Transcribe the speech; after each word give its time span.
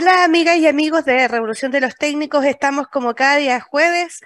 Hola 0.00 0.22
amigas 0.22 0.58
y 0.58 0.68
amigos 0.68 1.04
de 1.06 1.26
Revolución 1.26 1.72
de 1.72 1.80
los 1.80 1.96
Técnicos, 1.96 2.44
estamos 2.44 2.86
como 2.86 3.16
cada 3.16 3.34
día 3.34 3.60
jueves 3.60 4.20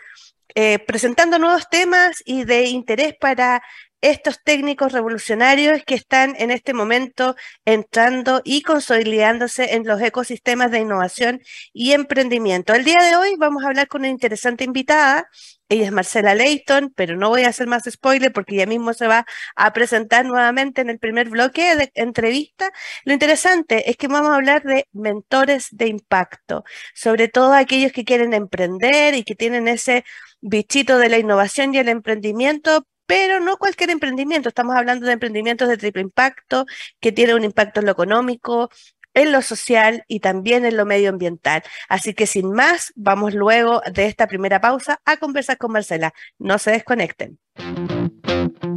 eh, 0.55 0.79
presentando 0.81 1.39
nuevos 1.39 1.71
temas 1.71 2.23
y 2.27 2.45
de 2.45 2.67
interés 2.67 3.15
para 3.19 3.63
estos 4.03 4.43
técnicos 4.43 4.93
revolucionarios 4.93 5.83
que 5.87 5.95
están 5.95 6.35
en 6.39 6.51
este 6.51 6.75
momento 6.75 7.37
entrando 7.65 8.43
y 8.45 8.63
consolidándose 8.63 9.75
en 9.75 9.87
los 9.87 10.03
ecosistemas 10.03 10.71
de 10.73 10.81
innovación 10.81 11.41
y 11.73 11.93
emprendimiento. 11.93 12.75
El 12.75 12.85
día 12.85 13.01
de 13.01 13.17
hoy 13.17 13.37
vamos 13.39 13.65
a 13.65 13.69
hablar 13.69 13.89
con 13.89 14.03
una 14.03 14.09
interesante 14.09 14.65
invitada. 14.65 15.29
Ella 15.69 15.87
es 15.87 15.93
Marcela 15.93 16.35
Leighton, 16.35 16.93
pero 16.95 17.17
no 17.17 17.29
voy 17.31 17.45
a 17.45 17.49
hacer 17.49 17.69
más 17.69 17.85
spoiler 17.89 18.33
porque 18.33 18.57
ella 18.57 18.67
mismo 18.67 18.93
se 18.93 19.07
va 19.07 19.25
a 19.57 19.73
presentar 19.73 20.27
nuevamente 20.27 20.83
en 20.83 20.91
el 20.91 20.99
primer 20.99 21.31
bloque 21.31 21.77
de 21.77 21.91
entrevista. 21.95 22.71
Lo 23.05 23.13
interesante 23.13 23.89
es 23.89 23.97
que 23.97 24.09
vamos 24.09 24.31
a 24.31 24.35
hablar 24.35 24.65
de 24.65 24.89
mentores 24.93 25.69
de 25.71 25.87
impacto, 25.87 26.65
sobre 26.95 27.29
todo 27.29 27.55
aquellos 27.55 27.93
que 27.93 28.05
quieren 28.05 28.35
emprender 28.35 29.15
y 29.15 29.23
que 29.23 29.37
tienen 29.37 29.69
ese 29.69 30.05
bichito 30.41 30.99
de 30.99 31.09
la 31.09 31.19
innovación 31.19 31.73
y 31.75 31.79
el 31.79 31.89
emprendimiento, 31.89 32.87
pero 33.13 33.41
no 33.41 33.59
cualquier 33.59 33.91
emprendimiento. 33.91 34.49
Estamos 34.49 34.75
hablando 34.75 35.05
de 35.05 35.13
emprendimientos 35.13 35.69
de 35.69 35.77
triple 35.77 36.01
impacto, 36.01 36.65
que 36.99 37.13
tienen 37.13 37.37
un 37.37 37.45
impacto 37.45 37.81
en 37.81 37.87
lo 37.87 37.93
económico, 37.93 38.71
en 39.13 39.33
lo 39.33 39.43
social 39.43 40.03
y 40.09 40.21
también 40.21 40.65
en 40.65 40.79
lo 40.79 40.87
medioambiental. 40.87 41.63
Así 41.91 42.15
que 42.15 42.27
sin 42.27 42.53
más, 42.53 42.91
vamos 42.97 43.35
luego 43.35 43.83
de 43.93 44.07
esta 44.07 44.27
primera 44.27 44.63
pausa 44.63 45.03
a 45.05 45.19
conversar 45.19 45.59
con 45.59 45.73
Marcela. 45.73 46.15
No 46.39 46.57
se 46.57 46.71
desconecten. 46.71 47.39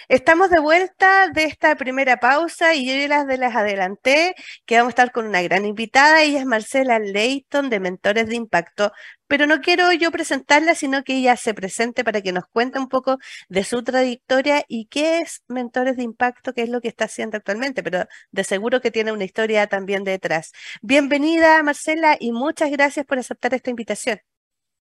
Estamos 0.09 0.51
de 0.51 0.61
vuelta 0.61 1.29
de 1.29 1.45
esta 1.45 1.75
primera 1.77 2.19
pausa 2.19 2.75
y 2.75 2.87
yo 2.87 2.95
ya 2.95 3.09
las 3.09 3.27
de 3.27 3.39
las 3.39 3.57
adelanté, 3.57 4.35
que 4.67 4.77
vamos 4.77 4.91
a 4.91 4.91
estar 4.91 5.13
con 5.13 5.27
una 5.27 5.41
gran 5.41 5.65
invitada, 5.65 6.23
ella 6.23 6.41
es 6.41 6.45
Marcela 6.45 6.99
Leighton 6.99 7.71
de 7.71 7.81
Mentores 7.81 8.27
de 8.29 8.37
Impacto, 8.37 8.93
pero 9.33 9.47
no 9.47 9.63
quiero 9.63 9.91
yo 9.95 10.11
presentarla, 10.11 10.75
sino 10.75 11.05
que 11.05 11.17
ella 11.17 11.37
se 11.37 11.55
presente 11.55 12.05
para 12.05 12.21
que 12.21 12.33
nos 12.33 12.45
cuente 12.49 12.79
un 12.79 12.91
poco 12.91 13.17
de 13.49 13.65
su 13.65 13.83
trayectoria 13.83 14.63
y 14.69 14.89
qué 14.89 15.21
es 15.21 15.43
Mentores 15.49 15.97
de 15.97 16.03
Impacto, 16.03 16.53
qué 16.53 16.65
es 16.65 16.69
lo 16.69 16.83
que 16.83 16.89
está 16.89 17.07
haciendo 17.07 17.39
actualmente, 17.39 17.83
pero 17.83 18.05
de 18.31 18.45
seguro 18.45 18.83
que 18.83 18.91
tiene 18.91 19.11
una 19.11 19.25
historia 19.25 19.67
también 19.69 20.05
detrás. 20.05 20.53
Bienvenida 20.83 21.63
Marcela 21.63 22.19
y 22.21 22.33
muchas 22.33 22.71
gracias 22.71 23.07
por 23.07 23.19
aceptar 23.19 23.55
esta 23.55 23.71
invitación. 23.71 24.19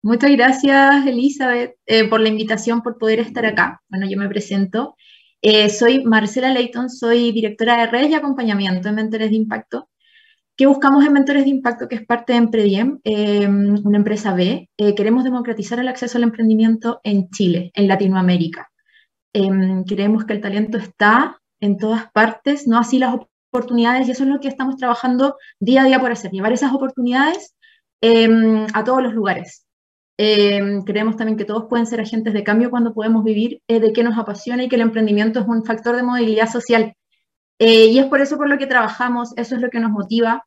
Muchas 0.02 0.32
gracias, 0.32 1.06
Elizabeth, 1.06 1.78
eh, 1.86 2.10
por 2.10 2.20
la 2.20 2.28
invitación, 2.28 2.82
por 2.82 2.98
poder 2.98 3.22
estar 3.22 3.46
acá. 3.46 3.84
Bueno, 3.88 4.06
yo 4.06 4.18
me 4.18 4.28
presento. 4.28 4.98
Eh, 5.42 5.70
soy 5.70 6.04
Marcela 6.04 6.50
Leighton, 6.50 6.90
soy 6.90 7.32
directora 7.32 7.78
de 7.78 7.88
redes 7.88 8.10
y 8.10 8.16
acompañamiento 8.16 8.90
en 8.90 8.96
Mentores 8.96 9.30
de 9.30 9.38
Impacto. 9.38 9.88
¿Qué 10.58 10.66
buscamos 10.68 11.06
en 11.06 11.14
Mentores 11.14 11.44
de 11.44 11.50
Impacto, 11.50 11.88
que 11.88 11.96
es 11.96 12.06
parte 12.06 12.34
de 12.34 12.40
Emprediem, 12.40 13.00
eh, 13.04 13.48
una 13.48 13.98
empresa 13.98 14.34
B? 14.34 14.70
queremos 14.96 15.24
democratizar 15.24 15.80
el 15.80 15.88
acceso 15.88 16.18
al 16.18 16.24
emprendimiento 16.24 17.02
en 17.04 17.30
Chile, 17.30 17.72
en 17.74 17.88
Latinoamérica. 17.88 18.72
creemos 19.34 20.26
que 20.26 20.34
el 20.34 20.42
talento 20.42 20.78
está 20.78 21.42
en 21.60 21.78
todas 21.78 22.10
partes, 22.12 22.68
no 22.68 22.78
así 22.78 23.00
las 23.00 23.16
oportunidades, 23.52 24.08
y 24.08 24.12
eso 24.12 24.24
es 24.24 24.30
lo 24.30 24.40
que 24.40 24.48
estamos 24.48 24.78
trabajando 24.78 25.36
día 25.60 25.82
a 25.82 25.86
día 25.86 26.00
por 26.00 26.12
hacer, 26.12 26.32
llevar 26.32 26.54
esas 26.54 26.74
oportunidades 26.74 27.56
a 28.02 28.84
todos 28.84 29.04
los 29.04 29.14
lugares. 29.14 29.66
Eh, 30.18 30.80
creemos 30.86 31.18
también 31.18 31.38
que 31.38 31.44
todos 31.44 31.66
pueden 31.70 31.86
ser 31.86 32.00
agentes 32.00 32.34
de 32.34 32.44
cambio 32.44 32.70
cuando 32.70 32.94
podemos 32.94 33.24
vivir 33.24 33.62
eh, 33.68 33.80
de 33.82 33.92
qué 33.92 34.04
nos 34.04 34.18
apasiona 34.18 34.64
y 34.64 34.70
que 34.70 34.76
el 34.76 34.82
emprendimiento 34.82 35.42
es 35.42 35.48
un 35.48 35.66
factor 35.66 35.96
de 35.96 36.04
movilidad 36.04 36.50
social. 36.50 36.94
Eh, 37.60 37.88
y 37.88 38.00
es 38.00 38.06
por 38.06 38.22
eso 38.22 38.38
por 38.38 38.50
lo 38.50 38.58
que 38.58 38.68
trabajamos, 38.68 39.34
eso 39.38 39.56
es 39.56 39.62
lo 39.62 39.70
que 39.70 39.80
nos 39.80 39.92
motiva. 39.92 40.46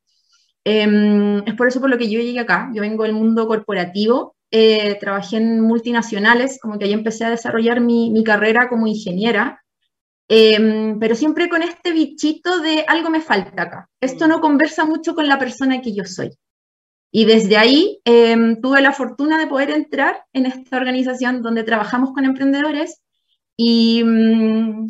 Em, 0.64 1.38
es 1.46 1.54
por 1.54 1.68
eso 1.68 1.80
por 1.80 1.90
lo 1.90 1.98
que 1.98 2.10
yo 2.10 2.20
llegué 2.20 2.40
acá. 2.40 2.70
Yo 2.74 2.82
vengo 2.82 3.04
del 3.04 3.14
mundo 3.14 3.46
corporativo, 3.46 4.36
trabajé 5.00 5.36
en 5.36 5.60
multinacionales, 5.60 6.58
como 6.60 6.78
que 6.78 6.86
ahí 6.86 6.92
empecé 6.92 7.24
a 7.24 7.30
desarrollar 7.30 7.80
mi, 7.80 8.10
mi 8.10 8.24
carrera 8.24 8.68
como 8.68 8.86
ingeniera, 8.86 9.62
em, 10.28 10.98
pero 10.98 11.14
siempre 11.14 11.48
con 11.48 11.62
este 11.62 11.92
bichito 11.92 12.60
de 12.60 12.84
algo 12.88 13.10
me 13.10 13.20
falta 13.20 13.62
acá. 13.62 13.88
Esto 14.00 14.26
no 14.28 14.40
conversa 14.40 14.84
mucho 14.84 15.14
con 15.14 15.28
la 15.28 15.38
persona 15.38 15.80
que 15.80 15.94
yo 15.94 16.04
soy. 16.04 16.30
Y 17.10 17.24
desde 17.24 17.56
ahí 17.56 18.00
em, 18.04 18.60
tuve 18.60 18.82
la 18.82 18.92
fortuna 18.92 19.38
de 19.38 19.46
poder 19.46 19.70
entrar 19.70 20.24
en 20.32 20.46
esta 20.46 20.76
organización 20.76 21.42
donde 21.42 21.64
trabajamos 21.64 22.12
con 22.12 22.24
emprendedores 22.24 23.00
y 23.56 24.02
mm, 24.04 24.88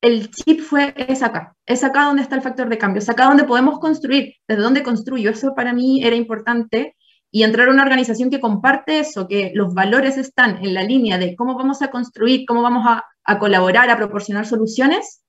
el 0.00 0.30
chip 0.30 0.60
fue, 0.60 0.94
es 0.96 1.22
acá, 1.22 1.56
es 1.66 1.82
acá 1.82 2.04
donde 2.04 2.22
está 2.22 2.36
el 2.36 2.42
factor 2.42 2.68
de 2.68 2.78
cambio, 2.78 3.00
es 3.00 3.08
acá 3.08 3.24
donde 3.24 3.44
podemos 3.44 3.80
construir, 3.80 4.34
desde 4.46 4.62
donde 4.62 4.82
construyo, 4.82 5.30
eso 5.30 5.54
para 5.54 5.72
mí 5.72 6.04
era 6.04 6.14
importante 6.14 6.96
y 7.30 7.42
entrar 7.42 7.68
a 7.68 7.72
una 7.72 7.82
organización 7.82 8.30
que 8.30 8.40
comparte 8.40 9.00
eso, 9.00 9.28
que 9.28 9.52
los 9.54 9.74
valores 9.74 10.16
están 10.16 10.64
en 10.64 10.72
la 10.74 10.82
línea 10.82 11.18
de 11.18 11.36
cómo 11.36 11.56
vamos 11.56 11.82
a 11.82 11.90
construir, 11.90 12.46
cómo 12.46 12.62
vamos 12.62 12.84
a, 12.86 13.04
a 13.24 13.38
colaborar, 13.38 13.90
a 13.90 13.96
proporcionar 13.96 14.46
soluciones, 14.46 15.22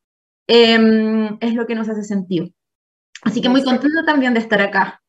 em, 0.48 1.38
es 1.42 1.54
lo 1.56 1.66
que 1.68 1.76
nos 1.76 1.90
hace 1.90 2.04
sentido. 2.04 2.48
Así 3.24 3.42
que 3.42 3.50
muy 3.50 3.64
contento 3.64 4.06
también 4.06 4.34
de 4.34 4.40
estar 4.40 4.62
acá. 4.62 5.02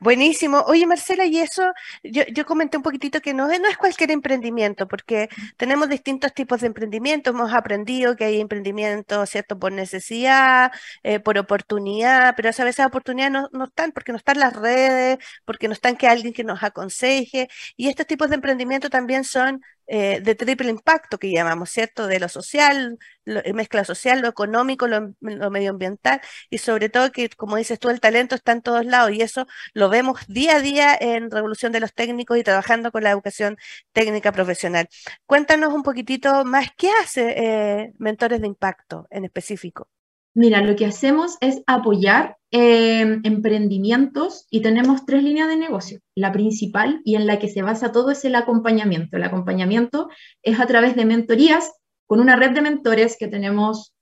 Buenísimo. 0.00 0.60
Oye, 0.66 0.86
Marcela, 0.86 1.26
y 1.26 1.38
eso, 1.40 1.64
yo, 2.04 2.22
yo 2.32 2.46
comenté 2.46 2.76
un 2.76 2.82
poquitito 2.84 3.20
que 3.20 3.34
no, 3.34 3.48
no 3.48 3.68
es 3.68 3.76
cualquier 3.76 4.12
emprendimiento, 4.12 4.86
porque 4.86 5.28
tenemos 5.56 5.88
distintos 5.88 6.32
tipos 6.32 6.60
de 6.60 6.68
emprendimiento. 6.68 7.30
Hemos 7.30 7.52
aprendido 7.52 8.14
que 8.14 8.24
hay 8.24 8.40
emprendimientos, 8.40 9.30
¿cierto?, 9.30 9.58
por 9.58 9.72
necesidad, 9.72 10.70
eh, 11.02 11.18
por 11.18 11.38
oportunidad, 11.38 12.34
pero 12.36 12.50
a 12.56 12.64
veces 12.64 12.86
oportunidades 12.86 13.32
no, 13.32 13.48
no, 13.52 13.64
están 13.64 13.90
porque 13.92 14.12
no 14.12 14.18
están 14.18 14.38
las 14.38 14.54
redes, 14.54 15.18
porque 15.44 15.66
no 15.66 15.72
están 15.74 15.96
que 15.96 16.06
alguien 16.06 16.32
que 16.32 16.44
nos 16.44 16.62
aconseje. 16.62 17.48
Y 17.76 17.88
estos 17.88 18.06
tipos 18.06 18.28
de 18.28 18.36
emprendimiento 18.36 18.90
también 18.90 19.24
son 19.24 19.60
eh, 19.86 20.20
de 20.20 20.34
triple 20.34 20.70
impacto 20.70 21.18
que 21.18 21.30
llamamos, 21.30 21.70
¿cierto? 21.70 22.06
De 22.06 22.18
lo 22.20 22.28
social, 22.28 22.98
eh, 23.26 23.52
mezcla 23.52 23.84
social, 23.84 24.20
lo 24.20 24.28
económico, 24.28 24.86
lo, 24.86 25.14
medioambiental 25.20 26.20
y 26.50 26.58
sobre 26.58 26.88
todo 26.88 27.12
que, 27.12 27.28
como 27.30 27.56
dices 27.56 27.78
tú, 27.78 27.90
el 27.90 28.00
talento 28.00 28.34
está 28.34 28.52
en 28.52 28.62
todos 28.62 28.84
lados 28.86 29.12
y 29.12 29.22
eso 29.22 29.46
lo 29.72 29.88
vemos 29.88 30.20
día 30.28 30.56
a 30.56 30.60
día 30.60 30.96
en 30.98 31.30
Revolución 31.30 31.72
de 31.72 31.80
los 31.80 31.94
Técnicos 31.94 32.38
y 32.38 32.42
trabajando 32.42 32.92
con 32.92 33.02
la 33.04 33.10
educación 33.10 33.56
técnica 33.92 34.32
profesional. 34.32 34.88
Cuéntanos 35.26 35.72
un 35.74 35.82
poquitito 35.82 36.44
más, 36.44 36.68
¿qué 36.76 36.90
hace 37.02 37.34
eh, 37.36 37.92
Mentores 37.98 38.40
de 38.40 38.46
Impacto 38.46 39.06
en 39.10 39.24
específico? 39.24 39.88
Mira, 40.34 40.62
lo 40.62 40.74
que 40.74 40.86
hacemos 40.86 41.36
es 41.40 41.62
apoyar 41.66 42.36
eh, 42.50 43.20
emprendimientos 43.22 44.46
y 44.50 44.62
tenemos 44.62 45.06
tres 45.06 45.22
líneas 45.22 45.48
de 45.48 45.56
negocio. 45.56 46.00
La 46.14 46.32
principal 46.32 47.00
y 47.04 47.14
en 47.14 47.26
la 47.26 47.38
que 47.38 47.48
se 47.48 47.62
basa 47.62 47.92
todo 47.92 48.10
es 48.10 48.24
el 48.24 48.34
acompañamiento. 48.34 49.16
El 49.16 49.22
acompañamiento 49.22 50.08
es 50.42 50.58
a 50.58 50.66
través 50.66 50.96
de 50.96 51.04
mentorías 51.04 51.72
con 52.06 52.20
una 52.20 52.36
red 52.36 52.50
de 52.50 52.62
mentores 52.62 53.16
que 53.18 53.28
tenemos 53.28 53.94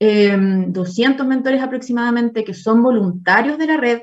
200 0.00 1.20
em, 1.20 1.28
mentores 1.28 1.62
aproximadamente 1.62 2.44
que 2.44 2.54
son 2.54 2.82
voluntarios 2.82 3.58
de 3.58 3.66
la 3.66 3.76
red, 3.76 4.02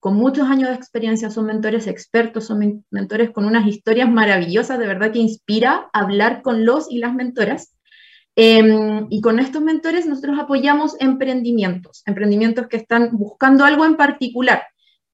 con 0.00 0.14
muchos 0.14 0.48
años 0.48 0.68
de 0.68 0.76
experiencia, 0.76 1.30
son 1.30 1.46
mentores 1.46 1.86
expertos, 1.86 2.44
son 2.44 2.84
mentores 2.90 3.30
con 3.30 3.44
unas 3.44 3.66
historias 3.66 4.08
maravillosas, 4.08 4.78
de 4.78 4.86
verdad 4.86 5.12
que 5.12 5.18
inspira 5.18 5.88
hablar 5.92 6.42
con 6.42 6.64
los 6.64 6.90
y 6.90 6.98
las 6.98 7.14
mentoras. 7.14 7.75
Em, 8.38 9.06
y 9.08 9.22
con 9.22 9.38
estos 9.38 9.62
mentores 9.62 10.06
nosotros 10.06 10.38
apoyamos 10.38 10.94
emprendimientos, 11.00 12.02
emprendimientos 12.04 12.68
que 12.68 12.76
están 12.76 13.10
buscando 13.12 13.64
algo 13.64 13.86
en 13.86 13.96
particular. 13.96 14.62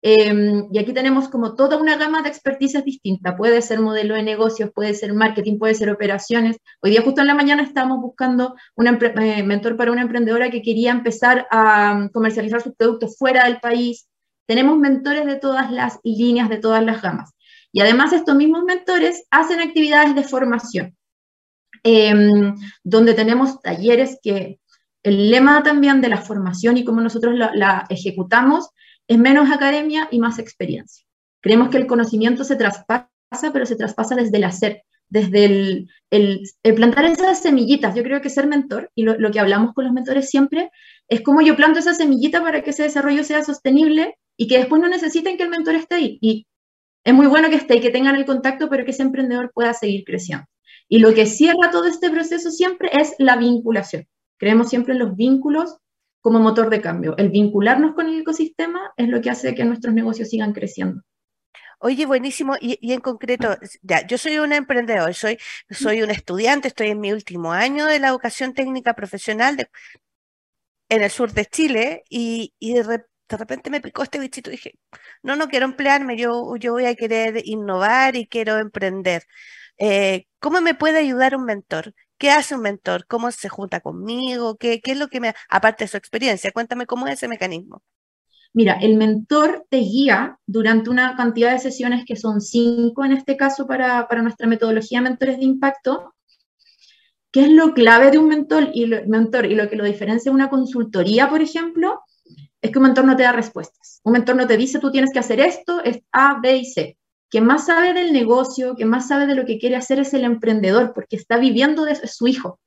Em, 0.04 0.66
y 0.72 0.78
aquí 0.78 0.92
tenemos 0.92 1.28
como 1.28 1.54
toda 1.54 1.76
una 1.76 1.96
gama 1.96 2.22
de 2.22 2.28
experticias 2.28 2.84
distintas. 2.84 3.36
Puede 3.36 3.62
ser 3.62 3.78
modelo 3.80 4.16
de 4.16 4.24
negocios, 4.24 4.70
puede 4.74 4.94
ser 4.94 5.12
marketing, 5.14 5.58
puede 5.58 5.74
ser 5.74 5.90
operaciones. 5.90 6.56
Hoy 6.80 6.90
día 6.90 7.02
justo 7.02 7.20
en 7.20 7.28
la 7.28 7.34
mañana 7.34 7.62
estábamos 7.62 8.00
buscando 8.00 8.56
un 8.74 8.88
eh, 8.88 9.42
mentor 9.44 9.76
para 9.76 9.92
una 9.92 10.02
emprendedora 10.02 10.50
que 10.50 10.60
quería 10.60 10.90
empezar 10.90 11.46
a 11.52 11.92
um, 11.92 12.08
comercializar 12.08 12.60
sus 12.60 12.74
productos 12.74 13.16
fuera 13.16 13.44
del 13.44 13.60
país. 13.60 14.08
Tenemos 14.46 14.76
mentores 14.78 15.24
de 15.26 15.36
todas 15.36 15.70
las 15.70 16.00
líneas, 16.02 16.48
de 16.48 16.58
todas 16.58 16.84
las 16.84 17.00
gamas. 17.00 17.32
Y 17.72 17.80
además 17.80 18.12
estos 18.12 18.34
mismos 18.34 18.64
mentores 18.64 19.24
hacen 19.30 19.60
actividades 19.60 20.16
de 20.16 20.24
formación. 20.24 20.96
Em, 21.84 22.54
donde 22.84 23.14
tenemos 23.14 23.60
talleres 23.60 24.18
que 24.22 24.60
el 25.02 25.30
lema 25.30 25.64
también 25.64 26.00
de 26.00 26.08
la 26.08 26.18
formación 26.22 26.76
y 26.76 26.84
cómo 26.84 27.00
nosotros 27.00 27.34
la, 27.34 27.86
ejecutamos 27.88 28.70
es 29.08 29.18
menos 29.18 29.50
academia 29.50 30.06
y 30.12 30.20
más 30.20 30.38
experiencia. 30.38 31.04
Creemos 31.40 31.70
que 31.70 31.78
el 31.78 31.88
conocimiento 31.88 32.44
se 32.44 32.54
traspasa, 32.54 33.08
pero 33.52 33.66
se 33.66 33.74
traspasa 33.74 34.14
desde 34.14 34.36
el 34.36 34.44
hacer, 34.44 34.82
desde 35.08 35.88
el, 36.10 36.44
plantar 36.76 37.06
esas 37.06 37.42
semillitas. 37.42 37.96
Yo 37.96 38.04
creo 38.04 38.20
que 38.20 38.30
ser 38.30 38.46
mentor, 38.46 38.92
y 38.94 39.02
lo, 39.02 39.18
lo, 39.18 39.32
que 39.32 39.40
hablamos 39.40 39.74
con 39.74 39.84
los 39.84 39.92
mentores 39.92 40.30
siempre, 40.30 40.70
es 41.08 41.20
como 41.22 41.42
yo 41.42 41.56
planto 41.56 41.80
esa 41.80 41.94
semillita 41.94 42.40
para 42.42 42.62
que 42.62 42.70
ese 42.70 42.84
desarrollo 42.84 43.24
sea 43.24 43.42
sostenible 43.42 44.14
y 44.36 44.46
que 44.46 44.58
después 44.58 44.80
no 44.80 44.88
necesiten 44.88 45.36
que 45.36 45.42
el 45.42 45.50
mentor 45.50 45.74
esté 45.74 45.96
ahí. 45.96 46.18
Y 46.20 46.46
es 47.04 47.12
muy 47.12 47.26
bueno 47.26 47.50
que 47.50 47.56
esté 47.56 47.76
y 47.76 47.80
que 47.80 47.90
tengan 47.90 48.14
el 48.14 48.24
contacto, 48.24 48.68
pero 48.68 48.84
que 48.84 48.92
ese 48.92 49.02
emprendedor 49.02 49.50
pueda 49.52 49.74
seguir 49.74 50.04
creciendo. 50.04 50.46
Y 50.88 50.98
lo 50.98 51.14
que 51.14 51.26
cierra 51.26 51.70
todo 51.70 51.86
este 51.86 52.10
proceso 52.10 52.50
siempre 52.50 52.90
es 52.92 53.14
la 53.18 53.36
vinculación. 53.36 54.06
Creemos 54.38 54.68
siempre 54.68 54.92
en 54.94 54.98
los 54.98 55.16
vínculos 55.16 55.78
como 56.20 56.38
motor 56.38 56.70
de 56.70 56.80
cambio. 56.80 57.16
El 57.18 57.30
vincularnos 57.30 57.94
con 57.94 58.08
el 58.08 58.20
ecosistema 58.20 58.92
es 58.96 59.08
lo 59.08 59.20
que 59.20 59.30
hace 59.30 59.54
que 59.54 59.64
nuestros 59.64 59.94
negocios 59.94 60.28
sigan 60.28 60.52
creciendo. 60.52 61.02
Oye, 61.84 62.06
buenísimo. 62.06 62.54
Y, 62.60 62.92
en 62.92 63.00
concreto, 63.00 63.56
yo 64.08 64.16
soy 64.16 64.38
una 64.38 64.56
emprendedor, 64.56 65.12
soy, 65.14 65.38
soy 65.68 66.02
un 66.02 66.10
estudiante, 66.10 66.68
estoy 66.68 66.90
en 66.90 67.00
mi 67.00 67.12
último 67.12 67.52
año 67.52 67.86
de 67.86 67.98
la 67.98 68.08
educación 68.08 68.54
técnica 68.54 68.94
profesional 68.94 69.68
en 70.88 71.02
el 71.02 71.10
sur 71.10 71.32
de 71.32 71.44
Chile 71.46 72.04
y, 72.08 72.52
de, 72.60 73.04
repente 73.30 73.70
me 73.70 73.80
picó 73.80 74.04
este 74.04 74.20
bichito 74.20 74.50
y 74.50 74.52
dije, 74.52 74.78
no, 75.22 75.34
no 75.34 75.48
quiero 75.48 75.66
emplearme, 75.66 76.16
yo, 76.16 76.54
yo 76.56 76.72
voy 76.72 76.84
a 76.84 76.94
querer 76.94 77.42
innovar 77.44 78.14
y 78.14 78.28
quiero 78.28 78.58
emprender. 78.58 79.24
Eh, 79.78 80.26
¿Cómo 80.38 80.60
me 80.60 80.74
puede 80.74 80.98
ayudar 80.98 81.36
un 81.36 81.44
mentor? 81.44 81.94
¿Qué 82.18 82.30
hace 82.30 82.54
un 82.54 82.62
mentor? 82.62 83.06
¿Cómo 83.06 83.30
se 83.30 83.48
junta 83.48 83.80
conmigo? 83.80 84.56
¿Qué, 84.56 84.80
¿Qué, 84.80 84.92
es 84.92 84.98
lo 84.98 85.08
que 85.08 85.20
me, 85.20 85.34
aparte 85.48 85.84
de 85.84 85.88
su 85.88 85.96
experiencia? 85.96 86.52
Cuéntame 86.52 86.86
cómo 86.86 87.06
es 87.06 87.14
ese 87.14 87.28
mecanismo. 87.28 87.82
Mira, 88.54 88.74
el 88.74 88.96
mentor 88.96 89.66
te 89.70 89.78
guía 89.78 90.38
durante 90.46 90.90
una 90.90 91.16
cantidad 91.16 91.52
de 91.52 91.58
sesiones 91.58 92.04
que 92.04 92.16
son 92.16 92.42
cinco 92.42 93.04
en 93.04 93.12
este 93.12 93.36
caso 93.36 93.66
para, 93.66 94.06
para 94.08 94.20
nuestra 94.20 94.46
metodología 94.46 95.00
Mentores 95.00 95.38
de 95.38 95.44
Impacto. 95.44 96.14
¿Qué 97.30 97.44
es 97.44 97.50
lo 97.50 97.72
clave 97.72 98.10
de 98.10 98.18
un 98.18 98.28
mentor 98.28 98.68
y, 98.74 98.84
lo, 98.86 99.06
mentor 99.06 99.46
y 99.46 99.54
lo 99.54 99.70
que 99.70 99.76
lo 99.76 99.84
diferencia 99.84 100.30
de 100.30 100.34
una 100.34 100.50
consultoría, 100.50 101.30
por 101.30 101.40
ejemplo? 101.40 102.02
Es 102.60 102.70
que 102.70 102.78
un 102.78 102.84
mentor 102.84 103.06
no 103.06 103.16
te 103.16 103.22
da 103.22 103.32
respuestas. 103.32 104.00
Un 104.04 104.12
mentor 104.12 104.36
no 104.36 104.46
te 104.46 104.58
dice 104.58 104.78
tú 104.78 104.92
tienes 104.92 105.12
que 105.12 105.18
hacer 105.18 105.40
esto, 105.40 105.82
es 105.82 106.00
A, 106.12 106.38
B 106.40 106.58
y 106.58 106.66
C. 106.66 106.98
Quien 107.32 107.46
más 107.46 107.64
sabe 107.64 107.94
del 107.94 108.12
negocio, 108.12 108.74
quien 108.74 108.90
más 108.90 109.08
sabe 109.08 109.26
de 109.26 109.34
lo 109.34 109.46
que 109.46 109.58
quiere 109.58 109.76
hacer 109.76 109.98
es 109.98 110.12
el 110.12 110.24
emprendedor, 110.24 110.92
porque 110.92 111.16
está 111.16 111.38
viviendo 111.38 111.86
de 111.86 111.94
su 112.06 112.26
hijo. 112.26 112.60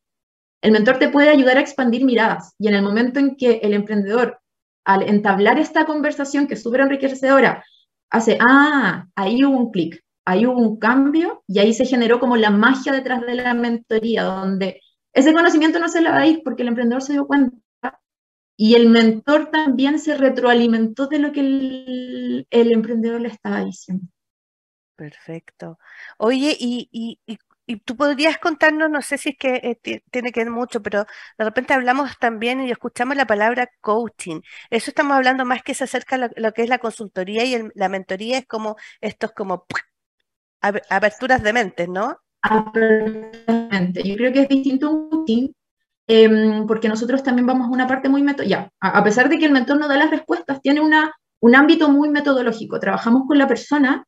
El 0.59 0.71
mentor 0.71 0.97
te 0.97 1.07
puede 1.07 1.29
ayudar 1.29 1.57
a 1.57 1.59
expandir 1.59 2.03
miradas 2.03 2.55
y 2.57 2.67
en 2.67 2.73
el 2.73 2.81
momento 2.81 3.19
en 3.19 3.35
que 3.35 3.59
el 3.61 3.75
emprendedor, 3.75 4.39
al 4.83 5.03
entablar 5.03 5.59
esta 5.59 5.85
conversación 5.85 6.47
que 6.47 6.55
es 6.55 6.63
súper 6.63 6.81
enriquecedora, 6.81 7.63
hace, 8.09 8.39
ah, 8.41 9.05
ahí 9.13 9.45
hubo 9.45 9.55
un 9.55 9.69
clic, 9.69 10.03
ahí 10.25 10.47
hubo 10.47 10.57
un 10.57 10.79
cambio 10.79 11.43
y 11.45 11.59
ahí 11.59 11.71
se 11.71 11.85
generó 11.85 12.19
como 12.19 12.35
la 12.35 12.49
magia 12.49 12.91
detrás 12.91 13.21
de 13.21 13.35
la 13.35 13.53
mentoría, 13.53 14.23
donde 14.23 14.81
ese 15.13 15.31
conocimiento 15.31 15.77
no 15.77 15.89
se 15.89 16.01
le 16.01 16.09
va 16.09 16.21
a 16.21 16.25
ir 16.25 16.41
porque 16.43 16.63
el 16.63 16.69
emprendedor 16.69 17.03
se 17.03 17.13
dio 17.13 17.27
cuenta 17.27 17.55
y 18.57 18.73
el 18.73 18.89
mentor 18.89 19.51
también 19.51 19.99
se 19.99 20.17
retroalimentó 20.17 21.05
de 21.05 21.19
lo 21.19 21.31
que 21.31 21.41
el 22.49 22.71
emprendedor 22.71 23.21
le 23.21 23.27
estaba 23.27 23.63
diciendo. 23.63 24.07
Perfecto. 24.95 25.77
Oye, 26.17 26.55
y, 26.57 26.89
y, 26.91 27.19
y, 27.65 27.77
tú 27.79 27.97
podrías 27.97 28.37
contarnos, 28.37 28.89
no 28.89 29.01
sé 29.01 29.17
si 29.17 29.29
es 29.29 29.37
que 29.37 29.55
eh, 29.83 30.01
tiene 30.11 30.31
que 30.31 30.41
ver 30.41 30.51
mucho, 30.51 30.81
pero 30.81 31.05
de 31.37 31.45
repente 31.45 31.73
hablamos 31.73 32.17
también 32.19 32.61
y 32.61 32.71
escuchamos 32.71 33.17
la 33.17 33.27
palabra 33.27 33.69
coaching. 33.81 34.41
Eso 34.69 34.91
estamos 34.91 35.17
hablando 35.17 35.43
más 35.45 35.63
que 35.63 35.73
se 35.73 35.83
acerca 35.83 36.15
a 36.15 36.29
lo, 36.35 36.53
que 36.53 36.63
es 36.63 36.69
la 36.69 36.77
consultoría 36.77 37.43
y 37.43 37.69
la 37.75 37.89
mentoría 37.89 38.37
es 38.37 38.45
como 38.47 38.77
estos 39.01 39.31
como 39.33 39.65
aperturas 40.61 41.43
de 41.43 41.53
mente, 41.53 41.87
¿no? 41.87 42.17
Yo 44.03 44.15
creo 44.15 44.31
que 44.31 44.41
es 44.41 44.49
distinto 44.49 44.91
un 44.91 45.09
coaching 45.09 45.49
em, 46.07 46.65
porque 46.67 46.87
nosotros 46.87 47.23
también 47.23 47.47
vamos 47.47 47.67
a 47.67 47.71
una 47.71 47.87
parte 47.87 48.07
muy 48.07 48.23
ya, 48.47 48.69
a, 48.79 48.99
a 48.99 49.03
pesar 49.03 49.27
de 49.27 49.37
que 49.39 49.45
el 49.45 49.51
mentor 49.51 49.77
no 49.77 49.87
da 49.87 49.97
las 49.97 50.11
respuestas, 50.11 50.61
tiene 50.61 50.79
una, 50.79 51.11
un 51.41 51.55
ámbito 51.55 51.89
muy 51.89 52.09
metodológico. 52.09 52.79
Trabajamos 52.79 53.23
con 53.27 53.37
la 53.37 53.47
persona 53.47 54.05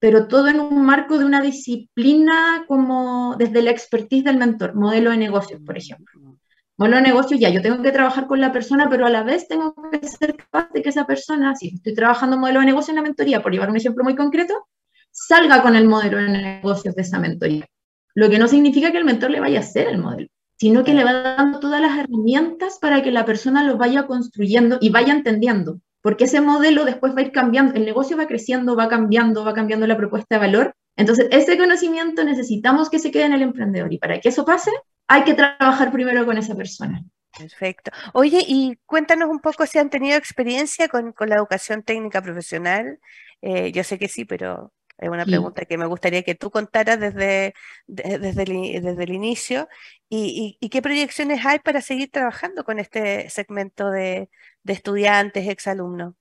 pero 0.00 0.26
todo 0.26 0.48
en 0.48 0.58
un 0.58 0.84
marco 0.84 1.18
de 1.18 1.26
una 1.26 1.42
disciplina 1.42 2.64
como 2.66 3.36
desde 3.38 3.62
la 3.62 3.70
expertise 3.70 4.24
del 4.24 4.38
mentor, 4.38 4.74
modelo 4.74 5.10
de 5.10 5.18
negocios, 5.18 5.60
por 5.64 5.76
ejemplo. 5.76 6.38
Modelo 6.78 6.96
de 6.96 7.02
negocios, 7.02 7.38
ya, 7.38 7.50
yo 7.50 7.60
tengo 7.60 7.82
que 7.82 7.92
trabajar 7.92 8.26
con 8.26 8.40
la 8.40 8.50
persona, 8.50 8.88
pero 8.88 9.04
a 9.04 9.10
la 9.10 9.22
vez 9.22 9.46
tengo 9.46 9.74
que 9.92 10.08
ser 10.08 10.34
capaz 10.36 10.70
de 10.72 10.80
que 10.80 10.88
esa 10.88 11.06
persona, 11.06 11.54
si 11.54 11.74
estoy 11.74 11.94
trabajando 11.94 12.38
modelo 12.38 12.60
de 12.60 12.66
negocio 12.66 12.92
en 12.92 12.96
la 12.96 13.02
mentoría, 13.02 13.42
por 13.42 13.52
llevar 13.52 13.68
un 13.68 13.76
ejemplo 13.76 14.02
muy 14.02 14.16
concreto, 14.16 14.66
salga 15.10 15.60
con 15.62 15.76
el 15.76 15.86
modelo 15.86 16.16
de 16.16 16.30
negocios 16.30 16.94
de 16.94 17.02
esa 17.02 17.18
mentoría. 17.18 17.66
Lo 18.14 18.30
que 18.30 18.38
no 18.38 18.48
significa 18.48 18.90
que 18.90 18.98
el 18.98 19.04
mentor 19.04 19.30
le 19.30 19.40
vaya 19.40 19.58
a 19.58 19.62
hacer 19.62 19.86
el 19.88 19.98
modelo, 19.98 20.28
sino 20.56 20.82
que 20.82 20.94
le 20.94 21.04
va 21.04 21.12
dando 21.12 21.60
todas 21.60 21.82
las 21.82 21.98
herramientas 21.98 22.78
para 22.80 23.02
que 23.02 23.10
la 23.10 23.26
persona 23.26 23.64
lo 23.64 23.76
vaya 23.76 24.06
construyendo 24.06 24.78
y 24.80 24.88
vaya 24.88 25.12
entendiendo 25.12 25.78
porque 26.02 26.24
ese 26.24 26.40
modelo 26.40 26.84
después 26.84 27.14
va 27.14 27.20
a 27.20 27.22
ir 27.22 27.32
cambiando, 27.32 27.74
el 27.74 27.84
negocio 27.84 28.16
va 28.16 28.26
creciendo, 28.26 28.76
va 28.76 28.88
cambiando, 28.88 29.44
va 29.44 29.54
cambiando 29.54 29.86
la 29.86 29.96
propuesta 29.96 30.36
de 30.36 30.40
valor. 30.40 30.74
Entonces, 30.96 31.28
ese 31.30 31.56
conocimiento 31.56 32.24
necesitamos 32.24 32.90
que 32.90 32.98
se 32.98 33.10
quede 33.10 33.24
en 33.24 33.32
el 33.32 33.42
emprendedor 33.42 33.92
y 33.92 33.98
para 33.98 34.20
que 34.20 34.30
eso 34.30 34.44
pase, 34.44 34.70
hay 35.08 35.24
que 35.24 35.34
trabajar 35.34 35.92
primero 35.92 36.24
con 36.24 36.38
esa 36.38 36.54
persona. 36.54 37.04
Perfecto. 37.36 37.90
Oye, 38.12 38.42
y 38.46 38.76
cuéntanos 38.86 39.28
un 39.28 39.40
poco 39.40 39.66
si 39.66 39.78
han 39.78 39.90
tenido 39.90 40.16
experiencia 40.16 40.88
con, 40.88 41.14
la 41.26 41.36
educación 41.36 41.82
técnica 41.82 42.20
profesional. 42.20 42.98
Eh, 43.40 43.72
yo 43.72 43.84
sé 43.84 43.98
que 43.98 44.08
sí, 44.08 44.24
pero 44.24 44.72
es 44.98 45.08
una 45.08 45.24
pregunta 45.24 45.64
que 45.64 45.78
me 45.78 45.86
gustaría 45.86 46.22
que 46.22 46.34
tú 46.34 46.50
contaras 46.50 47.00
desde, 47.00 47.54
desde, 47.86 48.42
el, 48.42 48.82
desde 48.82 49.04
el 49.04 49.12
inicio. 49.12 49.68
Y, 50.08 50.58
y, 50.60 50.68
qué 50.68 50.82
proyecciones 50.82 51.46
hay 51.46 51.60
para 51.60 51.80
seguir 51.80 52.10
trabajando 52.10 52.64
con 52.64 52.78
este 52.78 53.30
segmento 53.30 53.90
de, 53.90 54.28
de 54.62 54.72
estudiantes, 54.72 55.48
exalumnos? 55.48 56.14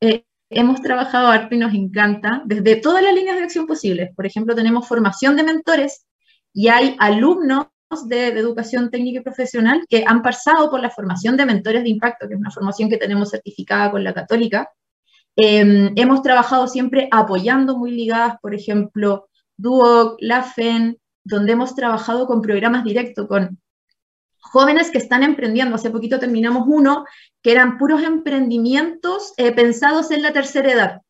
Eh, 0.00 0.24
hemos 0.50 0.80
trabajado 0.80 1.28
harto 1.28 1.54
y 1.54 1.58
nos 1.58 1.74
encanta 1.74 2.42
desde 2.44 2.76
todas 2.76 3.02
las 3.02 3.14
líneas 3.14 3.36
de 3.36 3.44
acción 3.44 3.66
posibles. 3.66 4.10
Por 4.14 4.26
ejemplo, 4.26 4.54
tenemos 4.54 4.86
formación 4.86 5.36
de 5.36 5.44
mentores 5.44 6.06
y 6.52 6.68
hay 6.68 6.96
alumnos 6.98 7.66
de, 8.06 8.28
educación 8.28 8.90
técnica 8.90 9.20
y 9.20 9.22
profesional 9.22 9.84
que 9.88 10.04
han 10.06 10.22
pasado 10.22 10.70
por 10.70 10.80
la 10.80 10.90
formación 10.90 11.36
de 11.36 11.46
mentores 11.46 11.82
de 11.82 11.90
impacto, 11.90 12.28
que 12.28 12.34
es 12.34 12.40
una 12.40 12.50
formación 12.50 12.90
que 12.90 12.96
tenemos 12.96 13.30
certificada 13.30 13.90
con 13.90 14.04
la 14.04 14.12
católica. 14.12 14.70
Em, 15.36 15.92
hemos 15.96 16.22
trabajado 16.22 16.66
siempre 16.66 17.08
apoyando 17.10 17.78
muy 17.78 17.92
ligadas, 17.92 18.36
por 18.42 18.54
ejemplo, 18.54 19.28
Duoc, 19.56 20.16
LAFEN, 20.20 20.98
donde 21.24 21.52
hemos 21.52 21.74
trabajado 21.74 22.26
con 22.26 22.42
programas 22.42 22.84
directos, 22.84 23.26
con 23.26 23.58
jóvenes 24.40 24.90
que 24.90 24.98
están 24.98 25.22
emprendiendo. 25.22 25.76
Hace 25.76 25.90
poquito 25.90 26.18
terminamos 26.18 26.64
uno 26.66 27.04
que 27.42 27.52
eran 27.52 27.78
puros 27.78 28.02
emprendimientos 28.02 29.32
eh, 29.36 29.52
pensados 29.52 30.10
en 30.10 30.22
la 30.22 30.32
tercera 30.32 30.72
edad, 30.72 31.00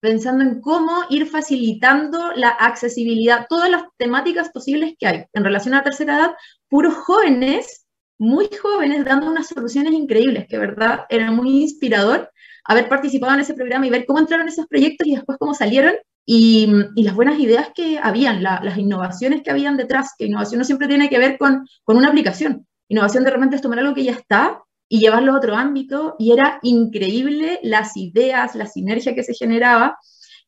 pensando 0.00 0.44
en 0.44 0.60
cómo 0.60 1.04
ir 1.10 1.26
facilitando 1.26 2.32
la 2.34 2.50
accesibilidad, 2.50 3.46
todas 3.48 3.70
las 3.70 3.84
temáticas 3.96 4.50
posibles 4.50 4.94
que 4.98 5.06
hay 5.06 5.24
en 5.32 5.44
relación 5.44 5.74
a 5.74 5.78
la 5.78 5.84
tercera 5.84 6.16
edad, 6.16 6.34
puros 6.68 6.94
jóvenes, 6.94 7.86
muy 8.18 8.48
jóvenes, 8.60 9.04
dando 9.04 9.30
unas 9.30 9.48
soluciones 9.48 9.92
increíbles, 9.92 10.46
que 10.48 10.58
verdad 10.58 11.06
era 11.08 11.30
muy 11.30 11.62
inspirador 11.62 12.30
haber 12.64 12.88
participado 12.88 13.34
en 13.34 13.40
ese 13.40 13.54
programa 13.54 13.86
y 13.86 13.90
ver 13.90 14.04
cómo 14.04 14.18
entraron 14.18 14.48
esos 14.48 14.66
proyectos 14.66 15.06
y 15.06 15.14
después 15.14 15.38
cómo 15.38 15.54
salieron 15.54 15.94
y, 16.30 16.70
las 16.96 17.14
buenas 17.14 17.40
ideas 17.40 17.70
que 17.74 17.98
habían, 17.98 18.42
las 18.42 18.76
innovaciones 18.76 19.42
que 19.42 19.50
habían 19.50 19.78
detrás, 19.78 20.12
que 20.18 20.26
innovación 20.26 20.58
no 20.58 20.64
siempre 20.66 20.86
tiene 20.86 21.08
que 21.08 21.18
ver 21.18 21.38
con, 21.38 21.66
con 21.84 21.96
una 21.96 22.08
aplicación, 22.08 22.66
Innovación 22.88 23.24
de 23.24 23.30
repente 23.30 23.56
es 23.56 23.62
tomar 23.62 23.78
algo 23.78 23.94
que 23.94 24.04
ya 24.04 24.12
está 24.12 24.62
y 24.88 25.00
llevarlo 25.00 25.32
a 25.32 25.36
otro 25.36 25.54
ámbito 25.54 26.16
y 26.18 26.32
era 26.32 26.58
increíble 26.62 27.60
las 27.62 27.96
ideas, 27.96 28.54
la 28.54 28.66
sinergia 28.66 29.14
que 29.14 29.22
se 29.22 29.34
generaba. 29.34 29.98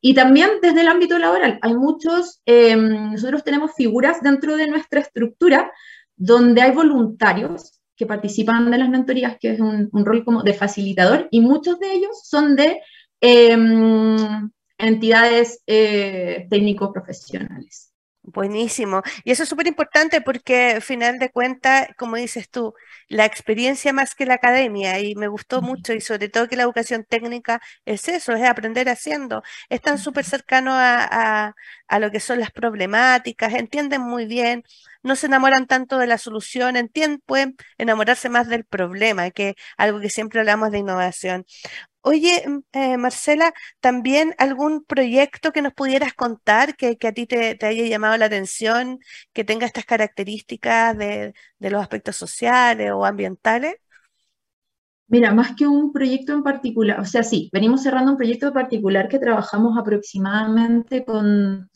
Y 0.00 0.14
también 0.14 0.48
desde 0.62 0.80
el 0.80 0.88
ámbito 0.88 1.18
laboral, 1.18 1.58
hay 1.60 1.74
muchos, 1.74 2.40
em, 2.46 3.12
nosotros 3.12 3.44
tenemos 3.44 3.72
figuras 3.76 4.22
dentro 4.22 4.56
de 4.56 4.66
nuestra 4.66 5.00
estructura 5.00 5.70
donde 6.16 6.62
hay 6.62 6.72
voluntarios 6.72 7.80
que 7.96 8.06
participan 8.06 8.70
de 8.70 8.78
las 8.78 8.88
mentorías, 8.88 9.36
que 9.38 9.50
es 9.52 9.60
un, 9.60 9.90
rol 9.92 10.24
como 10.24 10.42
de 10.42 10.54
facilitador, 10.54 11.28
y 11.30 11.40
muchos 11.42 11.78
de 11.78 11.92
ellos 11.92 12.22
son 12.24 12.56
de 12.56 12.80
em, 13.20 14.50
entidades 14.78 15.62
eh, 15.66 16.46
técnicos 16.48 16.90
profesionales. 16.94 17.89
Buenísimo. 18.22 19.02
Y 19.24 19.32
eso 19.32 19.42
es 19.44 19.48
súper 19.48 19.66
importante 19.66 20.20
porque 20.20 20.72
al 20.72 20.82
final 20.82 21.18
de 21.18 21.30
cuentas, 21.30 21.88
como 21.96 22.16
dices 22.16 22.50
tú, 22.50 22.74
la 23.08 23.24
experiencia 23.24 23.92
más 23.94 24.14
que 24.14 24.26
la 24.26 24.34
academia, 24.34 25.00
y 25.00 25.14
me 25.14 25.26
gustó 25.26 25.62
mucho, 25.62 25.94
y 25.94 26.00
sobre 26.02 26.28
todo 26.28 26.46
que 26.46 26.54
la 26.56 26.62
educación 26.64 27.04
técnica 27.08 27.60
es 27.86 28.08
eso, 28.08 28.32
es 28.34 28.42
aprender 28.46 28.88
haciendo. 28.90 29.42
Están 29.70 29.98
súper 29.98 30.24
cercanos 30.26 30.74
a, 30.76 31.54
a, 31.88 31.98
lo 31.98 32.10
que 32.10 32.20
son 32.20 32.40
las 32.40 32.50
problemáticas, 32.52 33.54
entienden 33.54 34.02
muy 34.02 34.26
bien 34.26 34.62
no 35.02 35.16
se 35.16 35.26
enamoran 35.26 35.66
tanto 35.66 35.98
de 35.98 36.06
la 36.06 36.18
solución, 36.18 36.76
entienden, 36.76 37.22
pueden 37.24 37.56
enamorarse 37.78 38.28
más 38.28 38.48
del 38.48 38.64
problema, 38.64 39.30
que 39.30 39.54
algo 39.76 40.00
que 40.00 40.10
siempre 40.10 40.40
hablamos 40.40 40.70
de 40.70 40.78
innovación. 40.78 41.44
Oye, 42.02 42.44
eh, 42.72 42.96
Marcela, 42.96 43.52
¿también 43.80 44.34
algún 44.38 44.84
proyecto 44.84 45.52
que 45.52 45.60
nos 45.62 45.74
pudieras 45.74 46.14
contar 46.14 46.74
que, 46.76 46.96
a 47.06 47.12
ti 47.12 47.26
te, 47.26 47.58
haya 47.60 47.86
llamado 47.86 48.16
la 48.16 48.26
atención, 48.26 48.98
que 49.32 49.44
tenga 49.44 49.66
estas 49.66 49.84
características 49.84 50.96
de, 50.96 51.34
de 51.58 51.70
los 51.70 51.82
aspectos 51.82 52.16
sociales 52.16 52.90
o 52.94 53.04
ambientales? 53.04 53.74
Mira, 55.08 55.34
más 55.34 55.56
que 55.56 55.66
un 55.66 55.92
proyecto 55.92 56.32
en 56.32 56.42
particular, 56.42 57.00
o 57.00 57.04
sea, 57.04 57.24
sí, 57.24 57.50
venimos 57.52 57.82
cerrando 57.82 58.12
un 58.12 58.16
proyecto 58.16 58.52
particular 58.52 59.08
que 59.08 59.18
trabajamos 59.18 59.76
aproximadamente 59.76 61.04
con 61.04 61.68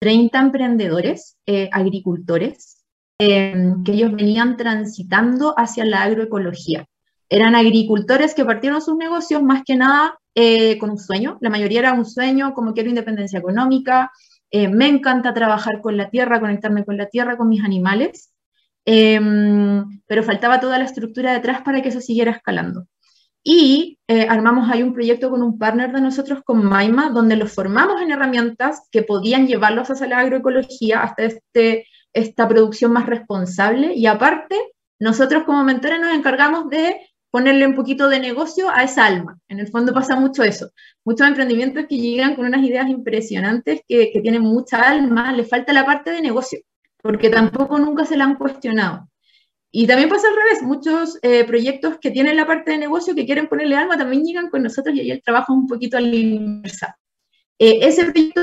30 0.00 0.40
emprendedores, 0.40 1.36
eh, 1.46 1.68
agricultores, 1.72 2.84
em, 3.18 3.84
que 3.84 3.92
ellos 3.92 4.12
venían 4.12 4.56
transitando 4.56 5.54
hacia 5.56 5.84
la 5.84 6.02
agroecología. 6.02 6.86
Eran 7.28 7.54
agricultores 7.54 8.34
que 8.34 8.44
partieron 8.44 8.82
sus 8.82 8.96
negocios 8.96 9.42
más 9.42 9.62
que 9.64 9.76
nada 9.76 10.18
eh, 10.34 10.78
con 10.78 10.90
un 10.90 10.98
sueño. 10.98 11.38
La 11.40 11.50
mayoría 11.50 11.80
era 11.80 11.92
un 11.92 12.06
sueño, 12.06 12.54
como 12.54 12.72
quiero 12.72 12.88
independencia 12.88 13.38
económica, 13.38 14.10
eh, 14.50 14.68
me 14.68 14.88
encanta 14.88 15.32
trabajar 15.34 15.80
con 15.80 15.96
la 15.96 16.10
tierra, 16.10 16.40
conectarme 16.40 16.84
con 16.84 16.96
la 16.96 17.06
tierra, 17.06 17.36
con 17.36 17.48
mis 17.48 17.62
animales, 17.62 18.32
em, 18.84 20.00
pero 20.06 20.24
faltaba 20.24 20.60
toda 20.60 20.78
la 20.78 20.84
estructura 20.84 21.32
detrás 21.32 21.62
para 21.62 21.82
que 21.82 21.90
eso 21.90 22.00
siguiera 22.00 22.32
escalando. 22.32 22.86
Y 23.42 23.98
eh, 24.06 24.26
armamos 24.28 24.70
ahí 24.70 24.82
un 24.82 24.92
proyecto 24.92 25.30
con 25.30 25.42
un 25.42 25.58
partner 25.58 25.92
de 25.92 26.00
nosotros, 26.00 26.40
con 26.44 26.64
Maima, 26.64 27.10
donde 27.10 27.36
los 27.36 27.52
formamos 27.52 28.00
en 28.02 28.10
herramientas 28.10 28.88
que 28.90 29.02
podían 29.02 29.46
llevarlos 29.46 29.90
hacia 29.90 30.06
la 30.08 30.18
agroecología, 30.18 31.02
hasta 31.02 31.24
este, 31.24 31.86
esta 32.12 32.46
producción 32.46 32.92
más 32.92 33.06
responsable. 33.06 33.94
Y 33.94 34.06
aparte, 34.06 34.56
nosotros 34.98 35.44
como 35.44 35.64
mentores 35.64 36.00
nos 36.00 36.14
encargamos 36.14 36.68
de 36.68 37.00
ponerle 37.30 37.66
un 37.66 37.76
poquito 37.76 38.08
de 38.08 38.20
negocio 38.20 38.68
a 38.68 38.82
esa 38.82 39.06
alma. 39.06 39.38
En 39.48 39.60
el 39.60 39.68
fondo 39.68 39.94
pasa 39.94 40.16
mucho 40.16 40.42
eso. 40.42 40.70
Muchos 41.04 41.26
emprendimientos 41.26 41.86
que 41.88 41.96
llegan 41.96 42.34
con 42.34 42.46
unas 42.46 42.62
ideas 42.62 42.88
impresionantes, 42.88 43.80
que, 43.86 44.10
que 44.12 44.20
tienen 44.20 44.42
mucha 44.42 44.82
alma, 44.82 45.32
le 45.32 45.44
falta 45.44 45.72
la 45.72 45.86
parte 45.86 46.10
de 46.10 46.20
negocio, 46.20 46.58
porque 47.00 47.30
tampoco 47.30 47.78
nunca 47.78 48.04
se 48.04 48.16
la 48.16 48.24
han 48.24 48.34
cuestionado. 48.36 49.09
Y 49.72 49.86
también 49.86 50.08
pasa 50.08 50.28
al 50.28 50.36
revés, 50.36 50.62
muchos 50.62 51.18
eh, 51.22 51.44
proyectos 51.44 51.98
que 52.00 52.10
tienen 52.10 52.36
la 52.36 52.46
parte 52.46 52.72
de 52.72 52.78
negocio 52.78 53.14
que 53.14 53.24
quieren 53.24 53.48
ponerle 53.48 53.76
alma 53.76 53.96
también 53.96 54.24
llegan 54.24 54.50
con 54.50 54.62
nosotros 54.62 54.94
y 54.94 55.00
ahí 55.00 55.10
el 55.10 55.22
trabajo 55.22 55.52
es 55.52 55.58
un 55.58 55.68
poquito 55.68 55.96
al 55.96 56.12
inversa. 56.12 56.98
Eh, 57.58 57.78
ese 57.82 58.04
proyecto 58.06 58.42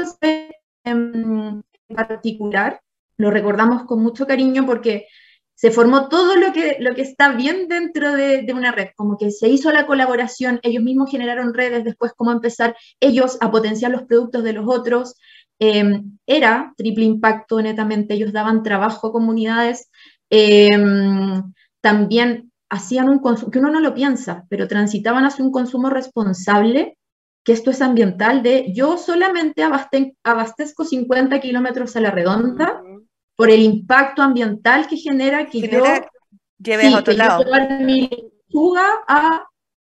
en 0.85 1.63
particular 1.93 2.81
lo 3.17 3.31
recordamos 3.31 3.83
con 3.83 4.01
mucho 4.01 4.25
cariño 4.25 4.65
porque 4.65 5.07
se 5.53 5.71
formó 5.71 6.07
todo 6.07 6.35
lo 6.35 6.53
que, 6.53 6.77
lo 6.79 6.93
que 6.93 7.01
está 7.01 7.33
bien 7.33 7.67
dentro 7.67 8.13
de, 8.13 8.43
de, 8.43 8.53
una 8.53 8.71
red, 8.71 8.89
como 8.95 9.17
que 9.17 9.31
se 9.31 9.49
hizo 9.49 9.71
la 9.71 9.87
colaboración, 9.87 10.59
ellos 10.61 10.83
mismos 10.83 11.09
generaron 11.09 11.53
redes, 11.53 11.83
después 11.83 12.13
cómo 12.15 12.31
empezar 12.31 12.75
ellos 12.99 13.39
a 13.41 13.49
potenciar 13.49 13.91
los 13.91 14.03
productos 14.03 14.43
de 14.43 14.53
los 14.53 14.65
otros. 14.67 15.15
Eh, 15.59 16.03
era 16.27 16.73
triple 16.77 17.05
impacto 17.05 17.59
netamente, 17.59 18.13
ellos 18.13 18.31
daban 18.31 18.61
trabajo 18.61 19.07
a 19.07 19.11
comunidades 19.11 19.89
Em, 20.29 21.53
también 21.81 22.51
hacían 22.69 23.09
un 23.09 23.19
consumo, 23.19 23.51
que 23.51 23.59
uno 23.59 23.71
no 23.71 23.79
lo 23.79 23.93
piensa, 23.93 24.45
pero 24.49 24.67
transitaban 24.67 25.25
hacia 25.25 25.45
un 25.45 25.51
consumo 25.51 25.89
responsable, 25.89 26.97
que 27.43 27.53
esto 27.53 27.71
es 27.71 27.81
ambiental, 27.81 28.43
de 28.43 28.73
yo 28.73 28.97
solamente 28.97 29.63
abastezco 30.23 30.83
50 30.83 31.39
kilómetros 31.39 31.95
a 31.95 32.01
la 32.01 32.11
redonda 32.11 32.81
por 33.37 33.49
el 33.49 33.61
impacto 33.61 34.21
ambiental 34.21 34.87
que 34.87 34.97
genera 34.97 35.45
que 35.45 35.61
yo 35.61 35.83
lleve 36.57 36.87
a 36.87 36.97
otro 36.97 37.13
lado. 37.13 37.45
mi 37.81 38.09
fuga 38.51 38.83
a 39.07 39.45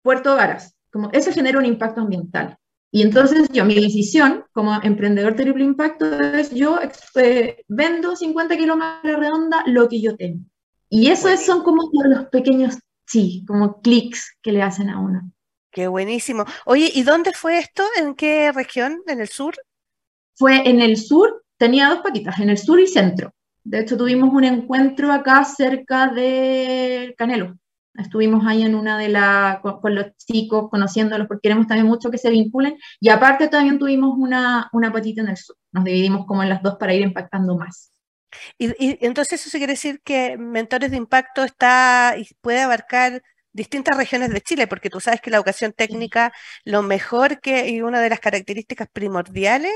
Puerto 0.02 0.36
Varas. 0.36 0.76
Como 0.92 1.10
eso 1.12 1.32
genera 1.32 1.60
un 1.60 1.66
impacto 1.66 2.02
ambiental. 2.02 2.58
Y 2.96 3.02
entonces 3.02 3.50
yo, 3.52 3.66
mi 3.66 3.74
decisión 3.74 4.46
como 4.52 4.80
emprendedor 4.84 5.36
triple 5.36 5.64
impacto 5.64 6.06
es 6.06 6.52
yo 6.52 6.80
eh, 7.16 7.64
vendo 7.68 8.16
50 8.16 8.56
kilómetros 8.56 9.02
de 9.02 9.16
redonda 9.16 9.64
lo 9.66 9.90
que 9.90 10.00
yo 10.00 10.16
tengo. 10.16 10.46
Y 10.90 11.08
eso 11.10 11.36
son 11.38 11.64
como 11.64 11.90
los 11.92 12.26
pequeños, 12.26 12.78
sí, 13.08 13.44
como 13.48 13.82
clics 13.82 14.38
que 14.44 14.52
le 14.52 14.62
hacen 14.62 14.92
a 14.92 15.00
uno. 15.00 15.32
Qué 15.72 15.88
buenísimo. 15.88 16.46
Oye, 16.68 16.92
¿y 16.94 17.02
dónde 17.02 17.32
fue 17.34 17.58
esto? 17.58 17.82
¿En 17.98 18.14
qué 18.14 18.52
región? 18.52 19.02
¿En 19.08 19.22
el 19.22 19.28
sur? 19.28 19.56
Fue 20.36 20.70
en 20.70 20.80
el 20.80 20.98
sur, 20.98 21.44
tenía 21.58 21.90
dos 21.90 22.02
patitas, 22.02 22.40
en 22.40 22.52
el 22.52 22.60
sur 22.60 22.80
y 22.80 22.86
centro. 22.86 23.34
De 23.64 23.80
hecho, 23.80 23.98
tuvimos 23.98 24.32
un 24.32 24.44
encuentro 24.44 25.12
acá 25.12 25.44
cerca 25.46 26.10
de 26.10 27.16
Canelo, 27.18 27.58
Estuvimos 27.96 28.46
ahí 28.48 28.64
en 28.64 28.76
una 28.76 28.98
de 28.98 29.10
las, 29.10 29.60
con, 29.60 29.96
los 29.96 30.18
chicos, 30.18 30.70
conociéndolos, 30.70 31.28
porque 31.28 31.44
queremos 31.44 31.68
también 31.68 31.88
mucho 31.88 32.10
que 32.10 32.18
se 32.18 32.32
vinculen. 32.32 32.78
Y 33.00 33.10
aparte 33.10 33.48
también 33.50 33.78
tuvimos 33.78 34.16
una, 34.18 34.70
una 34.74 34.92
patita 34.92 35.22
en 35.22 35.30
el 35.30 35.38
sur. 35.38 35.56
Nos 35.72 35.84
dividimos 35.84 36.26
como 36.26 36.42
en 36.44 36.50
las 36.50 36.64
dos 36.64 36.76
para 36.80 36.94
ir 36.94 37.02
impactando 37.02 37.56
más. 37.56 37.92
Y, 38.58 38.70
y 38.84 38.98
entonces 39.02 39.46
eso 39.46 39.58
quiere 39.58 39.74
decir 39.74 40.02
que 40.04 40.38
Mentores 40.38 40.90
de 40.90 40.98
Impacto 40.98 41.44
está 41.44 42.16
y 42.18 42.28
puede 42.42 42.62
abarcar 42.62 43.22
distintas 43.52 43.96
regiones 43.96 44.32
de 44.32 44.42
Chile, 44.42 44.66
porque 44.66 44.90
tú 44.90 45.00
sabes 45.00 45.22
que 45.22 45.30
la 45.30 45.38
educación 45.38 45.74
técnica, 45.74 46.34
lo 46.66 46.82
mejor 46.82 47.40
que, 47.40 47.70
y 47.70 47.82
una 47.82 48.02
de 48.02 48.10
las 48.10 48.20
características 48.20 48.90
primordiales 48.92 49.74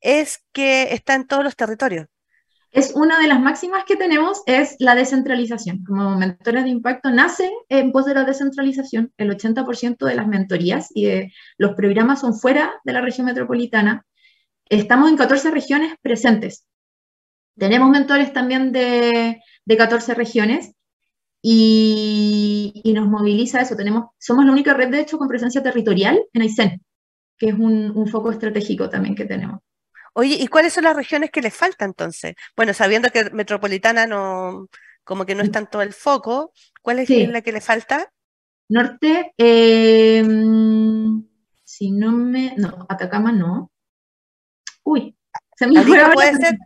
es 0.00 0.44
que 0.52 0.92
está 0.92 1.14
en 1.14 1.26
todos 1.28 1.44
los 1.44 1.54
territorios 1.54 2.08
es 2.72 2.92
una 2.94 3.18
de 3.18 3.26
las 3.26 3.40
máximas 3.40 3.84
que 3.84 3.96
tenemos, 3.96 4.42
es 4.46 4.76
la 4.78 4.94
descentralización. 4.94 5.84
Como 5.84 6.16
mentores 6.16 6.64
de 6.64 6.70
impacto 6.70 7.10
nace 7.10 7.50
en 7.68 7.90
pos 7.90 8.06
de 8.06 8.14
la 8.14 8.24
descentralización. 8.24 9.12
El 9.16 9.30
80% 9.30 10.06
de 10.06 10.14
las 10.14 10.28
mentorías 10.28 10.88
y 10.94 11.06
de 11.06 11.32
los 11.58 11.74
programas 11.74 12.20
son 12.20 12.34
fuera 12.34 12.74
de 12.84 12.92
la 12.92 13.00
región 13.00 13.26
metropolitana. 13.26 14.06
Estamos 14.66 15.10
en 15.10 15.16
14 15.16 15.50
regiones 15.50 15.94
presentes. 16.00 16.64
Tenemos 17.58 17.90
mentores 17.90 18.32
también 18.32 18.70
de, 18.70 19.40
de 19.64 19.76
14 19.76 20.14
regiones 20.14 20.72
y, 21.42 22.82
nos 22.94 23.08
moviliza 23.08 23.60
eso. 23.62 23.74
Tenemos, 23.74 24.10
somos 24.18 24.44
la 24.44 24.52
única 24.52 24.74
red, 24.74 24.90
de 24.90 25.00
hecho, 25.00 25.18
con 25.18 25.28
presencia 25.28 25.62
territorial 25.62 26.22
en 26.32 26.42
Aysén, 26.42 26.82
que 27.36 27.48
es 27.48 27.54
un 27.54 28.06
foco 28.06 28.30
estratégico 28.30 28.88
también 28.88 29.16
que 29.16 29.24
tenemos. 29.24 29.60
Oye, 30.14 30.36
¿y 30.38 30.46
cuáles 30.48 30.72
son 30.72 30.84
las 30.84 30.96
regiones 30.96 31.30
que 31.30 31.42
les 31.42 31.54
falta 31.54 31.84
entonces? 31.84 32.34
Bueno, 32.56 32.74
sabiendo 32.74 33.10
que 33.10 33.30
Metropolitana 33.30 34.06
no, 34.06 34.68
como 35.04 35.26
que 35.26 35.34
no 35.34 35.42
es 35.42 35.50
tanto 35.50 35.82
el 35.82 35.92
foco, 35.92 36.52
¿cuál 36.82 37.00
es 37.00 37.10
la 37.10 37.42
que 37.42 37.52
le 37.52 37.60
falta? 37.60 38.12
Norte, 38.68 39.34
em, 39.36 41.24
si 41.64 41.90
no 41.90 42.12
me, 42.12 42.54
no, 42.56 42.86
Atacama 42.88 43.32
no. 43.32 43.72
Uy, 44.84 45.16
se 45.56 45.66
me 45.66 45.74
Arica 45.80 46.12
puede 46.12 46.36
ser, 46.36 46.58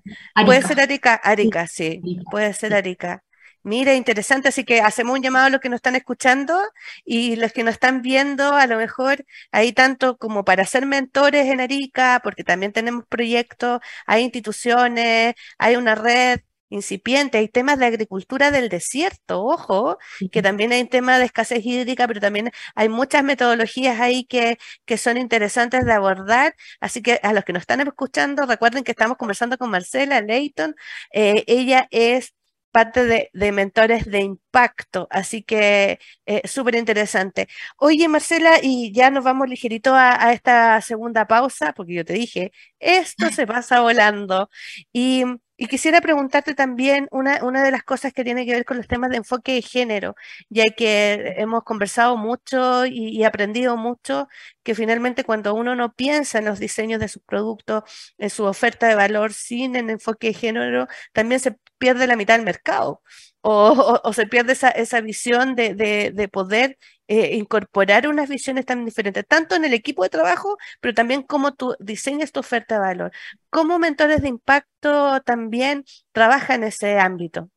puede 0.44 0.62
ser 0.62 0.80
Arica, 0.80 1.14
Arica, 1.14 1.66
sí, 1.66 2.02
puede 2.30 2.52
ser 2.52 2.74
Arica. 2.74 3.23
Mira, 3.66 3.94
interesante, 3.94 4.49
así 4.49 4.64
que 4.64 4.80
hacemos 4.83 5.16
un 5.16 5.23
llamado 5.23 5.47
a 5.47 5.50
los 5.50 5.61
que 5.61 5.71
nos 5.71 5.78
están 5.78 5.97
escuchando 5.97 6.61
y 7.04 7.37
los 7.37 7.50
que 7.52 7.64
nos 7.64 7.73
están 7.75 8.02
viendo, 8.02 8.52
a 8.54 8.66
lo 8.66 8.76
mejor 8.76 9.25
hay 9.52 9.73
tanto 9.73 10.18
como 10.18 10.44
para 10.44 10.66
ser 10.66 10.85
mentores 10.85 11.47
en 11.47 11.61
Arica, 11.62 12.21
porque 12.23 12.44
también 12.44 12.73
tenemos 12.75 13.06
proyectos, 13.09 13.80
hay 14.06 14.23
instituciones, 14.25 15.35
hay 15.56 15.76
una 15.76 15.94
red 15.94 16.40
incipiente, 16.68 17.38
hay 17.38 17.49
temas 17.49 17.78
de 17.78 17.87
agricultura 17.87 18.50
del 18.50 18.68
desierto, 18.68 19.42
ojo, 19.44 19.97
que 20.30 20.42
también 20.42 20.73
hay 20.73 20.85
temas 20.87 21.18
de 21.18 21.25
escasez 21.26 21.64
hídrica, 21.64 22.06
pero 22.06 22.21
también 22.21 22.50
hay 22.75 22.88
muchas 22.90 23.25
metodologías 23.25 23.99
ahí 24.00 24.25
que, 24.26 24.59
que 24.85 24.99
son 24.99 25.16
interesantes 25.16 25.87
de 25.87 25.92
abordar. 25.92 26.54
Así 26.80 27.00
que 27.02 27.18
a 27.23 27.33
los 27.33 27.44
que 27.44 27.52
nos 27.54 27.62
están 27.62 27.80
escuchando, 27.80 28.44
recuerden 28.47 28.85
que 28.85 28.90
estamos 28.92 29.16
conversando 29.16 29.56
con 29.56 29.71
Marcela 29.71 30.21
Leighton. 30.21 30.75
Eh, 31.12 31.44
ella 31.47 31.87
es 31.90 32.35
parte 32.74 33.30
de, 33.32 33.52
mentores 33.52 34.04
de 34.04 34.20
impacto, 34.20 35.06
así 35.10 35.44
que 35.44 36.00
eh, 36.26 36.42
súper 36.48 36.74
interesante. 36.74 37.46
Oye, 37.78 38.08
Marcela, 38.08 38.58
y 38.62 38.92
ya 38.92 39.10
nos 39.10 39.22
vamos 39.22 39.48
ligerito 39.48 39.94
a, 39.94 40.32
esta 40.32 40.80
segunda 40.80 41.26
pausa, 41.28 41.72
porque 41.72 41.94
yo 41.94 42.04
te 42.04 42.14
dije, 42.14 42.50
esto 42.80 43.30
se 43.30 43.46
pasa 43.46 43.80
volando. 43.80 44.50
Y 44.92 45.24
y 45.56 45.66
quisiera 45.68 46.00
preguntarte 46.00 46.54
también 46.54 47.08
una, 47.11 47.44
una 47.44 47.62
de 47.62 47.70
las 47.70 47.84
cosas 47.84 48.12
que 48.12 48.25
tiene 48.25 48.44
que 48.46 48.52
ver 48.52 48.64
con 48.64 48.76
los 48.76 48.88
temas 48.88 49.11
de 49.11 49.18
enfoque 49.18 49.52
de 49.54 49.62
género, 49.62 50.16
ya 50.49 50.64
que 50.76 51.34
hemos 51.38 51.62
conversado 51.64 52.16
mucho 52.16 52.87
y, 52.87 53.23
aprendido 53.25 53.76
mucho 53.76 54.28
que 54.62 54.75
finalmente 54.75 55.25
cuando 55.25 55.54
uno 55.54 55.75
no 55.76 55.94
piensa 55.94 56.38
en 56.38 56.46
los 56.46 56.58
diseños 56.58 57.00
de 57.00 57.08
sus 57.08 57.23
productos, 57.23 57.84
en 58.18 58.30
su 58.30 58.44
oferta 58.44 58.88
de 58.88 58.94
valor 58.94 59.32
sin 59.32 59.76
el 59.76 59.90
enfoque 59.90 60.28
de 60.28 60.34
género, 60.34 60.88
también 61.12 61.40
se 61.40 61.56
pierde 61.78 62.06
la 62.06 62.16
mitad 62.16 62.34
del 62.37 62.44
mercado. 62.44 63.02
O, 63.46 64.12
se 64.14 64.26
pierde 64.26 64.54
esa, 64.54 64.70
esa 64.70 65.02
visión 65.02 65.54
de, 65.54 65.74
de, 65.74 66.28
poder 66.28 66.78
eh, 67.08 67.36
incorporar 67.36 68.08
unas 68.08 68.30
visiones 68.30 68.64
tan 68.64 68.86
diferentes, 68.86 69.26
tanto 69.26 69.54
en 69.54 69.66
el 69.66 69.74
equipo 69.74 70.02
de 70.02 70.08
trabajo, 70.08 70.56
pero 70.80 70.94
también 70.94 71.22
cómo 71.22 71.52
tú 71.52 71.76
diseñas 71.78 72.32
tu 72.32 72.40
oferta 72.40 72.76
de 72.76 72.80
valor. 72.80 73.12
¿Cómo 73.50 73.78
mentores 73.78 74.22
de 74.22 74.28
impacto 74.28 75.20
también 75.20 75.84
trabajan 76.12 76.62
en 76.62 76.68
ese 76.68 76.98
ámbito? 76.98 77.50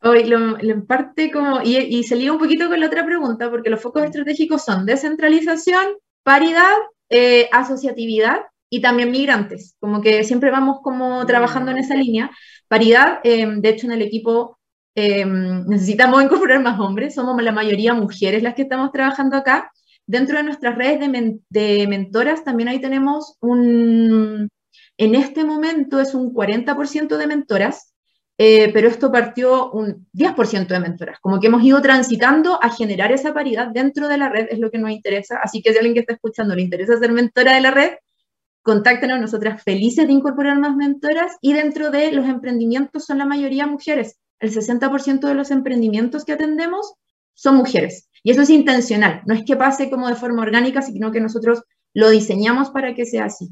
Hoy 0.00 0.24
lo, 0.24 0.58
en 0.58 0.86
parte 0.86 1.30
como, 1.30 1.60
y, 1.62 1.76
y 1.76 2.04
se 2.04 2.16
liga 2.16 2.32
un 2.32 2.38
poquito 2.38 2.68
con 2.68 2.80
la 2.80 2.86
otra 2.86 3.04
pregunta, 3.04 3.50
porque 3.50 3.68
los 3.68 3.82
focos 3.82 4.04
estratégicos 4.04 4.64
son 4.64 4.86
descentralización, 4.86 5.84
paridad, 6.22 6.76
eh, 7.10 7.50
asociatividad 7.52 8.40
y 8.70 8.80
también 8.80 9.10
migrantes, 9.10 9.76
como 9.80 10.00
que 10.00 10.24
siempre 10.24 10.50
vamos 10.50 10.78
como 10.82 11.26
trabajando 11.26 11.72
en 11.72 11.78
esa 11.78 11.94
línea. 11.94 12.30
Paridad, 12.68 13.20
eh, 13.22 13.46
de 13.46 13.68
hecho 13.68 13.86
en 13.86 13.92
el 13.92 14.02
equipo 14.02 14.58
Em, 14.98 15.66
necesitamos 15.66 16.22
incorporar 16.22 16.62
más 16.62 16.80
hombres, 16.80 17.14
somos 17.14 17.40
la 17.42 17.52
mayoría 17.52 17.92
mujeres 17.92 18.42
las 18.42 18.54
que 18.54 18.62
estamos 18.62 18.90
trabajando 18.92 19.36
acá. 19.36 19.70
Dentro 20.06 20.38
de 20.38 20.44
nuestras 20.44 20.74
redes 20.74 21.00
de, 21.50 21.86
mentoras 21.86 22.44
también 22.44 22.70
ahí 22.70 22.80
tenemos 22.80 23.36
un, 23.40 24.48
en 24.96 25.14
este 25.14 25.44
momento 25.44 26.00
es 26.00 26.14
un 26.14 26.32
40% 26.32 27.18
de 27.18 27.26
mentoras, 27.26 27.92
eh, 28.38 28.70
pero 28.72 28.88
esto 28.88 29.12
partió 29.12 29.70
un 29.70 30.08
10% 30.14 30.68
de 30.68 30.80
mentoras, 30.80 31.20
como 31.20 31.40
que 31.40 31.48
hemos 31.48 31.62
ido 31.62 31.82
transitando 31.82 32.58
a 32.62 32.70
generar 32.70 33.12
esa 33.12 33.34
paridad 33.34 33.68
dentro 33.68 34.08
de 34.08 34.16
la 34.16 34.30
red, 34.30 34.46
es 34.50 34.58
lo 34.58 34.70
que 34.70 34.78
nos 34.78 34.90
interesa, 34.90 35.40
así 35.42 35.60
que 35.60 35.72
si 35.72 35.78
alguien 35.78 35.94
que 35.94 36.00
está 36.00 36.14
escuchando 36.14 36.54
le 36.54 36.62
interesa 36.62 36.98
ser 36.98 37.12
mentora 37.12 37.54
de 37.54 37.60
la 37.60 37.70
red, 37.70 37.90
contáctenos, 38.62 39.20
nosotras 39.20 39.62
felices 39.62 40.06
de 40.06 40.14
incorporar 40.14 40.58
más 40.58 40.74
mentoras 40.74 41.36
y 41.42 41.52
dentro 41.52 41.90
de 41.90 42.12
los 42.12 42.26
emprendimientos 42.26 43.04
son 43.04 43.18
la 43.18 43.26
mayoría 43.26 43.66
mujeres 43.66 44.16
el 44.40 44.52
60% 44.52 45.20
de 45.26 45.34
los 45.34 45.50
emprendimientos 45.50 46.24
que 46.24 46.32
atendemos 46.32 46.94
son 47.34 47.56
mujeres. 47.56 48.08
Y 48.22 48.30
eso 48.30 48.42
es 48.42 48.50
intencional, 48.50 49.22
no 49.26 49.34
es 49.34 49.44
que 49.44 49.56
pase 49.56 49.90
como 49.90 50.08
de 50.08 50.16
forma 50.16 50.42
orgánica, 50.42 50.82
sino 50.82 51.12
que 51.12 51.20
nosotros 51.20 51.62
lo 51.94 52.10
diseñamos 52.10 52.70
para 52.70 52.94
que 52.94 53.06
sea 53.06 53.26
así. 53.26 53.50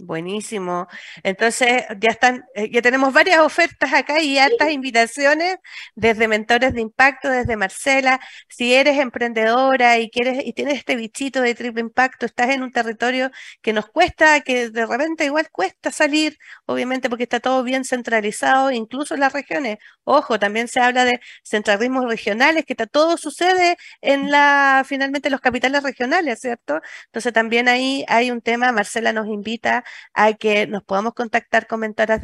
Buenísimo. 0.00 0.86
Entonces, 1.24 1.82
ya 1.98 2.10
están, 2.10 2.44
eh, 2.54 2.70
ya 2.70 2.80
tenemos 2.82 3.12
varias 3.12 3.40
ofertas 3.40 3.92
acá 3.92 4.20
y 4.20 4.38
altas 4.38 4.70
invitaciones 4.70 5.56
desde 5.96 6.28
Mentores 6.28 6.72
de 6.72 6.80
Impacto, 6.82 7.28
desde 7.28 7.56
Marcela. 7.56 8.20
Si 8.48 8.72
eres 8.74 8.96
emprendedora 8.98 9.98
y 9.98 10.08
quieres 10.08 10.46
y 10.46 10.52
tienes 10.52 10.74
este 10.78 10.94
bichito 10.94 11.40
de 11.42 11.56
triple 11.56 11.80
impacto, 11.80 12.26
estás 12.26 12.50
en 12.50 12.62
un 12.62 12.70
territorio 12.70 13.32
que 13.60 13.72
nos 13.72 13.86
cuesta, 13.88 14.40
que 14.42 14.70
de 14.70 14.86
repente 14.86 15.24
igual 15.24 15.50
cuesta 15.50 15.90
salir, 15.90 16.38
obviamente 16.66 17.08
porque 17.10 17.24
está 17.24 17.40
todo 17.40 17.64
bien 17.64 17.84
centralizado, 17.84 18.70
incluso 18.70 19.14
en 19.14 19.20
las 19.20 19.32
regiones. 19.32 19.78
Ojo, 20.04 20.38
también 20.38 20.68
se 20.68 20.78
habla 20.80 21.04
de 21.04 21.20
centralismos 21.42 22.04
regionales, 22.06 22.64
que 22.64 22.74
está, 22.74 22.86
todo 22.86 23.16
sucede 23.16 23.76
en 24.00 24.30
la, 24.30 24.84
finalmente 24.86 25.28
los 25.28 25.40
capitales 25.40 25.82
regionales, 25.82 26.38
¿cierto? 26.40 26.80
Entonces 27.06 27.32
también 27.32 27.68
ahí 27.68 28.04
hay 28.08 28.30
un 28.30 28.40
tema, 28.40 28.70
Marcela 28.72 29.12
nos 29.12 29.26
invita 29.26 29.84
a 30.14 30.32
que 30.34 30.66
nos 30.66 30.84
podamos 30.84 31.14
contactar 31.14 31.66
con 31.66 31.80
mentores 31.80 32.20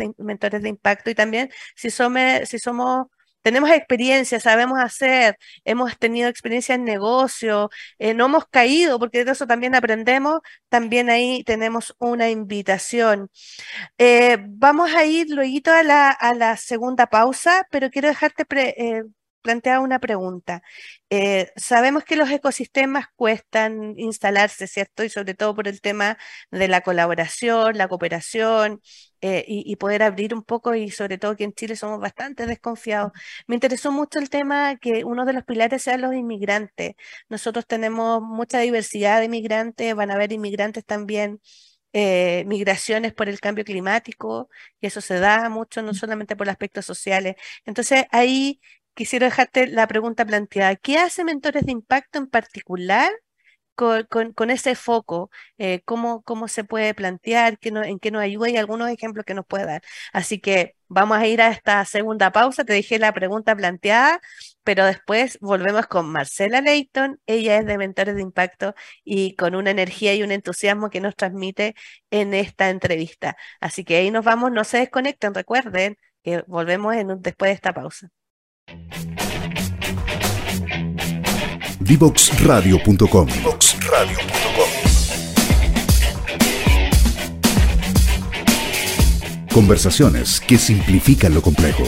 de, 0.62 0.68
impacto 0.68 1.10
y 1.10 1.14
también 1.14 1.50
si, 1.76 1.90
somos, 1.90 2.48
si 2.48 2.58
somos 2.58 3.06
tenemos 3.44 3.70
experiencia, 3.70 4.40
sabemos 4.40 4.78
hacer, 4.80 5.36
hemos 5.64 5.98
tenido 5.98 6.30
experiencia 6.30 6.76
en 6.76 6.84
negocio, 6.84 7.68
eh, 7.98 8.14
no 8.14 8.24
hemos 8.26 8.46
caído, 8.48 8.98
porque 8.98 9.24
de 9.24 9.32
eso 9.32 9.46
también 9.46 9.74
aprendemos, 9.74 10.40
también 10.70 11.10
ahí 11.10 11.44
tenemos 11.44 11.94
una 11.98 12.30
invitación. 12.30 13.28
Eh, 13.98 14.38
vamos 14.48 14.94
a 14.94 15.04
ir 15.04 15.28
luego 15.30 15.70
a 15.72 15.82
la, 15.82 16.10
a 16.10 16.34
la 16.34 16.56
segunda 16.56 17.06
pausa, 17.08 17.66
pero 17.70 17.90
quiero 17.90 18.08
dejarte 18.08 18.44
eh, 18.78 19.04
plantea 19.44 19.80
una 19.80 20.00
pregunta. 20.00 20.62
Eh, 21.10 21.52
sabemos 21.56 22.04
que 22.04 22.16
los 22.16 22.30
ecosistemas 22.30 23.06
cuestan 23.14 23.94
instalarse, 23.98 24.66
¿cierto? 24.66 25.04
Y 25.04 25.10
sobre 25.10 25.34
todo 25.34 25.54
por 25.54 25.68
el 25.68 25.80
tema 25.80 26.18
de 26.50 26.66
la 26.68 26.80
colaboración, 26.80 27.78
la 27.78 27.88
cooperación 27.88 28.80
eh, 29.20 29.44
y, 29.46 29.76
poder 29.76 30.02
abrir 30.02 30.34
un 30.34 30.42
poco 30.42 30.74
y 30.74 30.90
sobre 30.90 31.18
todo 31.18 31.36
que 31.36 31.44
en 31.44 31.52
Chile 31.54 31.76
somos 31.76 32.00
bastante 32.00 32.46
desconfiados. 32.46 33.12
Me 33.46 33.54
interesó 33.56 33.92
mucho 33.92 34.18
el 34.18 34.30
tema 34.30 34.76
que 34.76 35.04
uno 35.04 35.24
de 35.24 35.32
los 35.34 35.44
pilares 35.44 35.82
sean 35.82 36.00
los 36.02 36.14
inmigrantes. 36.14 36.94
Nosotros 37.28 37.66
tenemos 37.66 38.22
mucha 38.22 38.58
diversidad 38.60 39.20
de 39.20 39.26
inmigrantes, 39.26 39.94
van 39.94 40.10
a 40.10 40.14
haber 40.14 40.32
inmigrantes 40.32 40.84
también. 40.84 41.40
Eh, 41.96 42.44
migraciones 42.48 43.14
por 43.14 43.28
el 43.28 43.38
cambio 43.38 43.64
climático, 43.64 44.48
y 44.80 44.88
eso 44.88 45.00
se 45.00 45.20
da 45.20 45.48
mucho, 45.48 45.80
no 45.80 45.94
solamente 45.94 46.34
por 46.34 46.48
aspectos 46.50 46.84
sociales. 46.84 47.36
Entonces, 47.66 48.04
ahí 48.10 48.60
quisiera 48.94 49.26
dejarte 49.26 49.66
la 49.66 49.86
pregunta 49.86 50.24
planteada. 50.24 50.76
¿Qué 50.76 50.98
hace 50.98 51.24
Mentores 51.24 51.64
de 51.66 51.72
Impacto 51.72 52.18
en 52.18 52.28
particular 52.28 53.10
con, 53.74 54.50
ese 54.50 54.74
foco? 54.76 55.30
Eh, 55.58 55.82
¿cómo, 55.84 56.22
¿cómo, 56.22 56.48
se 56.48 56.64
puede 56.64 56.94
plantear? 56.94 57.58
¿Qué 57.58 57.70
¿En 57.70 57.98
qué 57.98 58.10
nos 58.10 58.22
ayuda? 58.22 58.48
Y 58.50 58.56
algunos 58.56 58.88
ejemplos 58.90 59.24
que 59.24 59.34
nos 59.34 59.46
puede 59.46 59.66
dar. 59.66 59.82
Así 60.12 60.40
que 60.40 60.76
vamos 60.88 61.18
a 61.18 61.26
ir 61.26 61.42
a 61.42 61.48
esta 61.50 61.84
segunda 61.84 62.32
pausa. 62.32 62.64
Te 62.64 62.72
dejé 62.72 62.98
la 62.98 63.12
pregunta 63.12 63.56
planteada, 63.56 64.20
pero 64.62 64.84
después 64.86 65.38
volvemos 65.40 65.86
con 65.86 66.10
Marcela 66.10 66.60
Leighton. 66.60 67.20
Ella 67.26 67.58
es 67.58 67.66
de 67.66 67.78
Mentores 67.78 68.14
de 68.16 68.22
Impacto 68.22 68.74
y 69.04 69.34
con 69.36 69.54
una 69.54 69.70
energía 69.70 70.14
y 70.14 70.22
un 70.22 70.32
entusiasmo 70.32 70.90
que 70.90 71.00
nos 71.00 71.16
transmite 71.16 71.74
en 72.10 72.34
esta 72.34 72.70
entrevista. 72.70 73.36
Así 73.60 73.84
que 73.84 73.96
ahí 73.96 74.10
nos 74.10 74.24
vamos, 74.24 74.52
no 74.52 74.64
se 74.64 74.78
desconecten, 74.78 75.34
recuerden 75.34 75.96
que 76.22 76.42
volvemos 76.46 76.94
después 77.20 77.50
de 77.50 77.54
esta 77.54 77.74
pausa. 77.74 78.10
Divoxradio.com 81.84 83.28
Conversaciones 89.52 90.40
que 90.40 90.56
simplifican 90.56 91.34
lo 91.34 91.42
complejo. 91.42 91.84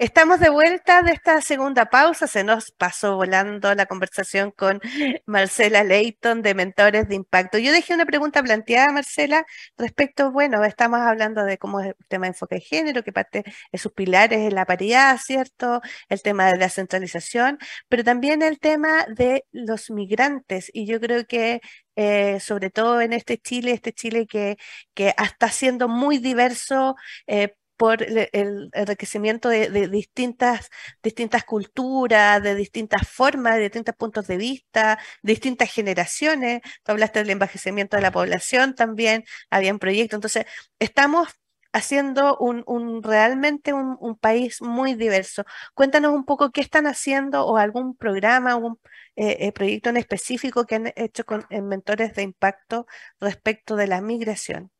Estamos 0.01 0.39
de 0.39 0.49
vuelta 0.49 1.03
de 1.03 1.11
esta 1.11 1.41
segunda 1.41 1.87
pausa. 1.87 2.29
Se 2.29 2.45
nos 2.45 2.71
pasó 2.71 3.17
volando 3.17 3.75
la 3.75 3.87
conversación 3.87 4.53
con 4.53 4.81
Marcela 5.27 5.83
Leighton 5.83 6.41
de 6.41 6.55
Mentores 6.55 7.09
de 7.09 7.17
Impacto. 7.17 7.59
Yo 7.59 7.73
dejé 7.73 7.95
una 7.95 8.07
pregunta 8.07 8.41
planteada, 8.41 8.93
Marcela, 8.93 9.45
respecto, 9.77 10.31
bueno, 10.31 10.63
estamos 10.65 11.01
hablando 11.01 11.45
de 11.45 11.59
cómo 11.59 11.81
es 11.81 11.89
el 11.89 11.97
tema 12.07 12.27
de 12.27 12.29
enfoque 12.29 12.57
de 12.57 12.61
género, 12.61 13.03
que 13.03 13.13
parte 13.13 13.43
de 13.73 13.79
sus 13.79 13.93
pilares 13.93 14.39
es 14.39 14.53
la 14.53 14.67
paridad, 14.67 15.19
¿cierto? 15.21 15.81
El 16.09 16.23
tema 16.23 16.47
de 16.53 16.59
la 16.59 16.69
centralización, 16.69 17.59
pero 17.89 18.05
también 18.05 18.43
el 18.43 18.61
tema 18.61 19.05
de 19.09 19.47
los 19.51 19.91
migrantes. 19.91 20.71
Y 20.73 20.87
yo 20.87 21.01
creo 21.01 21.27
que 21.27 21.61
eh, 21.97 22.39
sobre 22.39 22.71
todo 22.71 23.01
en 23.01 23.13
este 23.13 23.39
Chile, 23.39 23.73
este 23.73 23.93
Chile 23.93 24.27
que, 24.29 24.59
que 24.95 25.13
está 25.19 25.51
siendo 25.51 25.89
muy 25.89 26.19
diverso, 26.19 26.95
eh, 27.27 27.57
por 27.79 28.03
el 28.03 28.71
enriquecimiento 28.75 29.49
de, 29.49 29.89
distintas, 29.89 30.71
distintas 31.03 31.45
culturas, 31.45 32.43
de 32.43 32.55
distintas 32.57 33.09
formas, 33.09 33.57
de 33.57 33.63
distintos 33.63 33.95
puntos 33.97 34.27
de 34.27 34.37
vista, 34.37 34.99
distintas 35.23 35.73
generaciones. 35.73 36.61
Tú 36.85 36.93
hablaste 36.93 37.21
del 37.21 37.31
envejecimiento 37.31 37.97
de 37.97 38.03
la 38.03 38.13
población 38.13 38.75
también, 38.75 39.25
había 39.51 39.73
un 39.73 39.79
proyecto. 39.79 40.17
Entonces, 40.17 40.47
estamos 40.81 41.29
haciendo 41.73 42.37
un, 42.39 43.03
realmente 43.03 43.73
un, 43.73 44.19
país 44.19 44.61
muy 44.63 44.95
diverso. 44.95 45.45
Cuéntanos 45.75 46.13
un 46.15 46.25
poco 46.25 46.51
qué 46.51 46.61
están 46.61 46.87
haciendo 46.87 47.47
o 47.47 47.57
algún 47.59 47.97
programa, 47.97 48.53
algún 48.53 48.81
eh, 49.17 49.37
eh, 49.41 49.53
proyecto 49.53 49.91
en 49.91 49.99
específico 49.99 50.67
que 50.67 50.77
han 50.77 50.93
hecho 50.97 51.25
con 51.25 51.47
mentores 51.51 52.15
de 52.15 52.23
impacto 52.23 52.87
respecto 53.21 53.77
de 53.77 53.87
la 53.87 54.01
migración. 54.01 54.73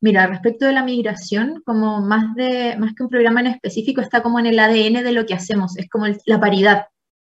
Mira, 0.00 0.26
respecto 0.26 0.64
de 0.66 0.72
la 0.72 0.84
migración, 0.84 1.62
como 1.64 2.00
más, 2.00 2.34
de, 2.36 2.76
más 2.78 2.94
que 2.94 3.02
un 3.02 3.08
programa 3.08 3.40
en 3.40 3.48
específico, 3.48 4.00
está 4.00 4.22
como 4.22 4.38
en 4.38 4.46
el 4.46 4.58
ADN 4.58 5.02
de 5.02 5.12
lo 5.12 5.26
que 5.26 5.34
hacemos, 5.34 5.76
es 5.76 5.88
como 5.88 6.06
la 6.24 6.40
paridad, 6.40 6.86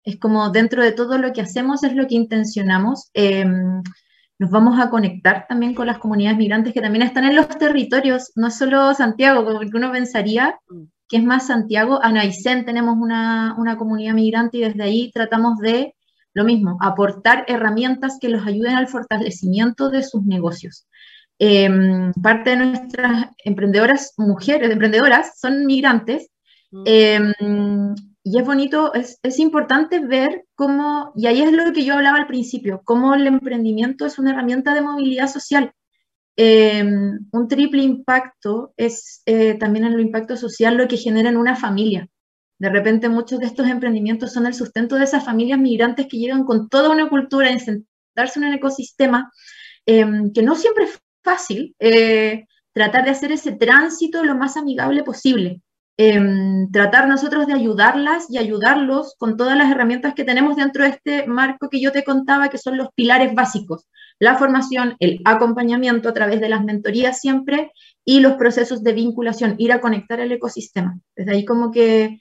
es 0.03 0.19
como 0.19 0.51
dentro 0.51 0.83
de 0.83 0.93
todo 0.93 1.19
lo 1.19 1.33
que 1.33 1.43
hacemos 1.43 1.85
es 1.85 1.95
lo 1.95 2.07
que 2.07 2.15
intencionamos. 2.15 3.11
Em, 3.13 3.83
nos 4.39 4.51
vamos 4.51 4.81
a 4.81 4.91
conectar 4.91 5.47
también 5.49 5.75
con 5.75 5.87
las 5.87 5.99
comunidades 5.99 6.39
migrantes 6.39 6.73
que 6.73 6.81
también 6.81 7.03
están 7.03 7.25
en 7.25 7.37
los 7.37 7.49
territorios, 7.49 8.33
no 8.35 8.51
solo 8.51 8.95
Santiago, 8.95 9.45
como 9.45 9.61
que 9.61 9.71
uno 9.75 9.93
pensaría 9.93 10.59
que 11.09 11.19
es 11.19 11.25
más 11.25 11.47
Santiago, 11.47 12.01
en 12.03 12.17
Aysén 12.17 12.65
tenemos 12.65 12.97
una, 12.99 13.55
una 13.59 13.77
comunidad 13.77 14.15
migrante 14.15 14.59
y 14.59 14.61
desde 14.63 14.83
ahí 14.83 15.11
tratamos 15.13 15.59
de 15.59 15.95
lo 16.33 16.45
mismo, 16.45 16.79
aportar 16.81 17.45
herramientas 17.47 18.19
que 18.21 18.29
los 18.29 18.47
ayuden 18.47 18.75
al 18.75 18.89
fortalecimiento 18.89 19.91
de 19.91 20.03
sus 20.03 20.25
negocios. 20.25 20.87
Em, 21.39 22.13
parte 22.23 22.51
de 22.51 22.57
nuestras 22.57 23.27
emprendedoras, 23.45 24.15
mujeres 24.17 24.71
emprendedoras, 24.71 25.39
son 25.39 25.67
migrantes. 25.67 26.29
Em, 26.85 27.95
y 28.23 28.39
es 28.39 28.45
bonito, 28.45 28.95
es, 28.95 29.19
es, 29.23 29.39
importante 29.39 30.01
ver 30.01 30.45
cómo, 30.55 31.13
y 31.17 31.27
ahí 31.27 31.43
es 31.43 31.53
lo 31.53 31.73
que 31.73 31.85
yo 31.85 31.95
hablaba 31.95 32.19
al 32.19 32.27
principio, 32.27 32.83
cómo 32.85 33.15
el 33.15 33.27
emprendimiento 33.27 34.07
es 34.07 34.19
una 34.19 34.31
herramienta 34.33 34.75
de 34.75 34.83
movilidad 34.83 35.29
social. 35.29 35.73
Em, 36.37 37.21
un 37.33 37.49
triple 37.49 37.83
impacto 37.83 38.73
es 38.77 39.23
eh, 39.27 39.55
también 39.55 39.85
en 39.87 39.93
el 39.93 40.01
impacto 40.01 40.37
social 40.37 40.77
lo 40.77 40.89
que 40.89 40.97
genera 40.97 41.29
en 41.29 41.37
una 41.37 41.55
familia. 41.55 42.09
De 42.59 42.71
repente 42.71 43.09
muchos 43.09 43.41
de 43.41 43.47
estos 43.47 43.69
emprendimientos 43.69 44.33
son 44.33 44.47
el 44.47 44.55
sustento 44.55 44.97
de 44.97 45.05
esas 45.05 45.25
familias 45.25 45.59
migrantes 45.61 46.07
que 46.09 46.19
llegan 46.19 46.45
con 46.45 46.69
toda 46.69 46.91
una 46.91 47.09
cultura 47.09 47.49
a 47.49 47.53
insertarse 47.53 48.39
en 48.41 48.47
un 48.47 48.55
ecosistema 48.55 49.31
em, 49.87 50.33
que 50.33 50.43
no 50.43 50.55
siempre 50.57 50.85
es 50.85 51.01
fácil 51.25 51.75
eh, 51.81 52.47
tratar 52.73 53.05
de 53.05 53.11
hacer 53.11 53.33
ese 53.33 53.53
tránsito 53.53 54.23
lo 54.23 54.37
más 54.37 54.57
amigable 54.57 55.03
posible. 55.03 55.63
Em, 55.97 56.71
tratar 56.73 57.07
nosotros 57.07 57.47
de 57.47 57.53
ayudarlas 57.53 58.29
y 58.29 58.39
ayudarlos 58.39 59.15
con 59.17 59.37
todas 59.37 59.57
las 59.57 59.71
herramientas 59.71 60.15
que 60.15 60.25
tenemos 60.25 60.57
dentro 60.57 60.83
de 60.83 60.91
este 60.91 61.27
marco 61.29 61.69
que 61.71 61.81
yo 61.81 61.93
te 61.93 62.03
contaba, 62.03 62.49
que 62.49 62.59
son 62.59 62.77
los 62.77 62.89
pilares 62.97 63.33
básicos, 63.33 63.87
la 64.19 64.37
formación, 64.37 64.97
el 64.99 65.21
acompañamiento 65.25 66.09
a 66.09 66.13
través 66.13 66.41
de 66.41 66.49
las 66.49 66.65
mentorías 66.65 67.21
siempre 67.21 67.71
y 68.05 68.21
los 68.21 68.35
procesos 68.35 68.83
de 68.83 68.93
vinculación, 68.93 69.55
ir 69.59 69.73
a 69.73 69.81
conectar 69.81 70.19
el 70.19 70.33
ecosistema. 70.33 70.99
Desde 71.17 71.33
ahí 71.33 71.45
como 71.45 71.71
que 71.71 72.21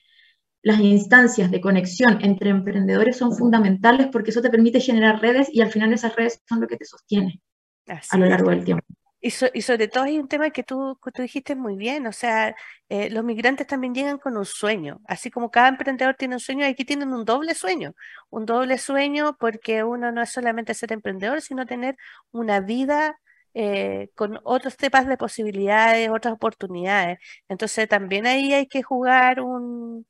las 0.61 0.79
instancias 0.79 1.51
de 1.51 1.61
conexión 1.61 2.19
entre 2.21 2.51
emprendedores 2.51 3.17
son 3.17 3.35
fundamentales 3.35 4.07
porque 4.11 4.31
eso 4.31 4.41
te 4.41 4.51
permite 4.51 4.81
generar 4.81 5.19
redes 5.21 5.49
y 5.51 5.61
al 5.61 5.71
final 5.71 5.93
esas 5.93 6.15
redes 6.15 6.41
son 6.47 6.61
lo 6.61 6.67
que 6.67 6.77
te 6.77 6.85
sostiene 6.85 7.41
a 7.87 8.17
lo 8.17 8.25
largo 8.25 8.49
del 8.49 8.63
tiempo. 8.63 8.85
Y, 9.25 9.31
sobre 9.31 9.87
todo 9.87 10.03
hay 10.03 10.19
un 10.19 10.27
tema 10.27 10.49
que 10.49 10.63
tú, 10.63 10.99
tú 11.13 11.21
dijiste 11.21 11.55
muy 11.55 11.77
bien, 11.77 12.05
o 12.07 12.11
sea, 12.11 12.53
eh, 12.89 13.09
los 13.09 13.23
migrantes 13.23 13.65
también 13.65 13.95
llegan 13.95 14.17
con 14.17 14.35
un 14.35 14.43
sueño, 14.43 14.99
así 15.07 15.31
como 15.31 15.49
cada 15.49 15.69
emprendedor 15.69 16.15
tiene 16.15 16.35
un 16.35 16.41
sueño, 16.41 16.65
aquí 16.65 16.83
tienen 16.83 17.13
un 17.13 17.23
doble 17.23 17.55
sueño, 17.55 17.93
un 18.29 18.45
doble 18.45 18.77
sueño 18.77 19.37
porque 19.39 19.85
uno 19.85 20.11
no 20.11 20.21
es 20.21 20.29
solamente 20.29 20.73
ser 20.73 20.91
emprendedor, 20.91 21.41
sino 21.41 21.65
tener 21.65 21.95
una 22.31 22.59
vida 22.59 23.17
eh, 23.53 24.09
con 24.15 24.39
otros 24.43 24.75
temas 24.75 25.07
de 25.07 25.15
posibilidades, 25.15 26.09
otras 26.09 26.33
oportunidades. 26.33 27.19
Entonces 27.47 27.87
también 27.87 28.25
ahí 28.27 28.51
hay 28.53 28.67
que 28.67 28.83
jugar 28.83 29.39
un, 29.39 30.05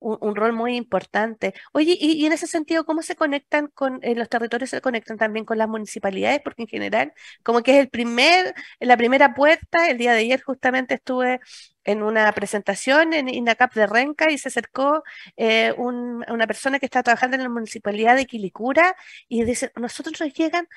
un, 0.00 0.36
rol 0.36 0.52
muy 0.52 0.76
importante. 0.76 1.54
Oye, 1.72 1.96
y, 1.98 2.24
en 2.26 2.32
ese 2.32 2.46
sentido, 2.46 2.84
¿cómo 2.84 3.02
se 3.02 3.16
conectan 3.16 3.68
con 3.68 4.00
eh, 4.02 4.14
los 4.14 4.28
territorios? 4.28 4.70
¿Se 4.70 4.80
conectan 4.80 5.18
también 5.18 5.44
con 5.44 5.58
las 5.58 5.68
municipalidades? 5.68 6.40
Porque 6.42 6.62
en 6.62 6.68
general, 6.68 7.12
como 7.42 7.62
que 7.62 7.72
es 7.72 7.78
el 7.78 7.88
primer, 7.88 8.54
la 8.80 8.96
primera 8.96 9.34
puerta, 9.34 9.88
el 9.88 9.98
día 9.98 10.12
de 10.12 10.20
ayer 10.20 10.42
justamente 10.42 10.94
estuve 10.94 11.40
en 11.84 12.02
una 12.02 12.30
presentación 12.32 13.14
en 13.14 13.28
INACAP 13.28 13.74
de 13.74 13.86
Renca 13.86 14.30
y 14.30 14.38
se 14.38 14.48
acercó 14.48 15.02
eh, 15.36 15.72
una 15.78 16.46
persona 16.46 16.78
que 16.78 16.86
está 16.86 17.02
trabajando 17.02 17.36
en 17.36 17.42
la 17.44 17.48
municipalidad 17.48 18.14
de 18.16 18.26
Quilicura 18.26 18.94
y 19.26 19.44
dice, 19.44 19.72
nosotros 19.74 20.20
nos 20.20 20.34
llegan 20.34 20.68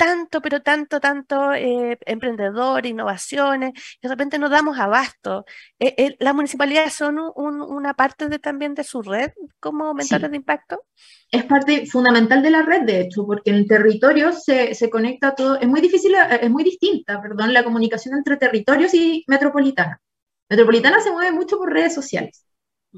tanto, 0.00 0.40
pero 0.40 0.62
tanto, 0.62 0.98
tanto 0.98 1.52
eh, 1.52 1.98
emprendedor, 2.06 2.86
innovaciones, 2.86 3.72
y 4.00 4.06
de 4.06 4.08
repente 4.08 4.38
no 4.38 4.48
damos 4.48 4.78
abasto. 4.78 5.44
Eh, 5.78 6.16
¿Las 6.18 6.34
municipalidades 6.34 6.94
son 6.94 7.18
una 7.36 7.92
parte 7.92 8.28
de, 8.28 8.38
también 8.38 8.74
de 8.74 8.82
su 8.82 9.02
red 9.02 9.32
como 9.60 9.92
mentores 9.92 10.30
de 10.30 10.36
impacto? 10.38 10.84
Es 11.30 11.44
parte 11.44 11.84
fundamental 11.84 12.42
de 12.42 12.50
la 12.50 12.62
red, 12.62 12.84
de 12.84 13.02
hecho, 13.02 13.26
porque 13.26 13.50
en 13.50 13.56
el 13.56 13.68
territorio 13.68 14.32
se, 14.32 14.74
se 14.74 14.88
conecta 14.88 15.34
todo, 15.34 15.60
es 15.60 15.68
muy 15.68 15.82
difícil, 15.82 16.14
eh, 16.14 16.38
es 16.40 16.50
muy 16.50 16.64
distinta, 16.64 17.20
perdón, 17.20 17.52
la 17.52 17.62
comunicación 17.62 18.16
entre 18.16 18.38
territorios 18.38 18.94
y 18.94 19.22
metropolitana. 19.28 20.00
Metropolitana 20.48 21.00
se 21.02 21.12
mueve 21.12 21.32
mucho 21.32 21.58
por 21.58 21.70
redes 21.70 21.94
sociales. 21.94 22.46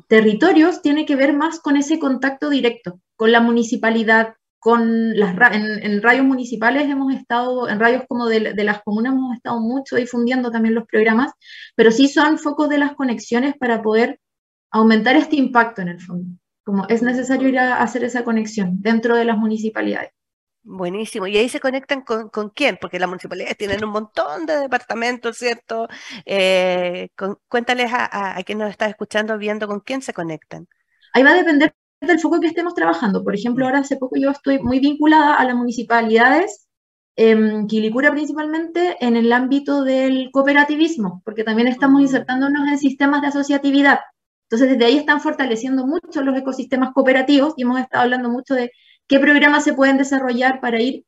Territorios 0.06 0.82
tiene 0.82 1.04
que 1.04 1.16
ver 1.16 1.32
más 1.32 1.58
con 1.58 1.76
ese 1.76 1.98
contacto 1.98 2.48
directo, 2.48 3.00
con 3.16 3.32
la 3.32 3.40
municipalidad, 3.40 4.36
con 4.62 5.18
las 5.18 5.35
en, 5.55 5.85
en, 5.85 6.03
radios 6.03 6.25
municipales 6.25 6.88
hemos 6.88 7.12
estado, 7.12 7.68
en 7.68 7.81
radios 7.81 8.05
como 8.09 8.29
de, 8.29 8.55
de, 8.55 8.62
las 8.62 8.81
comunas 8.85 9.12
hemos 9.12 9.35
estado 9.35 9.59
mucho 9.59 9.96
difundiendo 9.96 10.53
también 10.53 10.77
los 10.77 10.87
programas, 10.87 11.33
pero 11.75 11.90
sí 11.90 12.07
son 12.07 12.38
focos 12.38 12.68
de 12.68 12.79
las 12.79 12.94
conexiones 12.94 13.57
para 13.59 13.83
poder 13.83 14.20
aumentar 14.70 15.16
este 15.16 15.35
impacto 15.35 15.83
en 15.83 15.88
el 15.88 16.01
fondo. 16.01 16.38
Como 16.62 16.87
es 16.88 17.03
necesario 17.03 17.48
ir 17.48 17.59
a 17.59 17.83
hacer 17.83 18.05
esa 18.05 18.22
conexión 18.22 18.81
dentro 18.81 19.16
de 19.16 19.25
las 19.25 19.37
municipalidades. 19.37 20.12
Buenísimo. 20.62 21.27
¿Y 21.27 21.37
ahí 21.38 21.48
se 21.48 21.59
conectan 21.59 22.03
con, 22.03 22.29
con 22.29 22.51
quién? 22.51 22.79
Porque 22.81 23.01
las 23.01 23.09
municipalidades 23.09 23.57
tienen 23.57 23.85
un 23.85 23.90
montón 23.90 24.46
de 24.46 24.59
departamentos, 24.59 25.38
¿cierto? 25.38 25.88
Eh, 26.25 27.09
cuéntales 27.48 27.90
a, 27.92 28.38
a 28.38 28.42
quien 28.44 28.59
nos 28.59 28.70
está 28.70 28.87
escuchando, 28.87 29.37
viendo 29.38 29.66
con 29.66 29.81
quién 29.81 30.03
se 30.03 30.14
conectan. 30.14 30.68
Ahí 31.14 31.25
va 31.25 31.31
a 31.31 31.35
depender 31.35 31.75
del 32.06 32.20
foco 32.20 32.40
que 32.40 32.48
estemos 32.48 32.74
trabajando. 32.74 33.22
Por 33.24 33.34
ejemplo, 33.34 33.64
ahora 33.64 33.80
hace 33.80 33.96
poco 33.96 34.16
yo 34.16 34.30
estoy 34.30 34.58
muy 34.58 34.80
vinculada 34.80 35.36
a 35.36 35.44
las 35.44 35.54
municipalidades, 35.54 36.68
en 37.16 37.66
Quilicura 37.66 38.10
principalmente, 38.10 38.96
en 39.00 39.16
el 39.16 39.32
ámbito 39.32 39.84
del 39.84 40.30
cooperativismo, 40.32 41.22
porque 41.24 41.44
también 41.44 41.68
estamos 41.68 42.00
insertándonos 42.00 42.66
en 42.68 42.78
sistemas 42.78 43.20
de 43.20 43.28
asociatividad. 43.28 44.00
Entonces, 44.44 44.70
desde 44.70 44.84
ahí 44.84 44.96
están 44.98 45.20
fortaleciendo 45.20 45.86
mucho 45.86 46.22
los 46.22 46.36
ecosistemas 46.36 46.92
cooperativos 46.92 47.54
y 47.56 47.62
hemos 47.62 47.80
estado 47.80 48.04
hablando 48.04 48.28
mucho 48.30 48.54
de 48.54 48.70
qué 49.06 49.18
programas 49.18 49.64
se 49.64 49.74
pueden 49.74 49.98
desarrollar 49.98 50.60
para 50.60 50.80
ir 50.80 51.04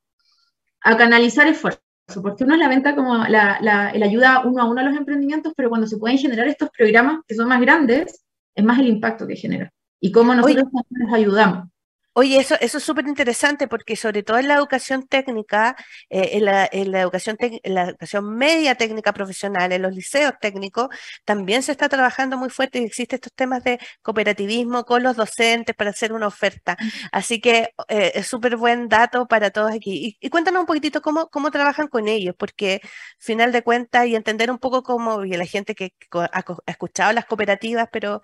a 0.83 0.97
canalizar 0.97 1.47
esfuerzos, 1.47 1.83
porque 2.23 2.45
uno 2.45 2.55
es 2.55 2.61
la 2.61 2.69
venta 2.69 2.95
como 2.95 3.17
la, 3.17 3.59
la, 3.61 3.91
el 3.91 4.03
ayuda 4.03 4.43
uno 4.45 4.63
a 4.63 4.67
uno 4.67 4.81
a 4.81 4.85
los 4.85 4.97
emprendimientos, 4.97 5.55
pero 5.57 5.71
cuando 5.71 5.87
se 5.87 5.97
pueden 5.97 6.19
generar 6.19 6.49
estos 6.49 6.69
programas 6.71 7.21
que 7.27 7.35
son 7.35 7.49
más 7.49 7.61
grandes, 7.61 8.25
es 8.55 8.65
más 8.65 8.79
el 8.79 8.89
impacto 8.89 9.27
que 9.27 9.37
genera 9.37 9.73
y 10.01 10.13
cómo 10.13 10.35
nosotros 10.35 10.67
nos 10.91 11.13
ayudamos. 11.13 11.69
Oye, 12.17 12.39
eso, 12.39 12.55
eso 12.61 12.79
es 12.79 12.85
súper 12.85 13.09
interesante 13.09 13.67
porque 13.67 13.97
sobre 13.97 14.23
todo 14.23 14.39
en 14.39 14.47
la 14.47 14.55
educación 14.55 15.05
técnica, 15.09 15.75
eh, 16.09 16.31
en, 16.35 16.45
la, 16.45 16.69
en, 16.71 16.93
la, 16.93 17.01
educación 17.01 17.37
en 17.41 17.75
la 17.75 17.89
educación 17.89 18.37
media 18.37 18.77
técnica 18.77 19.13
profesional, 19.13 19.73
en 19.73 19.83
los 19.83 19.93
liceos 19.93 20.33
técnicos, 20.41 20.89
también 21.25 21.65
se 21.65 21.73
está 21.73 21.89
trabajando 21.89 22.39
muy 22.39 22.51
fuerte 22.51 22.79
y 22.79 22.85
existen 22.85 23.17
estos 23.17 23.33
temas 23.35 23.65
de 23.65 23.81
cooperativismo 24.03 24.85
con 24.85 25.03
los 25.03 25.17
docentes 25.17 25.75
para 25.75 25.91
hacer 25.91 26.13
una 26.13 26.29
oferta. 26.29 26.77
Así 27.11 27.41
que 27.41 27.71
eh, 27.89 28.13
es 28.15 28.29
súper 28.29 28.57
buen 28.57 28.89
dato 28.89 29.27
para 29.27 29.51
todos 29.51 29.73
aquí. 29.73 30.17
Y, 30.21 30.31
cuéntanos 30.31 30.61
un 30.61 30.67
poquitito 30.67 31.03
cómo, 31.03 31.29
cómo 31.31 31.51
trabajan 31.51 31.89
con 31.89 32.07
ellos, 32.07 32.37
porque 32.39 32.81
final 33.19 33.51
de 33.51 33.63
cuentas 33.65 34.07
y 34.07 34.15
entender 34.15 34.53
un 34.53 34.59
poco 34.59 34.85
cómo, 34.85 35.25
y 35.25 35.31
la 35.31 35.47
gente 35.47 35.75
que 35.75 35.93
ha, 36.13 36.45
escuchado 36.67 37.13
las 37.13 37.25
cooperativas, 37.27 37.89
pero 37.91 38.23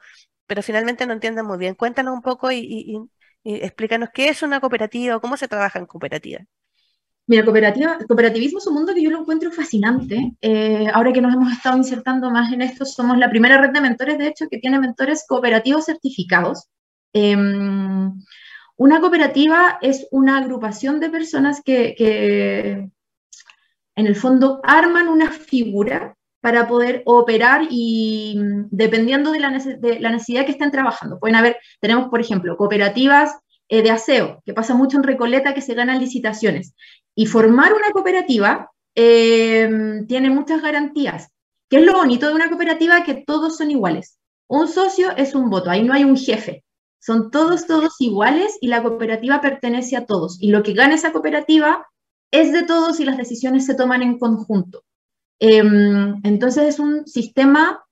pero 0.51 0.65
finalmente 0.65 1.07
no 1.07 1.13
entienden 1.13 1.47
muy 1.47 1.59
bien. 1.59 1.77
Cuéntanos 1.77 2.13
un 2.13 2.23
poco 2.23 2.51
y, 2.51 2.99
explícanos 3.45 4.09
qué 4.13 4.31
es 4.31 4.43
una 4.43 4.59
cooperativa 4.59 5.15
o 5.15 5.21
cómo 5.21 5.37
se 5.37 5.47
trabaja 5.47 5.79
en 5.79 5.87
cooperativa. 5.87 6.41
Mira, 7.29 7.45
cooperativa, 7.45 7.99
cooperativismo 8.09 8.59
es 8.59 8.67
un 8.67 8.75
mundo 8.75 8.93
que 8.93 9.01
yo 9.01 9.11
lo 9.11 9.21
encuentro 9.21 9.53
fascinante. 9.53 10.33
Eh, 10.41 10.89
ahora 10.93 11.13
que 11.13 11.21
nos 11.21 11.33
hemos 11.35 11.53
estado 11.53 11.77
insertando 11.77 12.33
más 12.33 12.53
en 12.53 12.63
esto, 12.63 12.85
somos 12.85 13.17
la 13.17 13.31
primera 13.31 13.59
red 13.59 13.71
de 13.71 13.81
mentores, 13.81 14.19
de 14.19 14.27
hecho, 14.27 14.49
que 14.51 14.59
tiene 14.59 14.81
mentores 14.81 15.25
cooperativos 15.29 15.85
certificados. 15.85 16.67
Em, 17.13 18.13
una 18.77 19.01
cooperativa 19.01 19.79
es 19.81 20.09
una 20.11 20.39
agrupación 20.39 20.99
de 20.99 21.11
personas 21.11 21.63
que, 21.65 21.95
que, 21.97 22.91
en 23.95 24.07
el 24.09 24.17
fondo, 24.17 24.61
arman 24.65 25.07
una 25.07 25.31
figura 25.31 26.17
para 26.41 26.67
poder 26.67 27.03
operar 27.05 27.67
y 27.71 28.37
mm, 28.39 28.69
dependiendo 28.71 29.33
de 29.33 29.41
la, 29.41 29.51
necesidad 29.51 30.45
que 30.45 30.53
estén 30.53 30.71
trabajando. 30.71 31.19
Pueden 31.19 31.37
haber, 31.37 31.59
tenemos 31.81 32.09
por 32.09 32.21
ejemplo, 32.21 32.57
cooperativas 32.57 33.37
eh, 33.69 33.83
de 33.83 33.91
aseo, 33.91 34.43
que 34.45 34.55
pasa 34.55 34.75
mucho 34.75 34.97
en 34.97 35.05
Recoleta 35.05 35.55
que 35.55 35.63
se 35.63 35.75
ganan 35.75 36.01
licitaciones. 36.01 36.75
Y 37.15 37.27
formar 37.27 37.73
una 37.75 37.91
cooperativa 37.93 38.71
em, 38.95 40.07
tiene 40.07 40.31
muchas 40.31 40.63
garantías. 40.63 41.29
¿Qué 41.69 41.79
es 41.79 41.85
lo 41.85 41.93
bonito 41.95 42.29
de 42.29 42.35
una 42.35 42.49
cooperativa? 42.49 43.05
Que 43.05 43.23
todos 43.27 43.57
son 43.57 43.71
iguales. 43.71 44.19
Un 44.49 44.67
socio 44.69 45.17
es 45.17 45.35
un 45.35 45.51
voto, 45.51 45.71
ahí 45.71 45.83
no 45.83 45.93
hay 45.93 46.05
un 46.05 46.17
jefe. 46.17 46.65
Son 46.99 47.31
todos, 47.31 47.67
todos 47.67 47.95
iguales 48.01 48.59
y 48.61 48.69
la 48.69 48.83
cooperativa 48.83 49.41
pertenece 49.41 49.97
a 49.97 50.07
todos. 50.07 50.37
Y 50.41 50.51
lo 50.51 50.63
que 50.63 50.75
gana 50.75 50.95
esa 50.95 51.13
cooperativa 51.13 51.87
es 52.31 52.53
de 52.53 52.65
todos 52.65 53.01
y 53.01 53.05
las 53.05 53.17
decisiones 53.17 53.67
se 53.67 53.75
toman 53.75 54.03
en 54.03 54.19
conjunto. 54.19 54.83
Em, 55.41 56.21
entonces 56.23 56.69
es 56.69 56.79
un 56.79 57.07
sistema 57.07 57.83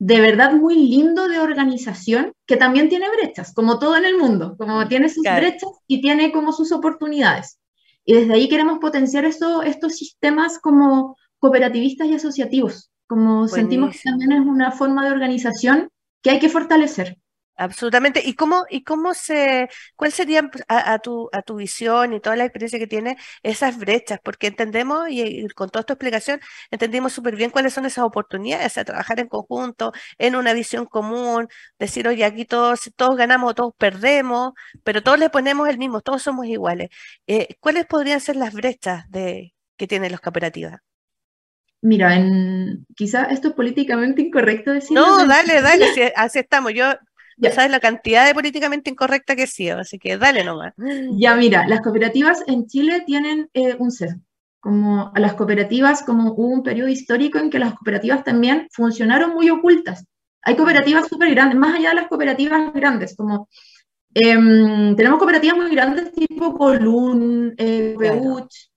de 0.00 0.20
verdad 0.20 0.52
muy 0.52 0.74
lindo 0.74 1.28
de 1.28 1.38
organización 1.38 2.32
que 2.46 2.56
también 2.56 2.88
tiene 2.88 3.10
brechas, 3.10 3.52
como 3.52 3.78
todo 3.78 3.96
en 3.96 4.04
el 4.04 4.16
mundo, 4.16 4.56
como 4.56 4.86
tiene 4.88 5.08
sus 5.08 5.22
brechas 5.22 5.70
y 5.86 6.00
tiene 6.00 6.32
como 6.32 6.52
sus 6.52 6.72
oportunidades. 6.72 7.58
Y 8.04 8.14
desde 8.14 8.32
ahí 8.32 8.48
queremos 8.48 8.78
potenciar 8.78 9.24
esto, 9.24 9.62
estos 9.62 9.96
sistemas 9.96 10.58
como 10.60 11.16
cooperativistas 11.40 12.08
y 12.08 12.14
asociativos, 12.14 12.90
como 13.06 13.48
sentimos 13.48 13.92
que 13.92 14.00
también 14.02 14.32
es 14.32 14.40
una 14.40 14.70
forma 14.70 15.04
de 15.04 15.12
organización 15.12 15.90
que 16.22 16.30
hay 16.30 16.38
que 16.38 16.48
fortalecer. 16.48 17.18
Absolutamente. 17.58 18.22
¿Y 18.24 18.34
cómo, 18.34 18.66
y 18.70 18.84
cómo 18.84 19.14
se, 19.14 19.68
cuál 19.96 20.12
sería 20.12 20.44
pues, 20.44 20.64
a, 20.68 20.98
tu, 21.00 21.28
a 21.32 21.42
tu 21.42 21.56
visión 21.56 22.12
y 22.12 22.20
toda 22.20 22.36
la 22.36 22.44
experiencia 22.44 22.78
que 22.78 22.86
tiene 22.86 23.16
esas 23.42 23.78
brechas? 23.78 24.20
Porque 24.22 24.46
entendemos, 24.46 25.08
y, 25.10 25.48
con 25.56 25.68
toda 25.68 25.82
tu 25.82 25.92
explicación, 25.92 26.40
entendimos 26.70 27.12
súper 27.12 27.34
bien 27.34 27.50
cuáles 27.50 27.74
son 27.74 27.84
esas 27.84 28.04
oportunidades, 28.04 28.78
a 28.78 28.84
trabajar 28.84 29.18
en 29.18 29.26
conjunto, 29.26 29.92
en 30.18 30.36
una 30.36 30.52
visión 30.54 30.86
común, 30.86 31.48
decir, 31.80 32.06
oye, 32.06 32.24
aquí 32.24 32.44
todos, 32.44 32.92
todos 32.94 33.16
ganamos, 33.16 33.56
todos 33.56 33.74
perdemos, 33.76 34.52
pero 34.84 35.02
todos 35.02 35.18
le 35.18 35.28
ponemos 35.28 35.68
el 35.68 35.78
mismo, 35.78 36.00
todos 36.00 36.22
somos 36.22 36.46
iguales. 36.46 36.90
Eh, 37.26 37.56
¿cuáles 37.58 37.86
podrían 37.86 38.20
ser 38.20 38.36
las 38.36 38.54
brechas 38.54 39.10
de, 39.10 39.54
que 39.76 39.88
tienen 39.88 40.12
los 40.12 40.20
cooperativas? 40.20 40.80
Mira, 41.80 42.14
en, 42.14 42.86
quizá 42.94 43.24
esto 43.24 43.48
es 43.48 43.54
políticamente 43.54 44.22
incorrecto 44.22 44.72
decir. 44.72 44.96
No, 44.96 45.26
dale, 45.26 45.60
dale, 45.60 46.12
así 46.16 46.38
estamos. 46.38 46.72
Yo 46.72 46.94
ya 47.38 47.52
sabes 47.52 47.70
la 47.70 47.80
cantidad 47.80 48.26
de 48.26 48.34
políticamente 48.34 48.90
incorrecta 48.90 49.36
que 49.36 49.44
he 49.44 49.46
sido, 49.46 49.78
así 49.78 49.98
que 49.98 50.18
dale 50.18 50.44
nomás. 50.44 50.74
Ya 51.12 51.36
mira, 51.36 51.66
las 51.68 51.80
cooperativas 51.80 52.42
en 52.46 52.66
Chile 52.66 53.02
tienen 53.06 53.48
eh, 53.54 53.76
un 53.78 53.90
sesgo. 53.90 54.20
Como 54.60 55.12
a 55.14 55.20
las 55.20 55.34
cooperativas, 55.34 56.02
como 56.02 56.32
hubo 56.32 56.48
un 56.48 56.62
periodo 56.64 56.88
histórico 56.88 57.38
en 57.38 57.48
que 57.48 57.60
las 57.60 57.74
cooperativas 57.74 58.24
también 58.24 58.66
funcionaron 58.72 59.32
muy 59.32 59.50
ocultas. 59.50 60.04
Hay 60.42 60.56
cooperativas 60.56 61.08
súper 61.08 61.30
grandes, 61.30 61.58
más 61.58 61.76
allá 61.76 61.90
de 61.90 61.96
las 61.96 62.08
cooperativas 62.08 62.72
grandes, 62.72 63.14
como 63.16 63.48
em, 64.14 64.96
tenemos 64.96 65.18
cooperativas 65.18 65.56
muy 65.56 65.70
grandes 65.70 66.12
tipo 66.12 66.54
Colún, 66.54 67.54
eh, 67.56 67.94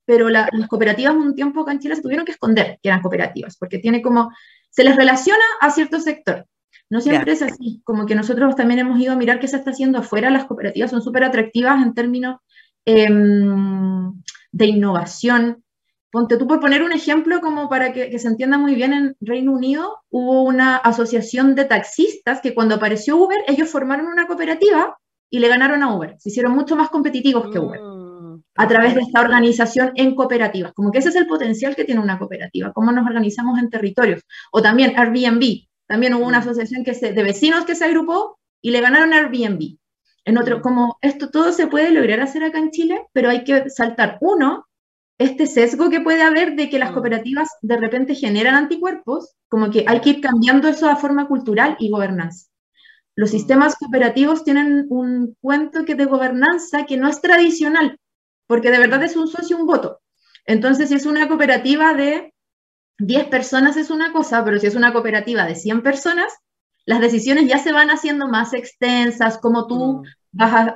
pero 0.06 0.30
las 0.30 0.50
cooperativas 0.68 1.16
un 1.16 1.34
tiempo 1.34 1.62
acá 1.62 1.72
en 1.72 1.80
Chile 1.80 1.96
se 1.96 2.02
tuvieron 2.02 2.26
que 2.26 2.34
esconder 2.34 2.78
que 2.82 2.90
eran 2.90 3.02
cooperativas, 3.02 3.58
porque 3.58 3.80
tiene 3.80 4.02
como, 4.02 4.32
se 4.70 4.84
les 4.84 4.96
relaciona 4.96 5.44
a 5.62 5.72
cierto 5.72 6.00
sector. 6.00 6.46
No 6.92 7.00
siempre 7.00 7.32
es 7.32 7.42
así, 7.42 7.82
como 7.86 8.06
que 8.06 8.16
nosotros 8.16 8.54
también 8.58 8.82
hemos 8.82 9.00
ido 9.00 9.14
a 9.14 9.16
mirar 9.16 9.40
qué 9.40 9.48
se 9.48 9.56
está 9.56 9.72
haciendo 9.72 10.00
afuera, 10.00 10.30
las 10.30 10.44
cooperativas 10.44 10.92
son 10.92 11.02
súper 11.02 11.24
atractivas 11.24 11.82
en 11.82 11.94
términos 11.94 12.42
em, 12.84 14.12
de 14.52 14.66
innovación. 14.66 15.64
Ponte 16.12 16.36
tú 16.36 16.46
por 16.48 16.60
poner 16.60 16.84
un 16.84 16.92
ejemplo 16.92 17.40
como 17.40 17.70
para 17.70 17.94
que, 17.94 18.20
se 18.20 18.28
entienda 18.28 18.58
muy 18.58 18.76
bien, 18.76 18.92
en 18.92 19.16
Reino 19.22 19.54
Unido 19.54 20.00
hubo 20.10 20.44
una 20.44 20.76
asociación 20.76 21.56
de 21.56 21.64
taxistas 21.64 22.42
que 22.42 22.54
cuando 22.54 22.76
apareció 22.76 23.16
Uber, 23.16 23.40
ellos 23.48 23.70
formaron 23.70 24.08
una 24.08 24.28
cooperativa 24.28 24.98
y 25.30 25.40
le 25.40 25.48
ganaron 25.48 25.84
a 25.84 25.96
Uber, 25.96 26.18
se 26.20 26.28
hicieron 26.28 26.52
mucho 26.52 26.76
más 26.76 26.90
competitivos 26.90 27.50
que 27.54 27.60
Uber 27.60 27.80
mm, 27.80 28.44
a 28.56 28.68
través 28.68 28.96
de 28.96 29.02
esta 29.02 29.22
organización 29.22 29.94
en 29.96 30.14
cooperativas. 30.14 30.74
Como 30.74 30.92
que 30.92 30.98
ese 31.00 31.08
es 31.08 31.16
el 31.16 31.26
potencial 31.26 31.74
que 31.74 31.86
tiene 31.86 32.02
una 32.02 32.20
cooperativa, 32.20 32.74
cómo 32.74 32.92
nos 32.92 33.08
organizamos 33.08 33.58
en 33.60 33.70
territorios. 33.70 34.24
O 34.52 34.62
también 34.62 35.00
Airbnb. 35.00 35.71
También 35.92 36.14
hubo 36.14 36.26
una 36.26 36.38
mm. 36.38 36.44
asociación 36.44 36.84
que 36.86 36.94
se, 36.94 37.12
de 37.12 37.22
vecinos 37.22 37.66
que 37.66 37.76
se 37.76 37.84
agrupó 37.84 38.40
y 38.62 38.72
le 38.72 38.80
ganaron 38.80 39.12
Airbnb. 39.12 39.78
En 40.24 40.38
otro, 40.38 40.60
mm. 40.60 40.62
como 40.62 40.98
esto 41.02 41.30
todo 41.30 41.52
se 41.52 41.68
puede 41.68 41.92
lograr 41.92 42.22
hacer 42.22 42.46
acá 42.46 42.60
en 42.60 42.72
Chile, 42.72 43.08
pero 43.12 43.30
hay 43.30 43.44
que 43.44 43.70
saltar, 43.70 44.18
uno, 44.22 44.68
este 45.18 45.48
sesgo 45.48 45.90
que 45.90 46.00
puede 46.00 46.22
haber 46.22 46.56
de 46.56 46.70
que 46.70 46.80
las 46.80 46.92
mm. 46.92 46.94
cooperativas 46.94 47.50
de 47.62 47.76
repente 47.76 48.16
generan 48.16 48.56
anticuerpos, 48.56 49.36
como 49.50 49.70
que 49.70 49.84
hay 49.86 50.00
que 50.00 50.12
ir 50.12 50.22
cambiando 50.22 50.70
eso 50.70 50.88
a 50.88 50.96
forma 50.96 51.28
cultural 51.28 51.76
y 51.78 51.90
gobernanza. 51.90 52.48
Los 53.14 53.32
sistemas 53.32 53.76
cooperativos 53.76 54.46
tienen 54.46 54.86
un 54.88 55.36
cuento 55.42 55.84
que 55.84 55.96
de 55.96 56.06
gobernanza 56.06 56.86
que 56.86 56.96
no 56.96 57.10
es 57.10 57.20
tradicional, 57.20 58.00
porque 58.48 58.72
de 58.72 58.80
verdad 58.80 59.04
es 59.04 59.18
un 59.18 59.28
socio, 59.28 59.58
un 59.58 59.68
voto. 59.68 60.00
Entonces, 60.46 60.88
si 60.88 60.96
es 60.96 61.06
una 61.06 61.28
cooperativa 61.28 61.94
de 61.94 62.31
10 63.00 63.26
personas 63.28 63.78
es 63.78 63.90
una 63.90 64.12
cosa, 64.12 64.44
pero 64.44 64.60
si 64.60 64.68
es 64.68 64.76
una 64.76 64.94
cooperativa 64.94 65.46
de 65.46 65.56
100 65.56 65.82
personas, 65.82 66.34
las 66.86 67.02
decisiones 67.02 67.48
ya 67.48 67.58
se 67.58 67.72
van 67.72 67.90
haciendo 67.90 68.28
más 68.28 68.54
extensas, 68.54 69.38
como 69.38 69.68
tú 69.68 70.02
mm. 70.02 70.04
vas 70.32 70.74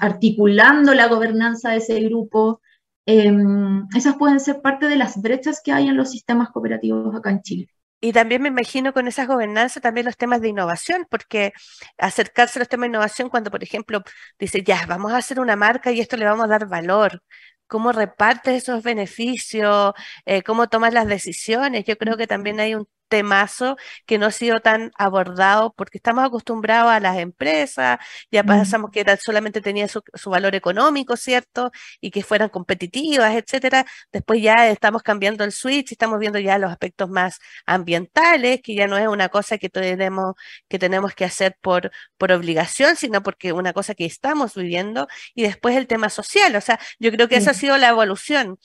articulando 0.00 0.94
la 0.94 1.08
gobernanza 1.08 1.70
de 1.70 1.78
ese 1.78 2.00
grupo. 2.00 2.60
Em, 3.06 3.86
esas 3.96 4.16
pueden 4.16 4.40
ser 4.40 4.60
parte 4.60 4.86
de 4.86 4.96
las 4.96 5.20
brechas 5.20 5.60
que 5.64 5.72
hay 5.72 5.88
en 5.88 5.96
los 5.96 6.10
sistemas 6.10 6.50
cooperativos 6.50 7.14
acá 7.14 7.30
en 7.30 7.42
Chile. 7.42 7.68
Y 8.02 8.12
también 8.12 8.40
me 8.40 8.48
imagino 8.48 8.94
con 8.94 9.08
esas 9.08 9.26
gobernanzas 9.26 9.82
también 9.82 10.06
los 10.06 10.16
temas 10.16 10.40
de 10.40 10.48
innovación, 10.48 11.06
porque 11.10 11.52
acercarse 11.98 12.58
a 12.58 12.60
los 12.60 12.68
temas 12.68 12.84
de 12.84 12.88
innovación 12.88 13.28
cuando, 13.28 13.50
por 13.50 13.62
ejemplo, 13.62 14.02
dice, 14.38 14.62
ya, 14.62 14.86
vamos 14.86 15.12
a 15.12 15.18
hacer 15.18 15.38
una 15.38 15.54
marca 15.54 15.92
y 15.92 16.00
esto 16.00 16.16
le 16.16 16.24
vamos 16.24 16.46
a 16.46 16.48
dar 16.48 16.66
valor, 16.66 17.22
cómo 17.70 17.92
repartes 17.92 18.64
esos 18.64 18.82
beneficios, 18.82 19.94
eh, 20.26 20.42
cómo 20.42 20.68
tomas 20.68 20.92
las 20.92 21.06
decisiones. 21.06 21.84
Yo 21.86 21.96
creo 21.96 22.16
que 22.16 22.26
también 22.26 22.60
hay 22.60 22.74
un 22.74 22.86
temazo 23.10 23.76
que 24.06 24.16
no 24.18 24.26
ha 24.26 24.30
sido 24.30 24.60
tan 24.60 24.92
abordado 24.96 25.74
porque 25.74 25.98
estamos 25.98 26.24
acostumbrados 26.24 26.90
a 26.90 27.00
las 27.00 27.18
empresas, 27.18 27.98
ya 28.30 28.44
pasamos 28.44 28.90
que 28.90 29.04
solamente 29.18 29.60
tenía 29.60 29.88
su, 29.88 30.02
valor 30.30 30.54
económico, 30.54 31.16
¿cierto? 31.16 31.72
Y 32.00 32.10
que 32.10 32.22
fueran 32.22 32.48
competitivas, 32.48 33.34
etcétera. 33.34 33.84
Después 34.12 34.40
ya 34.42 34.68
estamos 34.68 35.02
cambiando 35.02 35.44
el 35.44 35.52
switch, 35.52 35.92
estamos 35.92 36.18
viendo 36.18 36.38
ya 36.38 36.56
los 36.58 36.70
aspectos 36.70 37.10
más 37.10 37.38
ambientales, 37.66 38.60
que 38.62 38.74
ya 38.74 38.86
no 38.86 38.96
es 38.96 39.08
una 39.08 39.28
cosa 39.28 39.58
que 39.58 39.68
tenemos 39.68 40.34
que, 40.68 40.78
tenemos 40.78 41.14
que 41.14 41.24
hacer 41.24 41.56
por, 41.60 41.90
por 42.16 42.32
obligación, 42.32 42.96
sino 42.96 43.22
porque 43.22 43.52
una 43.52 43.72
cosa 43.72 43.94
que 43.94 44.06
estamos 44.06 44.54
viviendo. 44.54 45.08
Y 45.34 45.42
después 45.42 45.76
el 45.76 45.86
tema 45.86 46.08
social, 46.10 46.54
o 46.56 46.60
sea, 46.60 46.78
yo 46.98 47.10
creo 47.10 47.28
que 47.28 47.36
esa 47.36 47.50
ha 47.50 47.54
sido 47.54 47.76
la 47.78 47.88
evolución. 47.88 48.58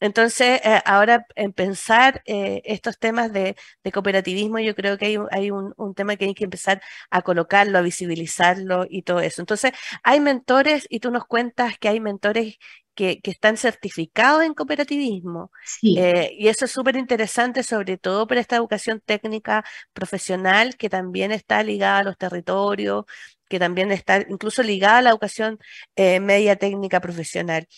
Entonces, 0.00 0.60
eh, 0.64 0.82
ahora 0.84 1.26
en 1.36 1.52
pensar 1.52 2.22
eh, 2.26 2.60
estos 2.64 2.98
temas 2.98 3.32
de, 3.32 3.56
cooperativismo, 3.92 4.58
yo 4.58 4.74
creo 4.74 4.98
que 4.98 5.18
hay, 5.30 5.50
un, 5.50 5.94
tema 5.94 6.16
que 6.16 6.26
hay 6.26 6.34
que 6.34 6.44
empezar 6.44 6.82
a 7.10 7.22
colocarlo, 7.22 7.78
a 7.78 7.82
visibilizarlo 7.82 8.86
y 8.88 9.02
todo 9.02 9.20
eso. 9.20 9.40
Entonces, 9.40 9.72
hay 10.02 10.20
mentores 10.20 10.86
y 10.90 11.00
tú 11.00 11.10
nos 11.10 11.24
cuentas 11.26 11.78
que 11.78 11.88
hay 11.88 12.00
mentores 12.00 12.58
que, 12.94 13.20
están 13.24 13.56
certificados 13.56 14.42
en 14.42 14.54
cooperativismo. 14.54 15.50
Eh, 15.82 16.30
y 16.38 16.48
eso 16.48 16.64
es 16.66 16.70
súper 16.70 16.96
interesante, 16.96 17.62
sobre 17.62 17.98
todo 17.98 18.26
para 18.26 18.40
esta 18.40 18.56
educación 18.56 19.00
técnica 19.04 19.64
profesional 19.92 20.76
que 20.76 20.88
también 20.90 21.32
está 21.32 21.62
ligada 21.62 21.98
a 21.98 22.04
los 22.04 22.18
territorios, 22.18 23.04
que 23.48 23.58
también 23.58 23.92
está 23.92 24.24
incluso 24.28 24.62
ligada 24.62 24.98
a 24.98 25.02
la 25.02 25.10
educación 25.10 25.58
media 25.96 26.56
técnica 26.56 27.00
profesional. 27.00 27.68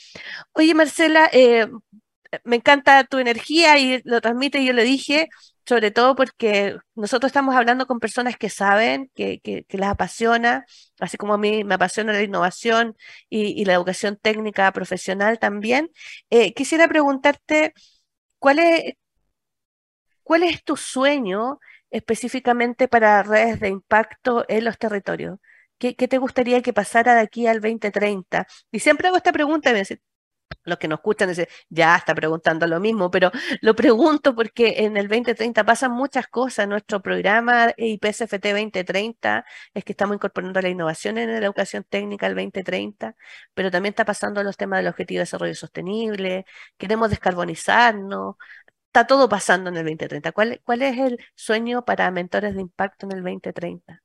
Oye, 0.53 0.75
Marcela, 0.75 1.31
me 2.45 2.57
encanta 2.57 3.05
tu 3.05 3.19
energía 3.19 3.79
y 3.79 4.03
lo 4.05 4.21
transmite, 4.21 4.65
yo 4.65 4.73
lo 4.73 4.83
dije, 4.83 5.29
sobre 5.67 5.91
todo 5.91 6.15
porque 6.17 6.77
nosotros 6.95 7.29
estamos 7.31 7.55
hablando 7.57 7.87
con 7.87 8.01
personas 8.01 8.37
que 8.37 8.51
saben, 8.51 9.11
que, 9.15 9.41
que, 9.41 9.65
las 9.79 9.91
apasiona, 9.91 10.65
así 11.01 11.17
como 11.19 11.35
a 11.35 11.39
mí 11.39 11.65
me 11.65 11.75
apasiona 11.75 12.13
la 12.13 12.23
innovación 12.23 12.97
y, 13.29 13.65
la 13.65 13.75
educación 13.75 14.17
técnica 14.21 14.73
profesional 14.73 15.39
también. 15.39 15.91
Eh, 16.31 16.55
quisiera 16.55 16.89
preguntarte, 16.89 17.75
¿cuál 18.39 18.59
es, 18.61 18.95
¿cuál 20.23 20.43
es 20.43 20.63
tu 20.65 20.77
sueño 20.77 21.59
específicamente 21.91 22.89
para 22.89 23.23
redes 23.23 23.61
de 23.61 23.69
impacto 23.69 24.45
en 24.49 24.65
los 24.65 24.79
territorios? 24.79 25.39
¿Qué, 25.79 25.97
¿Qué, 25.97 26.09
te 26.09 26.19
gustaría 26.19 26.63
que 26.63 26.73
pasara 26.73 27.15
de 27.15 27.21
aquí 27.21 27.47
al 27.47 27.61
2030? 27.61 28.47
Y 28.73 28.81
siempre 28.81 29.09
hago 29.09 29.17
esta 29.17 29.33
pregunta 29.33 29.73
me 29.73 29.81
dicen, 29.81 30.01
los 30.69 30.79
que 30.79 30.89
nos 30.89 30.99
escuchan 30.99 31.29
dicen, 31.29 31.47
ya 31.69 31.97
está 31.97 32.15
preguntando 32.15 32.67
lo 32.67 32.81
mismo, 32.81 33.11
pero 33.11 33.31
lo 33.61 33.75
pregunto 33.75 34.35
porque 34.35 34.75
en 34.79 34.97
el 34.97 35.09
2030 35.09 35.65
pasan 35.65 35.93
muchas 35.93 36.29
cosas. 36.29 36.69
Nuestro 36.69 37.01
programa 37.03 37.73
IPSFT 37.77 38.45
2030 38.53 39.45
es 39.75 39.85
que 39.85 39.93
estamos 39.93 40.17
incorporando 40.17 40.61
la 40.61 40.69
innovación 40.69 41.19
en 41.19 41.31
la 41.31 41.39
educación 41.39 41.85
técnica 41.89 42.27
al 42.27 42.35
2030, 42.35 43.15
pero 43.55 43.71
también 43.71 43.93
está 43.93 44.05
pasando 44.05 44.43
los 44.43 44.57
temas 44.57 44.79
del 44.81 44.89
objetivo 44.89 45.19
de 45.19 45.23
desarrollo 45.23 45.55
sostenible, 45.55 46.45
queremos 46.77 47.11
descarbonizarnos, 47.11 48.37
está 48.87 49.07
todo 49.07 49.29
pasando 49.29 49.71
en 49.71 49.77
el 49.77 49.85
2030. 49.85 50.33
¿Cuál, 50.33 50.61
cuál 50.65 50.83
es 50.83 50.99
el 50.99 51.19
sueño 51.35 51.85
para 51.85 52.11
mentores 52.11 52.55
de 52.55 52.61
impacto 52.63 53.07
en 53.07 53.13
el 53.13 53.23
2030? 53.23 54.03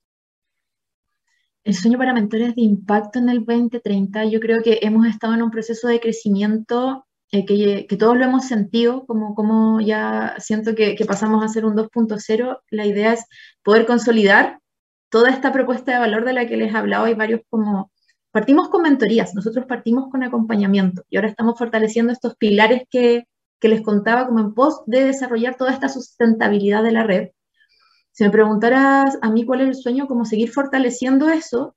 El 1.63 1.75
sueño 1.75 1.97
para 1.97 2.13
mentores 2.13 2.55
de 2.55 2.61
impacto 2.61 3.19
en 3.19 3.29
el 3.29 3.45
2030, 3.45 4.25
yo 4.25 4.39
creo 4.39 4.61
que 4.61 4.79
hemos 4.81 5.07
estado 5.07 5.33
en 5.33 5.41
un 5.43 5.51
proceso 5.51 5.87
de 5.87 5.99
crecimiento 6.01 7.05
eh, 7.31 7.45
que, 7.45 7.97
todos 7.97 8.17
lo 8.17 8.25
hemos 8.25 8.45
sentido, 8.45 9.05
como, 9.07 9.33
como 9.33 9.81
ya 9.81 10.35
siento 10.39 10.75
que, 10.75 10.95
pasamos 11.07 11.43
a 11.43 11.47
ser 11.47 11.65
un 11.65 11.75
2.0. 11.75 12.59
La 12.69 12.85
idea 12.85 13.13
es 13.13 13.25
poder 13.63 13.85
consolidar 13.85 14.59
toda 15.09 15.31
esta 15.31 15.51
propuesta 15.51 15.93
de 15.93 15.99
valor 15.99 16.25
de 16.25 16.33
la 16.33 16.45
que 16.47 16.57
les 16.57 16.73
he 16.73 16.77
hablado. 16.77 17.05
Hay 17.05 17.15
varios 17.15 17.41
como, 17.49 17.91
partimos 18.31 18.69
con 18.69 18.83
mentorías, 18.83 19.33
nosotros 19.33 19.65
partimos 19.65 20.11
con 20.11 20.23
acompañamiento 20.23 21.03
y 21.09 21.15
ahora 21.15 21.29
estamos 21.29 21.57
fortaleciendo 21.57 22.13
estos 22.13 22.35
pilares 22.35 22.83
que, 22.89 23.23
que 23.59 23.67
les 23.69 23.81
contaba 23.81 24.27
como 24.27 24.39
en 24.41 24.53
pos 24.53 24.83
de 24.85 25.05
desarrollar 25.05 25.55
toda 25.55 25.71
esta 25.71 25.89
sustentabilidad 25.89 26.83
de 26.83 26.91
la 26.91 27.03
red. 27.03 27.29
Si 28.13 28.23
me 28.23 28.29
preguntaras 28.29 29.17
a 29.23 29.29
mí 29.31 29.43
cuál 29.43 29.61
es 29.61 29.67
el 29.69 29.75
sueño, 29.75 30.07
como 30.07 30.23
seguir 30.23 30.51
fortaleciendo 30.51 31.29
eso, 31.29 31.75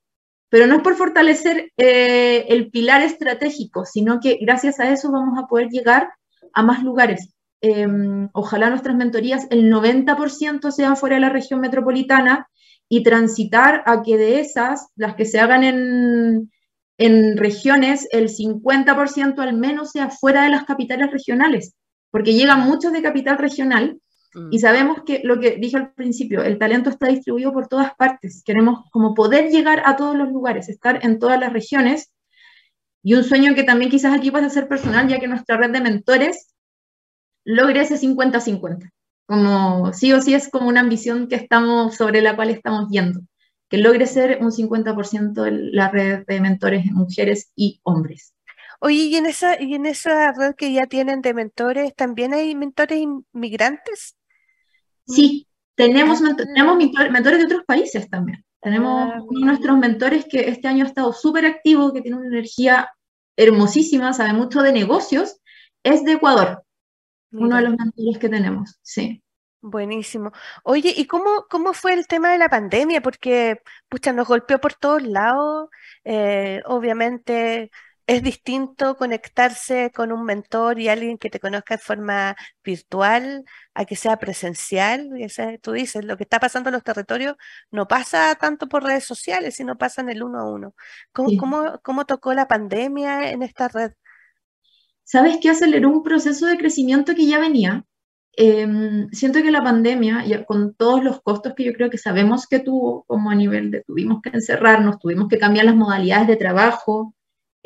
pero 0.49 0.67
no 0.67 0.75
es 0.75 0.81
por 0.81 0.95
fortalecer 0.95 1.71
eh, 1.77 2.45
el 2.49 2.69
pilar 2.69 3.01
estratégico, 3.01 3.85
sino 3.85 4.19
que 4.19 4.37
gracias 4.39 4.79
a 4.79 4.89
eso 4.91 5.11
vamos 5.11 5.37
a 5.37 5.47
poder 5.47 5.69
llegar 5.69 6.09
a 6.53 6.61
más 6.61 6.83
lugares. 6.83 7.33
Em, 7.59 8.29
ojalá 8.33 8.69
nuestras 8.69 8.95
mentorías, 8.95 9.47
el 9.49 9.67
90% 9.71 10.71
sean 10.71 10.95
fuera 10.95 11.15
de 11.15 11.21
la 11.21 11.29
región 11.29 11.59
metropolitana 11.59 12.47
y 12.87 13.01
transitar 13.01 13.81
a 13.87 14.03
que 14.03 14.17
de 14.17 14.39
esas, 14.39 14.89
las 14.95 15.15
que 15.15 15.25
se 15.25 15.39
hagan 15.39 15.63
en, 15.63 16.51
en 16.99 17.35
regiones, 17.35 18.07
el 18.11 18.29
50% 18.29 19.39
al 19.39 19.57
menos 19.57 19.91
sea 19.91 20.11
fuera 20.11 20.43
de 20.43 20.49
las 20.51 20.65
capitales 20.65 21.11
regionales, 21.11 21.73
porque 22.11 22.33
llegan 22.33 22.61
muchos 22.61 22.93
de 22.93 23.01
capital 23.01 23.39
regional 23.39 23.99
mm. 24.37 24.49
y 24.51 24.59
sabemos 24.59 25.03
que 25.05 25.21
lo 25.23 25.39
que 25.39 25.57
dije 25.57 25.77
al 25.77 25.93
principio, 25.93 26.43
el 26.43 26.57
talento 26.57 26.89
está 26.89 27.07
distribuido 27.07 27.51
por 27.51 27.67
todas 27.67 27.95
partes. 27.95 28.43
Queremos 28.45 28.89
como 28.91 29.13
poder 29.13 29.49
llegar 29.49 29.81
a 29.85 29.95
todos 29.95 30.15
los 30.15 30.29
lugares, 30.29 30.69
estar 30.69 31.03
en 31.03 31.19
todas 31.19 31.39
las 31.39 31.53
regiones. 31.53 32.13
Y 33.03 33.13
un 33.13 33.23
sueño 33.23 33.55
que 33.55 33.63
también 33.63 33.91
quizás 33.91 34.13
aquí 34.13 34.31
pasa 34.31 34.47
a 34.47 34.49
ser 34.49 34.67
personal, 34.67 35.07
ya 35.07 35.19
que 35.19 35.27
nuestra 35.27 35.57
red 35.57 35.71
de 35.71 35.81
mentores 35.81 36.53
logre 37.45 37.81
ese 37.81 37.97
50-50. 37.97 38.91
Como 39.25 39.93
sí 39.93 40.13
o 40.13 40.21
sí 40.21 40.33
es 40.33 40.49
como 40.49 40.67
una 40.67 40.81
ambición 40.81 41.27
que 41.27 41.35
estamos, 41.35 41.95
sobre 41.95 42.21
la 42.21 42.35
cual 42.35 42.49
estamos 42.49 42.89
yendo 42.89 43.21
que 43.69 43.77
logre 43.77 44.05
ser 44.05 44.39
un 44.41 44.51
50% 44.51 45.49
la 45.71 45.89
red 45.89 46.25
de 46.25 46.41
mentores 46.41 46.85
mujeres 46.91 47.51
y 47.55 47.79
hombres. 47.83 48.33
Oye, 48.79 48.95
¿y 48.95 49.15
en, 49.15 49.25
esa, 49.25 49.61
¿y 49.61 49.73
en 49.73 49.85
esa 49.85 50.31
red 50.31 50.55
que 50.55 50.71
ya 50.71 50.85
tienen 50.85 51.21
de 51.21 51.33
mentores, 51.33 51.95
también 51.95 52.33
hay 52.33 52.53
mentores 52.55 52.99
inmigrantes? 52.99 54.15
Sí, 55.07 55.47
tenemos, 55.75 56.21
ah. 56.21 56.35
tenemos 56.35 56.77
mentores 56.77 57.39
de 57.39 57.45
otros 57.45 57.63
países 57.65 58.09
también. 58.09 58.43
Tenemos 58.61 59.11
ah, 59.13 59.19
uno 59.21 59.39
de 59.39 59.45
nuestros 59.45 59.77
mentores 59.77 60.25
que 60.29 60.49
este 60.49 60.67
año 60.67 60.83
ha 60.83 60.87
estado 60.87 61.13
súper 61.13 61.45
activo, 61.45 61.93
que 61.93 62.01
tiene 62.01 62.17
una 62.17 62.27
energía 62.27 62.89
hermosísima, 63.37 64.13
sabe 64.13 64.33
mucho 64.33 64.61
de 64.61 64.73
negocios, 64.73 65.39
es 65.83 66.03
de 66.03 66.13
Ecuador. 66.13 66.63
Uno 67.31 67.55
de 67.57 67.61
los 67.61 67.71
mentores 67.77 68.17
que 68.17 68.29
tenemos, 68.29 68.79
sí. 68.81 69.21
Buenísimo. 69.61 70.31
Oye, 70.63 70.93
¿y 70.95 71.05
cómo, 71.07 71.45
cómo 71.49 71.73
fue 71.73 71.93
el 71.93 72.07
tema 72.07 72.31
de 72.31 72.37
la 72.37 72.49
pandemia? 72.49 73.01
Porque, 73.01 73.61
pucha, 73.89 74.13
nos 74.13 74.27
golpeó 74.27 74.59
por 74.59 74.75
todos 74.75 75.03
lados. 75.03 75.69
Eh, 76.03 76.61
obviamente 76.65 77.71
es 78.07 78.23
distinto 78.23 78.95
conectarse 78.95 79.91
con 79.93 80.13
un 80.13 80.23
mentor 80.23 80.79
y 80.79 80.87
alguien 80.87 81.17
que 81.17 81.29
te 81.29 81.41
conozca 81.41 81.75
de 81.75 81.81
forma 81.83 82.37
virtual 82.63 83.43
a 83.73 83.83
que 83.85 83.97
sea 83.97 84.17
presencial. 84.17 85.09
Y 85.17 85.27
tú 85.59 85.73
dices, 85.73 86.05
lo 86.05 86.15
que 86.15 86.23
está 86.23 86.39
pasando 86.39 86.69
en 86.69 86.75
los 86.75 86.83
territorios 86.83 87.35
no 87.69 87.87
pasa 87.87 88.35
tanto 88.35 88.69
por 88.69 88.83
redes 88.83 89.03
sociales, 89.03 89.55
sino 89.55 89.77
pasa 89.77 90.01
en 90.01 90.09
el 90.09 90.23
uno 90.23 90.39
a 90.39 90.49
uno. 90.49 90.73
¿Cómo, 91.11 91.31
cómo, 91.37 91.79
cómo 91.83 92.05
tocó 92.05 92.33
la 92.33 92.47
pandemia 92.47 93.29
en 93.31 93.43
esta 93.43 93.67
red? 93.67 93.91
¿Sabes 95.03 95.37
qué 95.41 95.49
aceleró 95.49 95.89
un 95.89 96.03
proceso 96.03 96.45
de 96.47 96.57
crecimiento 96.57 97.13
que 97.13 97.27
ya 97.27 97.39
venía? 97.39 97.85
Em, 98.33 99.09
siento 99.11 99.41
que 99.41 99.51
la 99.51 99.63
pandemia, 99.63 100.25
ya 100.25 100.45
con 100.45 100.75
todos 100.75 101.03
los 101.03 101.21
costos 101.21 101.53
que 101.55 101.65
yo 101.65 101.73
creo 101.73 101.89
que 101.89 101.97
sabemos 101.97 102.47
que 102.47 102.59
tuvo, 102.59 103.03
como 103.05 103.31
a 103.31 103.35
nivel 103.35 103.71
de 103.71 103.83
tuvimos 103.83 104.21
que 104.21 104.29
encerrarnos, 104.29 104.99
tuvimos 104.99 105.27
que 105.27 105.39
cambiar 105.39 105.65
las 105.65 105.75
modalidades 105.75 106.27
de 106.27 106.35
trabajo, 106.37 107.15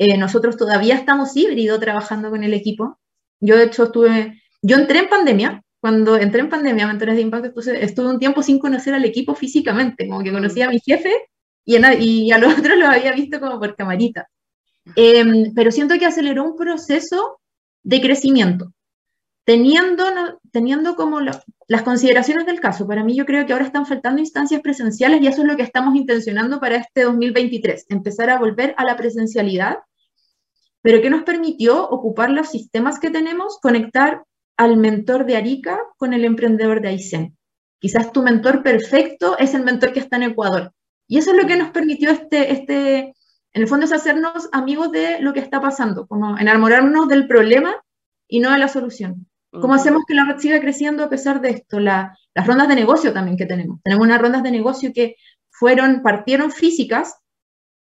eh, 0.04 0.16
nosotros 0.18 0.56
todavía 0.56 0.96
estamos 0.96 1.36
híbrido 1.36 1.78
trabajando 1.78 2.30
con 2.30 2.42
el 2.42 2.54
equipo. 2.54 2.98
Yo, 3.38 3.56
de 3.56 3.64
hecho, 3.64 3.84
estuve, 3.84 4.42
yo 4.60 4.76
entré 4.76 4.98
en 4.98 5.08
pandemia, 5.08 5.62
cuando 5.80 6.16
entré 6.16 6.40
en 6.40 6.48
pandemia, 6.48 6.88
Mentores 6.88 7.14
de 7.14 7.22
Impacto, 7.22 7.60
estuve 7.60 8.08
un 8.08 8.18
tiempo 8.18 8.42
sin 8.42 8.58
conocer 8.58 8.94
al 8.94 9.04
equipo 9.04 9.36
físicamente, 9.36 10.08
como 10.08 10.24
que 10.24 10.32
conocía 10.32 10.66
a 10.66 10.70
mi 10.70 10.80
jefe 10.80 11.12
y 11.64 11.76
a, 11.76 11.94
y 11.94 12.32
a 12.32 12.38
los 12.38 12.52
otros 12.58 12.76
los 12.76 12.88
había 12.88 13.12
visto 13.12 13.38
como 13.38 13.60
por 13.60 13.76
camarita. 13.76 14.28
Em, 14.96 15.54
pero 15.54 15.70
siento 15.70 15.96
que 15.98 16.06
aceleró 16.06 16.42
un 16.44 16.56
proceso 16.56 17.38
de 17.84 18.00
crecimiento 18.00 18.72
teniendo, 19.44 20.04
teniendo 20.52 20.94
como 20.96 21.20
las 21.20 21.82
consideraciones 21.84 22.46
del 22.46 22.60
caso, 22.60 22.86
para 22.86 23.04
mí 23.04 23.16
yo 23.16 23.26
creo 23.26 23.46
que 23.46 23.52
ahora 23.52 23.64
están 23.64 23.86
faltando 23.86 24.20
instancias 24.20 24.60
presenciales 24.60 25.20
y 25.20 25.26
eso 25.26 25.42
es 25.42 25.48
lo 25.48 25.56
que 25.56 25.62
estamos 25.62 25.94
intencionando 25.96 26.60
para 26.60 26.76
este 26.76 27.02
2023, 27.02 27.86
empezar 27.88 28.30
a 28.30 28.38
volver 28.38 28.74
a 28.76 28.84
la 28.84 28.96
presencialidad, 28.96 29.78
pero 30.82 31.00
que 31.00 31.10
nos 31.10 31.22
permitió 31.22 31.88
ocupar 31.88 32.30
los 32.30 32.50
sistemas 32.50 32.98
que 32.98 33.10
tenemos, 33.10 33.58
conectar 33.60 34.24
al 34.56 34.76
mentor 34.76 35.24
de 35.24 35.36
Arica 35.36 35.80
con 35.96 36.12
el 36.12 36.24
emprendedor 36.24 36.82
de 36.82 36.88
Aysén. 36.88 37.36
Quizás 37.78 38.12
tu 38.12 38.22
mentor 38.22 38.62
perfecto 38.62 39.38
es 39.38 39.54
el 39.54 39.64
mentor 39.64 39.92
que 39.92 40.00
está 40.00 40.16
en 40.16 40.24
Ecuador. 40.24 40.72
Y 41.08 41.18
eso 41.18 41.30
es 41.30 41.36
lo 41.36 41.46
que 41.46 41.56
nos 41.56 41.70
permitió 41.70 42.10
este, 42.10 42.52
este, 42.52 43.14
en 43.54 43.62
el 43.62 43.68
fondo 43.68 43.86
es 43.86 43.92
hacernos 43.92 44.48
amigos 44.52 44.92
de 44.92 45.20
lo 45.20 45.32
que 45.32 45.40
está 45.40 45.60
pasando, 45.60 46.06
como 46.06 46.38
enamorarnos 46.38 47.08
del 47.08 47.26
problema 47.26 47.74
y 48.28 48.40
no 48.40 48.50
de 48.50 48.58
la 48.58 48.68
solución. 48.68 49.28
¿Cómo 49.50 49.74
hacemos 49.74 50.04
que 50.06 50.14
la 50.14 50.24
red 50.24 50.38
siga 50.38 50.60
creciendo 50.60 51.04
a 51.04 51.10
pesar 51.10 51.42
de 51.42 51.50
esto? 51.50 51.78
las 51.78 52.16
rondas 52.46 52.68
de 52.68 52.74
negocio 52.74 53.12
también 53.12 53.36
que 53.36 53.44
tenemos. 53.44 53.80
Tenemos 53.82 54.06
unas 54.06 54.20
rondas 54.20 54.42
de 54.42 54.50
negocio 54.50 54.92
que 54.94 55.16
fueron, 55.50 56.02
partieron 56.02 56.50
físicas 56.50 57.16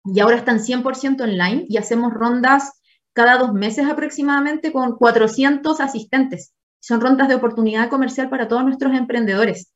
y 0.05 0.20
ahora 0.20 0.37
están 0.37 0.61
100% 0.61 1.20
online 1.20 1.66
y 1.68 1.76
hacemos 1.76 2.14
rondas 2.14 2.79
cada 3.20 3.37
dos 3.37 3.52
meses 3.52 3.87
aproximadamente 3.87 4.72
con 4.72 4.96
400 4.96 5.78
asistentes. 5.80 6.54
Son 6.78 7.02
rondas 7.02 7.28
de 7.28 7.35
oportunidad 7.35 7.90
comercial 7.90 8.30
para 8.30 8.48
todos 8.48 8.64
nuestros 8.64 8.94
emprendedores. 8.94 9.74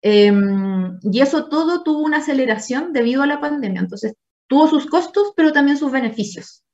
Em, 0.00 0.98
y 1.02 1.20
eso 1.20 1.50
todo 1.50 1.82
tuvo 1.82 2.00
una 2.00 2.16
aceleración 2.18 2.94
debido 2.94 3.22
a 3.22 3.26
la 3.26 3.42
pandemia. 3.42 3.82
Entonces, 3.82 4.14
tuvo 4.46 4.68
sus 4.68 4.86
costos, 4.86 5.34
pero 5.36 5.52
también 5.52 5.76
sus 5.76 5.92
beneficios. 5.92 6.64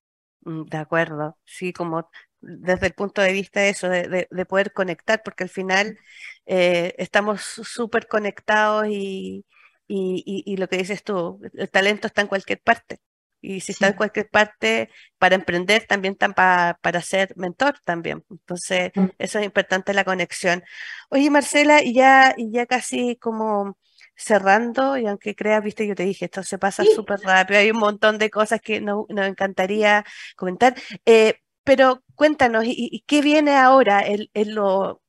Mm, 0.42 0.66
de 0.66 0.76
acuerdo, 0.76 1.36
sí, 1.44 1.72
como 1.72 2.08
desde 2.40 2.86
el 2.86 2.92
punto 2.92 3.20
de 3.20 3.32
vista 3.32 3.58
de 3.62 3.70
eso, 3.70 3.88
de, 3.88 4.46
poder 4.48 4.72
conectar, 4.72 5.20
porque 5.24 5.42
al 5.42 5.50
final 5.50 5.98
eh, 6.46 6.94
estamos 6.96 7.40
súper 7.40 8.06
conectados 8.06 8.86
y, 8.88 9.44
lo 9.88 10.68
que 10.68 10.76
dices 10.76 11.02
tú, 11.02 11.40
el 11.54 11.70
talento 11.70 12.06
está 12.06 12.20
en 12.20 12.28
cualquier 12.28 12.60
parte. 12.62 13.00
Y 13.44 13.60
si 13.60 13.72
está 13.72 13.88
en 13.88 13.92
cualquier 13.92 14.28
parte, 14.30 14.88
para 15.18 15.34
emprender 15.34 15.86
también 15.86 16.12
están 16.12 16.32
para 16.32 17.02
ser 17.02 17.34
mentor 17.36 17.78
también. 17.84 18.24
Entonces, 18.30 18.90
eso 19.18 19.38
es 19.38 19.44
importante 19.44 19.92
la 19.92 20.04
conexión. 20.04 20.62
Oye, 21.10 21.28
Marcela, 21.30 21.82
y 21.82 21.92
ya, 21.92 22.34
y 22.38 22.50
ya 22.50 22.64
casi 22.64 23.16
como 23.16 23.76
cerrando, 24.16 24.96
y 24.96 25.06
aunque 25.06 25.34
creas, 25.34 25.62
viste, 25.62 25.86
yo 25.86 25.94
te 25.94 26.04
dije, 26.04 26.26
esto 26.26 26.42
se 26.42 26.58
pasa 26.58 26.84
súper 26.94 27.20
rápido, 27.20 27.60
hay 27.60 27.70
un 27.70 27.78
montón 27.78 28.16
de 28.18 28.30
cosas 28.30 28.60
que 28.60 28.80
nos, 28.80 29.04
encantaría 29.10 30.04
comentar. 30.36 30.74
Eh, 31.04 31.34
pero 31.64 32.02
cuéntanos, 32.14 32.64
¿y, 32.66 33.04
qué 33.06 33.20
viene 33.22 33.56
ahora 33.56 34.02
en, 34.06 34.54
lo, 34.54 35.02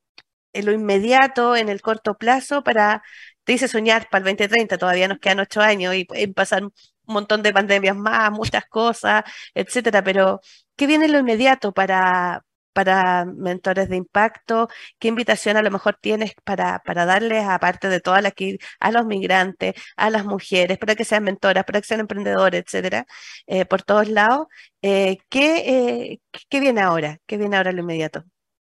en, 0.53 0.65
lo, 0.65 0.71
inmediato, 0.73 1.55
en 1.55 1.69
el 1.69 1.81
corto 1.81 2.17
plazo 2.17 2.63
para, 2.63 3.01
te 3.45 3.53
dice 3.53 3.67
soñar 3.69 4.09
para 4.09 4.19
el 4.29 4.37
2030, 4.37 4.77
todavía 4.77 5.07
nos 5.07 5.19
quedan 5.19 5.39
ocho 5.39 5.61
años 5.61 5.95
y 5.95 6.05
pueden 6.05 6.33
pasar 6.33 6.63
un 7.07 7.13
montón 7.13 7.43
de 7.43 7.53
pandemias 7.53 7.95
más, 7.95 8.31
muchas 8.31 8.65
cosas, 8.67 9.23
etcétera, 9.53 10.03
pero 10.03 10.41
¿qué 10.75 10.87
viene 10.87 11.05
en 11.05 11.13
lo 11.13 11.19
inmediato 11.19 11.73
para, 11.73 12.43
para 12.75 13.23
mentores 13.25 13.87
de 13.89 13.95
impacto? 13.95 14.67
¿Qué 14.99 15.07
invitación 15.07 15.55
a 15.55 15.61
lo 15.61 15.71
mejor 15.71 15.97
tienes 15.99 16.33
para, 16.43 16.79
para 16.85 17.05
darles, 17.05 17.45
aparte 17.47 17.87
de 17.87 18.01
todas 18.01 18.21
las 18.21 18.33
que 18.33 18.57
a 18.81 18.91
los 18.91 19.05
migrantes, 19.05 19.75
a 19.95 20.09
las 20.09 20.25
mujeres, 20.25 20.77
para 20.77 20.95
que 20.95 21.05
sean 21.05 21.23
mentoras, 21.23 21.63
para 21.63 21.79
que 21.79 21.87
sean 21.87 22.01
emprendedores, 22.01 22.63
etcétera, 22.65 23.05
eh, 23.47 23.63
por 23.65 23.83
todos 23.83 24.09
lados? 24.09 24.47
Eh, 24.81 25.19
¿qué, 25.29 26.11
eh, 26.11 26.19
¿Qué 26.49 26.59
viene 26.59 26.81
ahora? 26.81 27.19
¿Qué 27.25 27.37
viene 27.37 27.55
ahora 27.55 27.69
en 27.69 27.77
lo 27.77 27.83
inmediato? 27.83 28.23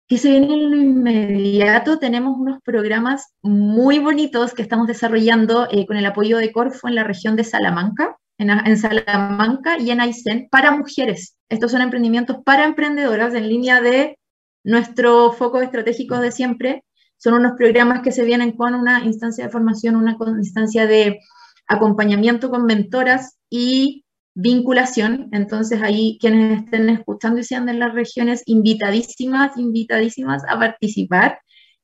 ¿Qué 0.08 0.16
se 0.16 0.30
viene 0.30 0.54
en 0.54 0.70
lo 0.70 0.76
inmediato? 0.78 1.98
Tenemos 1.98 2.34
unos 2.38 2.62
programas 2.62 3.34
muy 3.42 3.98
bonitos 3.98 4.54
que 4.54 4.62
estamos 4.62 4.86
desarrollando 4.86 5.68
con 5.86 5.98
el 5.98 6.06
apoyo 6.06 6.38
de 6.38 6.50
Corfo 6.50 6.88
en 6.88 6.94
la 6.94 7.04
región 7.04 7.36
de 7.36 7.44
Salamanca 7.44 8.16
en, 8.38 8.78
Salamanca 8.78 9.78
y 9.78 9.90
en 9.90 10.00
Aysén 10.00 10.48
para 10.50 10.70
mujeres. 10.70 11.36
Estos 11.48 11.72
son 11.72 11.82
emprendimientos 11.82 12.38
para 12.44 12.64
emprendedoras 12.64 13.34
en 13.34 13.48
línea 13.48 13.80
de 13.80 14.18
nuestro 14.64 15.32
foco 15.32 15.60
estratégico 15.60 16.20
de 16.20 16.32
siempre. 16.32 16.84
Son 17.16 17.34
unos 17.34 17.52
programas 17.56 18.02
que 18.02 18.12
se 18.12 18.24
vienen 18.24 18.52
con 18.52 18.74
una 18.74 19.04
instancia 19.04 19.44
de 19.44 19.50
formación, 19.50 19.96
una 19.96 20.16
instancia 20.38 20.86
de 20.86 21.18
acompañamiento 21.66 22.48
con 22.48 22.64
mentoras 22.64 23.38
y 23.50 24.04
vinculación. 24.34 25.28
Entonces 25.32 25.82
ahí 25.82 26.16
quienes 26.20 26.62
estén 26.62 26.88
escuchando 26.90 27.40
y 27.40 27.44
sean 27.44 27.68
en 27.68 27.80
las 27.80 27.92
regiones, 27.92 28.42
invitadísimas, 28.46 29.56
invitadísimas 29.56 30.42
a 30.48 30.58
participar 30.58 31.40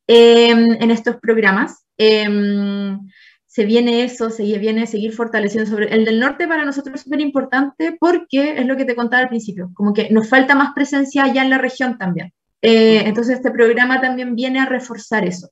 em, 0.06 0.76
en 0.80 0.90
estos 0.90 1.16
programas. 1.16 1.84
Em, 1.96 3.00
se 3.54 3.64
viene 3.64 4.02
eso, 4.02 4.30
se 4.30 4.42
viene 4.58 4.84
seguir 4.88 5.12
fortaleciendo 5.12 5.70
sobre 5.70 5.94
el 5.94 6.04
del 6.04 6.18
norte 6.18 6.48
para 6.48 6.64
nosotros 6.64 6.96
es 6.96 7.02
súper 7.02 7.20
importante 7.20 7.96
porque 8.00 8.58
es 8.58 8.66
lo 8.66 8.76
que 8.76 8.84
te 8.84 8.96
contaba 8.96 9.22
al 9.22 9.28
principio, 9.28 9.70
como 9.74 9.94
que 9.94 10.10
nos 10.10 10.28
falta 10.28 10.56
más 10.56 10.72
presencia 10.74 11.22
allá 11.22 11.44
en 11.44 11.50
la 11.50 11.58
región 11.58 11.96
también. 11.96 12.32
Eh, 12.62 13.02
entonces 13.06 13.36
este 13.36 13.52
programa 13.52 14.00
también 14.00 14.34
viene 14.34 14.58
a 14.58 14.66
reforzar 14.66 15.24
eso, 15.24 15.50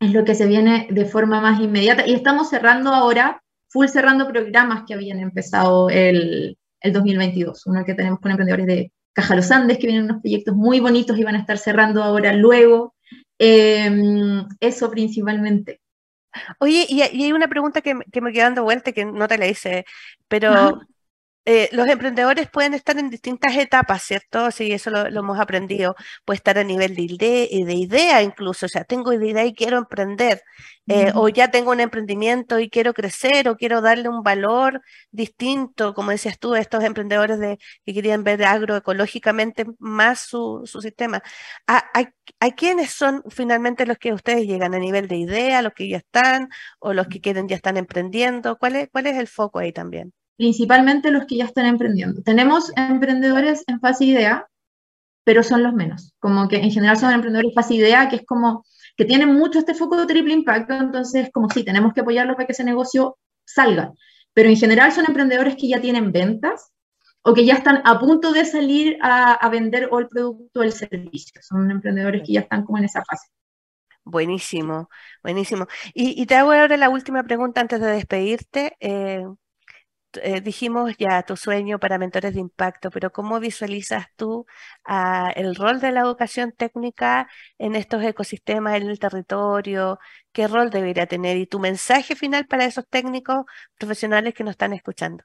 es 0.00 0.12
lo 0.12 0.24
que 0.24 0.34
se 0.34 0.46
viene 0.46 0.88
de 0.90 1.04
forma 1.04 1.40
más 1.40 1.60
inmediata 1.60 2.04
y 2.04 2.14
estamos 2.14 2.50
cerrando 2.50 2.92
ahora, 2.92 3.40
full 3.68 3.86
cerrando 3.86 4.26
programas 4.26 4.82
que 4.84 4.94
habían 4.94 5.20
empezado 5.20 5.90
el, 5.90 6.58
el 6.80 6.92
2022, 6.92 7.66
uno 7.66 7.84
que 7.84 7.94
tenemos 7.94 8.18
con 8.18 8.32
emprendedores 8.32 8.66
de 8.66 8.90
Caja 9.12 9.36
Los 9.36 9.52
Andes, 9.52 9.78
que 9.78 9.86
vienen 9.86 10.06
unos 10.06 10.22
proyectos 10.22 10.56
muy 10.56 10.80
bonitos 10.80 11.16
y 11.16 11.22
van 11.22 11.36
a 11.36 11.40
estar 11.40 11.58
cerrando 11.58 12.02
ahora 12.02 12.32
luego, 12.32 12.96
eh, 13.38 14.42
eso 14.58 14.90
principalmente. 14.90 15.83
Oye, 16.58 16.86
y, 16.88 17.02
hay 17.02 17.32
una 17.32 17.48
pregunta 17.48 17.80
que, 17.80 17.98
que, 18.12 18.20
me 18.20 18.32
quedó 18.32 18.44
dando 18.44 18.64
vuelta 18.64 18.92
que 18.92 19.04
no 19.04 19.28
te 19.28 19.38
la 19.38 19.46
hice, 19.46 19.84
pero 20.28 20.80
eh, 21.46 21.68
los 21.72 21.86
emprendedores 21.88 22.48
pueden 22.50 22.72
estar 22.72 22.98
en 22.98 23.10
distintas 23.10 23.54
etapas, 23.56 24.02
¿cierto? 24.02 24.50
Sí, 24.50 24.72
eso 24.72 24.90
lo, 24.90 25.06
hemos 25.06 25.38
aprendido. 25.38 25.94
Puede 26.24 26.36
estar 26.38 26.58
a 26.58 26.64
nivel 26.64 26.94
de, 26.94 27.02
idea, 27.02 27.66
de 27.66 27.74
idea 27.74 28.22
incluso, 28.22 28.66
o 28.66 28.68
sea, 28.68 28.84
tengo 28.84 29.12
idea 29.12 29.44
y 29.44 29.54
quiero 29.54 29.76
emprender, 29.78 30.42
eh, 30.86 31.12
o 31.14 31.28
ya 31.28 31.50
tengo 31.50 31.70
un 31.72 31.80
emprendimiento 31.80 32.58
y 32.58 32.70
quiero 32.70 32.94
crecer, 32.94 33.48
o 33.48 33.56
quiero 33.56 33.80
darle 33.82 34.08
un 34.08 34.22
valor 34.22 34.80
distinto, 35.10 35.94
como 35.94 36.10
decías 36.12 36.38
tú, 36.38 36.54
estos 36.54 36.82
emprendedores 36.84 37.38
de, 37.38 37.58
que 37.84 37.94
querían 37.94 38.24
ver 38.24 38.42
agroecológicamente 38.44 39.66
más 39.78 40.20
su, 40.20 40.62
su 40.64 40.80
sistema. 40.80 41.22
¿A, 41.66 41.84
a, 42.40 42.50
quiénes 42.52 42.90
son 42.90 43.22
finalmente 43.30 43.86
los 43.86 43.98
que 43.98 44.12
ustedes 44.12 44.46
llegan 44.46 44.74
a 44.74 44.78
nivel 44.78 45.08
de 45.08 45.16
idea, 45.16 45.62
los 45.62 45.74
que 45.74 45.88
ya 45.88 45.98
están, 45.98 46.48
o 46.78 46.92
los 46.94 47.06
que 47.08 47.20
quieren 47.20 47.48
ya 47.48 47.56
están 47.56 47.76
emprendiendo? 47.76 48.56
¿Cuál 48.58 48.76
es, 48.76 48.88
cuál 48.90 49.06
es 49.06 49.16
el 49.18 49.28
foco 49.28 49.58
ahí 49.58 49.72
también? 49.72 50.12
Principalmente 50.36 51.10
los 51.10 51.26
que 51.26 51.36
ya 51.36 51.44
están 51.44 51.66
emprendiendo. 51.66 52.22
Tenemos 52.22 52.72
emprendedores 52.76 53.64
en 53.66 53.80
fase 53.80 54.04
idea, 54.04 54.48
pero 55.24 55.42
son 55.42 55.62
los 55.62 55.74
menos. 55.74 56.14
Como 56.18 56.48
que 56.48 56.56
en 56.56 56.70
general 56.70 56.96
son 56.96 57.12
emprendedores 57.12 57.50
en 57.50 57.54
fase 57.54 57.74
idea, 57.74 58.08
que 58.08 58.16
es 58.16 58.26
como 58.26 58.64
que 58.96 59.04
tienen 59.04 59.34
mucho 59.34 59.58
este 59.58 59.74
foco 59.74 59.96
de 59.96 60.06
triple 60.06 60.34
impacto, 60.34 60.74
entonces 60.74 61.30
como 61.32 61.50
sí, 61.50 61.64
tenemos 61.64 61.92
que 61.92 62.00
apoyarlo 62.00 62.34
para 62.34 62.46
que 62.46 62.52
ese 62.52 62.64
negocio 62.64 63.18
salga. 63.44 63.92
Pero 64.32 64.48
en 64.48 64.56
general 64.56 64.92
son 64.92 65.04
emprendedores 65.06 65.56
que 65.56 65.68
ya 65.68 65.80
tienen 65.80 66.12
ventas 66.12 66.72
o 67.22 67.32
que 67.32 67.44
ya 67.44 67.54
están 67.54 67.80
a 67.84 67.98
punto 67.98 68.32
de 68.32 68.44
salir 68.44 68.98
a, 69.00 69.48
vender 69.48 69.88
o 69.90 69.98
el 69.98 70.08
producto 70.08 70.60
o 70.60 70.62
el 70.62 70.72
servicio. 70.72 71.40
Son 71.42 71.70
emprendedores 71.70 72.22
que 72.24 72.34
ya 72.34 72.40
están 72.40 72.64
como 72.64 72.78
en 72.78 72.84
esa 72.84 73.02
fase. 73.04 73.28
Buenísimo, 74.04 74.90
buenísimo. 75.22 75.66
Y, 75.94 76.26
te 76.26 76.34
hago 76.34 76.52
ahora 76.52 76.76
la 76.76 76.90
última 76.90 77.22
pregunta 77.22 77.62
antes 77.62 77.80
de 77.80 77.86
despedirte. 77.86 78.76
Eh, 78.78 79.24
eh, 80.22 80.40
dijimos 80.40 80.92
ya 80.98 81.22
tu 81.22 81.36
sueño 81.36 81.78
para 81.78 81.98
mentores 81.98 82.34
de 82.34 82.40
impacto, 82.40 82.90
pero 82.90 83.12
¿cómo 83.12 83.40
visualizas 83.40 84.06
tú 84.16 84.46
ah, 84.84 85.32
el 85.36 85.54
rol 85.54 85.80
de 85.80 85.92
la 85.92 86.00
educación 86.00 86.52
técnica 86.52 87.28
en 87.58 87.74
estos 87.76 88.02
ecosistemas, 88.02 88.76
en 88.76 88.88
el 88.88 88.98
territorio? 88.98 89.98
¿Qué 90.32 90.48
rol 90.48 90.70
debería 90.70 91.06
tener? 91.06 91.36
Y 91.36 91.46
tu 91.46 91.58
mensaje 91.58 92.16
final 92.16 92.46
para 92.46 92.64
esos 92.64 92.86
técnicos 92.88 93.44
profesionales 93.78 94.34
que 94.34 94.44
nos 94.44 94.52
están 94.52 94.72
escuchando. 94.72 95.24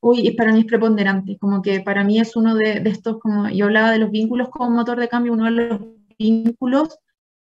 Uy, 0.00 0.26
y 0.26 0.32
para 0.32 0.52
mí 0.52 0.60
es 0.60 0.66
preponderante, 0.66 1.38
como 1.38 1.62
que 1.62 1.80
para 1.80 2.04
mí 2.04 2.20
es 2.20 2.36
uno 2.36 2.54
de, 2.54 2.82
estos, 2.86 3.18
como 3.20 3.48
yo 3.48 3.66
hablaba 3.66 3.92
de 3.92 3.98
los 3.98 4.10
vínculos 4.10 4.48
como 4.50 4.70
motor 4.70 4.98
de 4.98 5.08
cambio, 5.08 5.32
uno 5.32 5.44
de 5.44 5.50
los 5.52 5.80
vínculos 6.18 6.98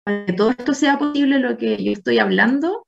para 0.04 0.26
que 0.26 0.32
todo 0.32 0.50
esto 0.50 0.72
sea 0.72 0.98
posible, 0.98 1.40
lo 1.40 1.56
que 1.58 1.82
yo 1.82 1.92
estoy 1.92 2.18
hablando, 2.18 2.86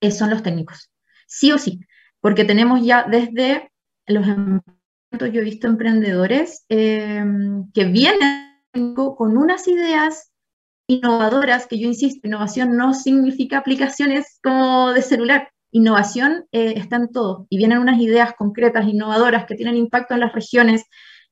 eh, 0.00 0.10
son 0.12 0.30
los 0.30 0.42
técnicos. 0.42 0.90
Sí 1.26 1.52
o 1.52 1.58
sí 1.58 1.80
porque 2.28 2.44
tenemos 2.44 2.84
ya 2.84 3.06
desde 3.08 3.72
los 4.06 4.26
yo 4.26 5.40
he 5.40 5.44
visto 5.44 5.66
emprendedores 5.66 6.66
em, 6.68 7.72
que 7.72 7.86
vienen 7.86 8.94
con 9.16 9.38
unas 9.38 9.66
ideas 9.66 10.30
innovadoras, 10.86 11.66
que 11.66 11.78
yo 11.78 11.88
insisto, 11.88 12.28
innovación 12.28 12.76
no 12.76 12.92
significa 12.92 13.56
aplicaciones 13.56 14.38
como 14.42 14.92
de 14.92 15.00
celular, 15.00 15.48
innovación 15.70 16.44
eh, 16.52 16.74
está 16.76 16.96
en 16.96 17.10
todo, 17.10 17.46
y 17.48 17.56
vienen 17.56 17.78
unas 17.78 17.98
ideas 17.98 18.34
concretas, 18.36 18.86
innovadoras, 18.86 19.46
que 19.46 19.54
tienen 19.54 19.76
impacto 19.76 20.12
en 20.12 20.20
las 20.20 20.34
regiones. 20.34 20.84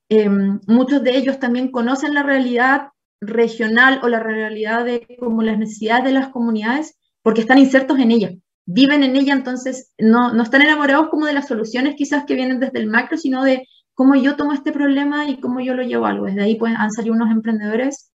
Em, 0.08 0.60
muchos 0.66 1.02
de 1.02 1.14
ellos 1.18 1.38
también 1.38 1.70
conocen 1.72 2.14
la 2.14 2.22
realidad 2.22 2.88
regional 3.20 4.00
o 4.02 4.08
la 4.08 4.20
realidad 4.20 4.86
de 4.86 5.06
como 5.20 5.42
las 5.42 5.58
necesidades 5.58 6.06
de 6.06 6.12
las 6.12 6.28
comunidades 6.28 6.98
porque 7.20 7.42
están 7.42 7.58
insertos 7.58 7.98
en 7.98 8.12
ella 8.12 8.30
viven 8.66 9.02
en 9.02 9.16
ella, 9.16 9.32
entonces 9.32 9.92
no, 9.96 10.32
no 10.32 10.42
están 10.42 10.62
enamorados 10.62 11.08
como 11.08 11.26
de 11.26 11.32
las 11.32 11.48
soluciones 11.48 11.94
quizás 11.96 12.24
que 12.26 12.34
vienen 12.34 12.60
desde 12.60 12.80
el 12.80 12.88
macro, 12.88 13.16
sino 13.16 13.44
de 13.44 13.66
cómo 13.94 14.14
yo 14.14 14.36
tomo 14.36 14.52
este 14.52 14.72
problema 14.72 15.28
y 15.28 15.40
cómo 15.40 15.60
yo 15.60 15.74
lo 15.74 15.82
llevo 15.82 16.04
a 16.04 16.10
algo. 16.10 16.26
Desde 16.26 16.42
ahí 16.42 16.56
pues, 16.56 16.74
han 16.76 16.90
salido 16.90 17.14
unos 17.14 17.30
emprendedores 17.30 18.12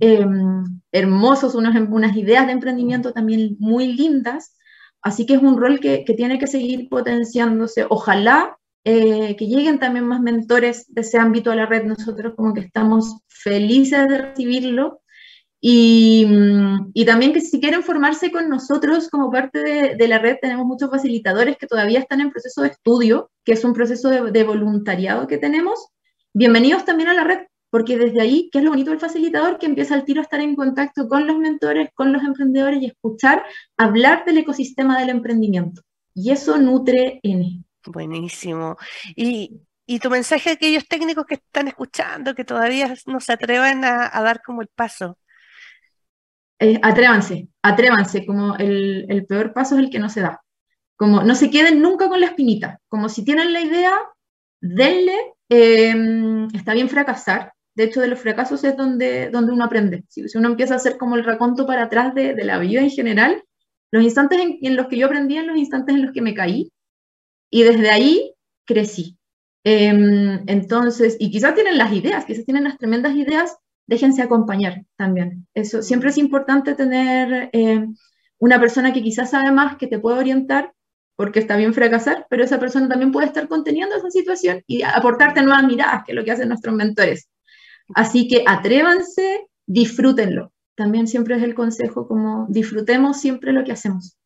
em, 0.00 0.64
hermosos, 0.90 1.54
unos, 1.54 1.76
unas 1.88 2.16
ideas 2.16 2.46
de 2.46 2.52
emprendimiento 2.52 3.12
también 3.12 3.56
muy 3.60 3.92
lindas. 3.92 4.56
Así 5.02 5.26
que 5.26 5.34
es 5.34 5.42
un 5.42 5.56
rol 5.56 5.78
que, 5.78 6.04
que 6.04 6.14
tiene 6.14 6.38
que 6.38 6.48
seguir 6.48 6.88
potenciándose. 6.88 7.86
Ojalá 7.88 8.58
eh, 8.84 9.36
que 9.36 9.46
lleguen 9.46 9.78
también 9.78 10.06
más 10.06 10.20
mentores 10.20 10.86
de 10.88 11.02
ese 11.02 11.18
ámbito 11.18 11.52
a 11.52 11.56
la 11.56 11.66
red. 11.66 11.84
Nosotros 11.84 12.34
como 12.34 12.54
que 12.54 12.60
estamos 12.60 13.18
felices 13.28 14.08
de 14.08 14.18
recibirlo 14.18 14.99
Mm, 15.62 16.90
y, 16.94 17.04
también 17.04 17.32
que 17.34 17.40
si 17.40 17.60
quieren 17.60 17.82
formarse 17.82 18.32
con 18.32 18.48
nosotros 18.48 19.08
como 19.10 19.30
parte 19.30 19.94
de, 19.94 20.08
la 20.08 20.18
red, 20.18 20.36
tenemos 20.40 20.66
muchos 20.66 20.90
facilitadores 20.90 21.58
que 21.58 21.66
todavía 21.66 21.98
están 21.98 22.20
en 22.20 22.30
proceso 22.30 22.62
de 22.62 22.68
estudio, 22.68 23.30
que 23.44 23.52
es 23.52 23.64
un 23.64 23.74
proceso 23.74 24.08
de, 24.08 24.44
voluntariado 24.44 25.26
que 25.26 25.38
tenemos. 25.38 25.88
Bienvenidos 26.32 26.84
también 26.84 27.10
a 27.10 27.14
la 27.14 27.24
red, 27.24 27.40
porque 27.68 27.98
desde 27.98 28.22
ahí, 28.22 28.48
¿qué 28.50 28.58
es 28.58 28.64
lo 28.64 28.70
bonito 28.70 28.90
del 28.90 29.00
facilitador? 29.00 29.58
Que 29.58 29.66
empieza 29.66 29.94
al 29.94 30.04
tiro 30.04 30.20
a 30.20 30.24
estar 30.24 30.40
en 30.40 30.56
contacto 30.56 31.08
con 31.08 31.26
los 31.26 31.36
mentores, 31.38 31.90
con 31.94 32.12
los 32.12 32.22
emprendedores 32.22 32.80
y 32.82 32.86
escuchar, 32.86 33.44
hablar 33.76 34.24
del 34.24 34.38
ecosistema 34.38 34.98
del 34.98 35.10
emprendimiento. 35.10 35.82
Y 36.14 36.30
eso 36.30 36.58
nutre 36.58 37.20
en 37.22 37.64
Buenísimo. 37.86 38.76
Y, 39.16 39.62
y 39.86 39.98
tu 40.00 40.10
mensaje 40.10 40.50
a 40.50 40.52
aquellos 40.52 40.86
técnicos 40.86 41.24
que 41.24 41.34
están 41.34 41.68
escuchando, 41.68 42.34
que 42.34 42.44
todavía 42.44 42.94
no 43.06 43.20
se 43.20 43.32
atreven 43.32 43.84
a 43.84 44.20
dar 44.22 44.42
como 44.42 44.60
el 44.62 44.68
paso. 44.68 45.16
Eh, 46.60 46.78
atrévanse, 46.82 47.48
atrévanse, 47.62 48.26
como 48.26 48.54
el, 48.56 49.24
peor 49.26 49.54
paso 49.54 49.76
es 49.76 49.84
el 49.84 49.90
que 49.90 49.98
no 49.98 50.10
se 50.10 50.20
da. 50.20 50.42
Como 50.96 51.22
no 51.22 51.34
se 51.34 51.50
queden 51.50 51.80
nunca 51.80 52.08
con 52.08 52.20
la 52.20 52.26
espinita, 52.26 52.78
como 52.88 53.08
si 53.08 53.24
tienen 53.24 53.54
la 53.54 53.62
idea, 53.62 53.94
denle, 54.60 55.16
em, 55.48 56.48
está 56.54 56.74
bien 56.74 56.90
fracasar. 56.90 57.52
De 57.74 57.84
hecho, 57.84 58.00
de 58.02 58.08
los 58.08 58.20
fracasos 58.20 58.62
es 58.64 58.76
donde, 58.76 59.30
donde 59.30 59.52
uno 59.52 59.64
aprende. 59.64 60.04
Si, 60.08 60.22
uno 60.36 60.48
empieza 60.48 60.74
a 60.74 60.76
hacer 60.76 60.98
como 60.98 61.16
el 61.16 61.24
raconto 61.24 61.66
para 61.66 61.84
atrás 61.84 62.14
de, 62.14 62.34
de 62.34 62.44
la 62.44 62.58
vida 62.58 62.82
en 62.82 62.90
general, 62.90 63.42
los 63.90 64.04
instantes 64.04 64.38
en, 64.40 64.58
en, 64.60 64.76
los 64.76 64.88
que 64.88 64.98
yo 64.98 65.06
aprendí, 65.06 65.36
en 65.38 65.46
los 65.46 65.56
instantes 65.56 65.94
en 65.94 66.02
los 66.02 66.12
que 66.12 66.22
me 66.22 66.34
caí, 66.34 66.70
y 67.50 67.62
desde 67.62 67.90
ahí 67.90 68.34
crecí. 68.66 69.18
Em, 69.64 70.42
entonces, 70.46 71.16
y 71.18 71.30
quizás 71.30 71.54
tienen 71.54 71.78
las 71.78 71.92
ideas, 71.92 72.24
quizás 72.24 72.44
tienen 72.44 72.64
las 72.64 72.78
tremendas 72.78 73.14
ideas, 73.14 73.56
déjense 73.90 74.22
acompañar 74.22 74.84
también. 74.96 75.48
Eso 75.52 75.82
siempre 75.82 76.10
es 76.10 76.16
importante 76.16 76.76
tener 76.76 77.50
eh, 77.52 77.84
una 78.38 78.60
persona 78.60 78.92
que 78.92 79.02
quizás 79.02 79.30
sabe 79.30 79.50
más, 79.50 79.76
que 79.76 79.88
te 79.88 79.98
puede 79.98 80.20
orientar, 80.20 80.72
porque 81.16 81.40
está 81.40 81.56
bien 81.56 81.74
fracasar, 81.74 82.24
pero 82.30 82.44
esa 82.44 82.60
persona 82.60 82.88
también 82.88 83.10
puede 83.10 83.26
estar 83.26 83.48
conteniendo 83.48 83.96
esa 83.96 84.08
situación 84.10 84.62
y 84.68 84.82
aportarte 84.82 85.42
nuevas 85.42 85.64
miradas, 85.64 86.04
que 86.06 86.12
es 86.12 86.16
lo 86.16 86.24
que 86.24 86.30
hacen 86.30 86.48
nuestros 86.48 86.74
mentores. 86.74 87.28
Así 87.96 88.28
que 88.28 88.44
atrévanse, 88.46 89.48
disfrútenlo. 89.66 90.52
También 90.76 91.08
siempre 91.08 91.36
es 91.36 91.42
el 91.42 91.54
consejo 91.54 92.06
como 92.06 92.46
disfrutemos 92.48 93.20
siempre 93.20 93.52
lo 93.52 93.64
que 93.64 93.72
hacemos. 93.72 94.16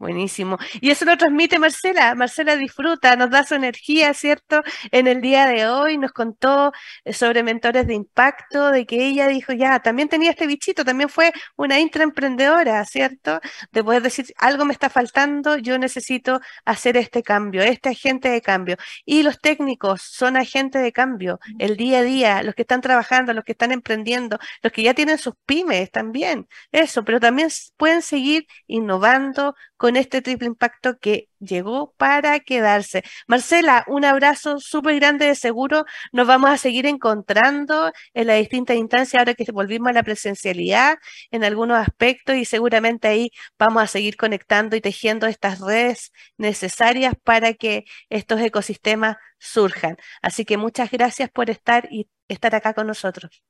Buenísimo. 0.00 0.56
Y 0.80 0.88
eso 0.90 1.04
lo 1.04 1.14
transmite 1.18 1.58
Marcela. 1.58 2.14
Marcela 2.14 2.56
disfruta, 2.56 3.16
nos 3.16 3.28
da 3.28 3.44
su 3.44 3.54
energía, 3.54 4.14
¿cierto? 4.14 4.62
En 4.92 5.06
el 5.06 5.20
día 5.20 5.44
de 5.46 5.66
hoy 5.68 5.98
nos 5.98 6.12
contó 6.12 6.72
eh, 7.04 7.12
sobre 7.12 7.42
mentores 7.42 7.86
de 7.86 7.92
impacto, 7.92 8.70
de 8.70 8.86
que 8.86 9.06
ella 9.06 9.28
dijo, 9.28 9.52
ya, 9.52 9.80
también 9.80 10.08
tenía 10.08 10.30
este 10.30 10.46
bichito, 10.46 10.86
también 10.86 11.10
fue 11.10 11.32
una 11.54 11.78
intraemprendedora, 11.80 12.82
¿cierto? 12.86 13.40
De 13.72 13.84
poder 13.84 14.02
decir, 14.02 14.24
algo 14.38 14.64
me 14.64 14.72
está 14.72 14.88
faltando, 14.88 15.58
yo 15.58 15.76
necesito 15.78 16.40
hacer 16.64 16.96
este 16.96 17.22
cambio, 17.22 17.62
este 17.62 17.90
agente 17.90 18.30
de 18.30 18.40
cambio. 18.40 18.76
Y 19.04 19.22
los 19.22 19.38
técnicos 19.38 20.00
son 20.00 20.38
agentes 20.38 20.80
de 20.80 20.92
cambio, 20.92 21.40
el 21.58 21.76
día 21.76 21.98
a 21.98 22.02
día, 22.02 22.42
los 22.42 22.54
que 22.54 22.62
están 22.62 22.80
trabajando, 22.80 23.34
los 23.34 23.44
que 23.44 23.52
están 23.52 23.70
emprendiendo, 23.70 24.38
los 24.62 24.72
que 24.72 24.82
ya 24.82 24.94
tienen 24.94 25.18
sus 25.18 25.34
pymes 25.44 25.90
también, 25.90 26.48
eso, 26.72 27.04
pero 27.04 27.20
también 27.20 27.50
pueden 27.76 28.00
seguir 28.00 28.46
innovando 28.66 29.54
con 29.76 29.89
este 29.96 30.22
triple 30.22 30.46
impacto 30.46 30.98
que 30.98 31.28
llegó 31.38 31.94
para 31.96 32.40
quedarse. 32.40 33.02
Marcela, 33.26 33.84
un 33.88 34.04
abrazo 34.04 34.58
súper 34.60 34.96
grande 34.96 35.26
de 35.26 35.34
seguro. 35.34 35.84
Nos 36.12 36.26
vamos 36.26 36.50
a 36.50 36.56
seguir 36.56 36.86
encontrando 36.86 37.92
en 38.14 38.26
las 38.26 38.38
distintas 38.38 38.76
instancias 38.76 39.20
ahora 39.20 39.34
que 39.34 39.50
volvimos 39.52 39.90
a 39.90 39.92
la 39.92 40.02
presencialidad 40.02 40.98
en 41.30 41.44
algunos 41.44 41.78
aspectos 41.78 42.36
y 42.36 42.44
seguramente 42.44 43.08
ahí 43.08 43.30
vamos 43.58 43.82
a 43.82 43.86
seguir 43.86 44.16
conectando 44.16 44.76
y 44.76 44.80
tejiendo 44.80 45.26
estas 45.26 45.60
redes 45.60 46.12
necesarias 46.36 47.14
para 47.22 47.54
que 47.54 47.84
estos 48.08 48.40
ecosistemas 48.40 49.16
surjan. 49.38 49.96
Así 50.22 50.44
que 50.44 50.56
muchas 50.56 50.90
gracias 50.90 51.30
por 51.30 51.50
estar 51.50 51.88
y 51.90 52.08
estar 52.28 52.54
acá 52.54 52.74
con 52.74 52.86
nosotros. 52.86 53.42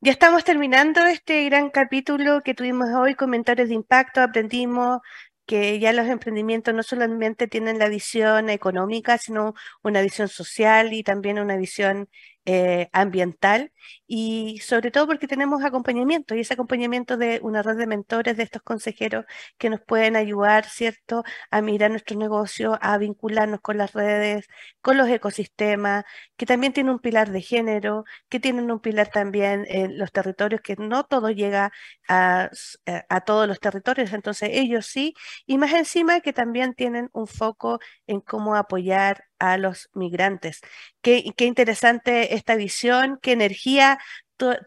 Ya 0.00 0.10
estamos 0.10 0.42
terminando 0.42 1.06
este 1.06 1.44
gran 1.44 1.70
capítulo 1.70 2.40
que 2.42 2.54
tuvimos 2.54 2.88
hoy, 2.90 3.14
comentarios 3.14 3.68
de 3.68 3.76
impacto, 3.76 4.20
aprendimos 4.20 4.98
que 5.46 5.78
ya 5.78 5.92
los 5.92 6.08
emprendimientos 6.08 6.74
no 6.74 6.82
solamente 6.82 7.46
tienen 7.46 7.78
la 7.78 7.88
visión 7.88 8.50
económica, 8.50 9.16
sino 9.16 9.54
una 9.84 10.02
visión 10.02 10.26
social 10.26 10.92
y 10.92 11.04
también 11.04 11.38
una 11.38 11.56
visión 11.56 12.08
eh, 12.46 12.88
ambiental 12.92 13.72
y 14.06 14.58
sobre 14.60 14.90
todo 14.90 15.06
porque 15.06 15.26
tenemos 15.28 15.64
acompañamiento 15.64 16.34
y 16.34 16.40
ese 16.40 16.54
acompañamiento 16.54 17.16
de 17.16 17.40
una 17.42 17.62
red 17.62 17.76
de 17.76 17.86
mentores, 17.86 18.36
de 18.36 18.42
estos 18.42 18.62
consejeros 18.62 19.24
que 19.58 19.70
nos 19.70 19.80
pueden 19.80 20.16
ayudar, 20.16 20.64
¿cierto?, 20.66 21.24
a 21.50 21.60
mirar 21.62 21.90
nuestro 21.90 22.18
negocio, 22.18 22.78
a 22.82 22.98
vincularnos 22.98 23.60
con 23.60 23.78
las 23.78 23.92
redes, 23.92 24.46
con 24.80 24.96
los 24.98 25.08
ecosistemas, 25.08 26.04
que 26.36 26.46
también 26.46 26.72
tienen 26.72 26.92
un 26.92 26.98
pilar 27.00 27.30
de 27.30 27.40
género, 27.42 28.04
que 28.28 28.40
tienen 28.40 28.70
un 28.70 28.80
pilar 28.80 29.08
también 29.08 29.64
en 29.68 29.98
los 29.98 30.12
territorios, 30.12 30.60
que 30.60 30.76
no 30.76 31.04
todo 31.04 31.30
llega 31.30 31.72
a, 32.08 32.50
eh, 32.86 33.02
a 33.08 33.20
todos 33.22 33.48
los 33.48 33.60
territorios, 33.60 34.12
entonces 34.12 34.50
ellos 34.52 34.86
sí, 34.86 35.14
y 35.46 35.58
más 35.58 35.72
encima 35.72 36.20
que 36.20 36.32
también 36.32 36.74
tienen 36.74 37.08
un 37.12 37.26
foco 37.26 37.80
en 38.06 38.20
cómo 38.20 38.54
apoyar 38.56 39.24
a 39.52 39.58
los 39.58 39.90
migrantes. 39.94 40.60
Qué, 41.02 41.32
interesante 41.38 42.34
esta 42.34 42.56
visión, 42.56 43.18
qué 43.22 43.32
energía 43.32 43.98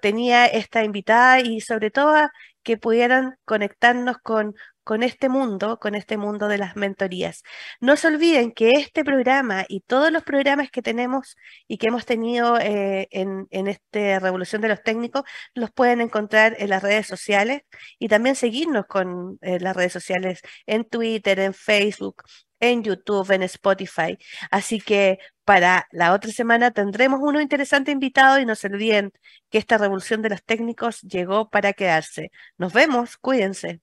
tenía 0.02 0.46
esta 0.46 0.84
invitada 0.84 1.40
y 1.42 1.62
sobre 1.62 1.92
todo 1.92 2.30
que 2.64 2.78
pudieran 2.78 3.38
conectarnos 3.46 4.18
con, 4.18 4.56
este 5.02 5.30
mundo, 5.30 5.80
con 5.80 5.96
este 5.96 6.18
mundo 6.18 6.48
de 6.48 6.58
las 6.58 6.76
mentorías. 6.76 7.44
No 7.80 7.96
se 7.96 8.08
olviden 8.08 8.52
que 8.52 8.72
este 8.72 9.04
programa 9.04 9.66
y 9.68 9.82
todos 9.82 10.12
los 10.12 10.24
programas 10.24 10.70
que 10.72 10.82
tenemos 10.82 11.38
y 11.68 11.78
que 11.78 11.88
hemos 11.88 12.06
tenido 12.06 12.58
eh, 12.60 13.08
en, 13.12 13.48
en 13.52 13.68
esta 13.68 14.20
Revolución 14.20 14.62
de 14.62 14.70
los 14.70 14.84
Técnicos 14.84 15.24
los 15.54 15.72
pueden 15.72 16.02
encontrar 16.02 16.56
en 16.60 16.70
las 16.70 16.84
redes 16.84 17.08
sociales 17.08 17.62
y 18.00 18.08
también 18.10 18.36
seguirnos 18.36 18.86
con 18.86 19.38
eh, 19.42 19.60
las 19.60 19.76
redes 19.76 19.94
sociales 19.94 20.42
en 20.66 20.86
Twitter, 20.86 21.40
en 21.40 21.54
Facebook, 21.54 22.24
en 22.60 22.84
YouTube, 22.84 23.32
en 23.32 23.44
Spotify. 23.44 24.18
Así 24.52 24.80
que 24.80 25.20
para 25.44 25.88
la 25.92 26.14
otra 26.14 26.32
semana 26.32 26.72
tendremos 26.72 27.20
uno 27.22 27.42
interesante 27.42 27.92
invitado 27.92 28.40
y 28.40 28.46
no 28.46 28.56
se 28.56 28.68
olviden 28.68 29.12
que 29.50 29.58
esta 29.58 29.78
revolución 29.78 30.22
de 30.22 30.30
los 30.30 30.44
técnicos 30.44 31.02
llegó 31.02 31.50
para 31.50 31.74
quedarse. 31.74 32.32
Nos 32.58 32.74
vemos, 32.74 33.18
cuídense. 33.18 33.82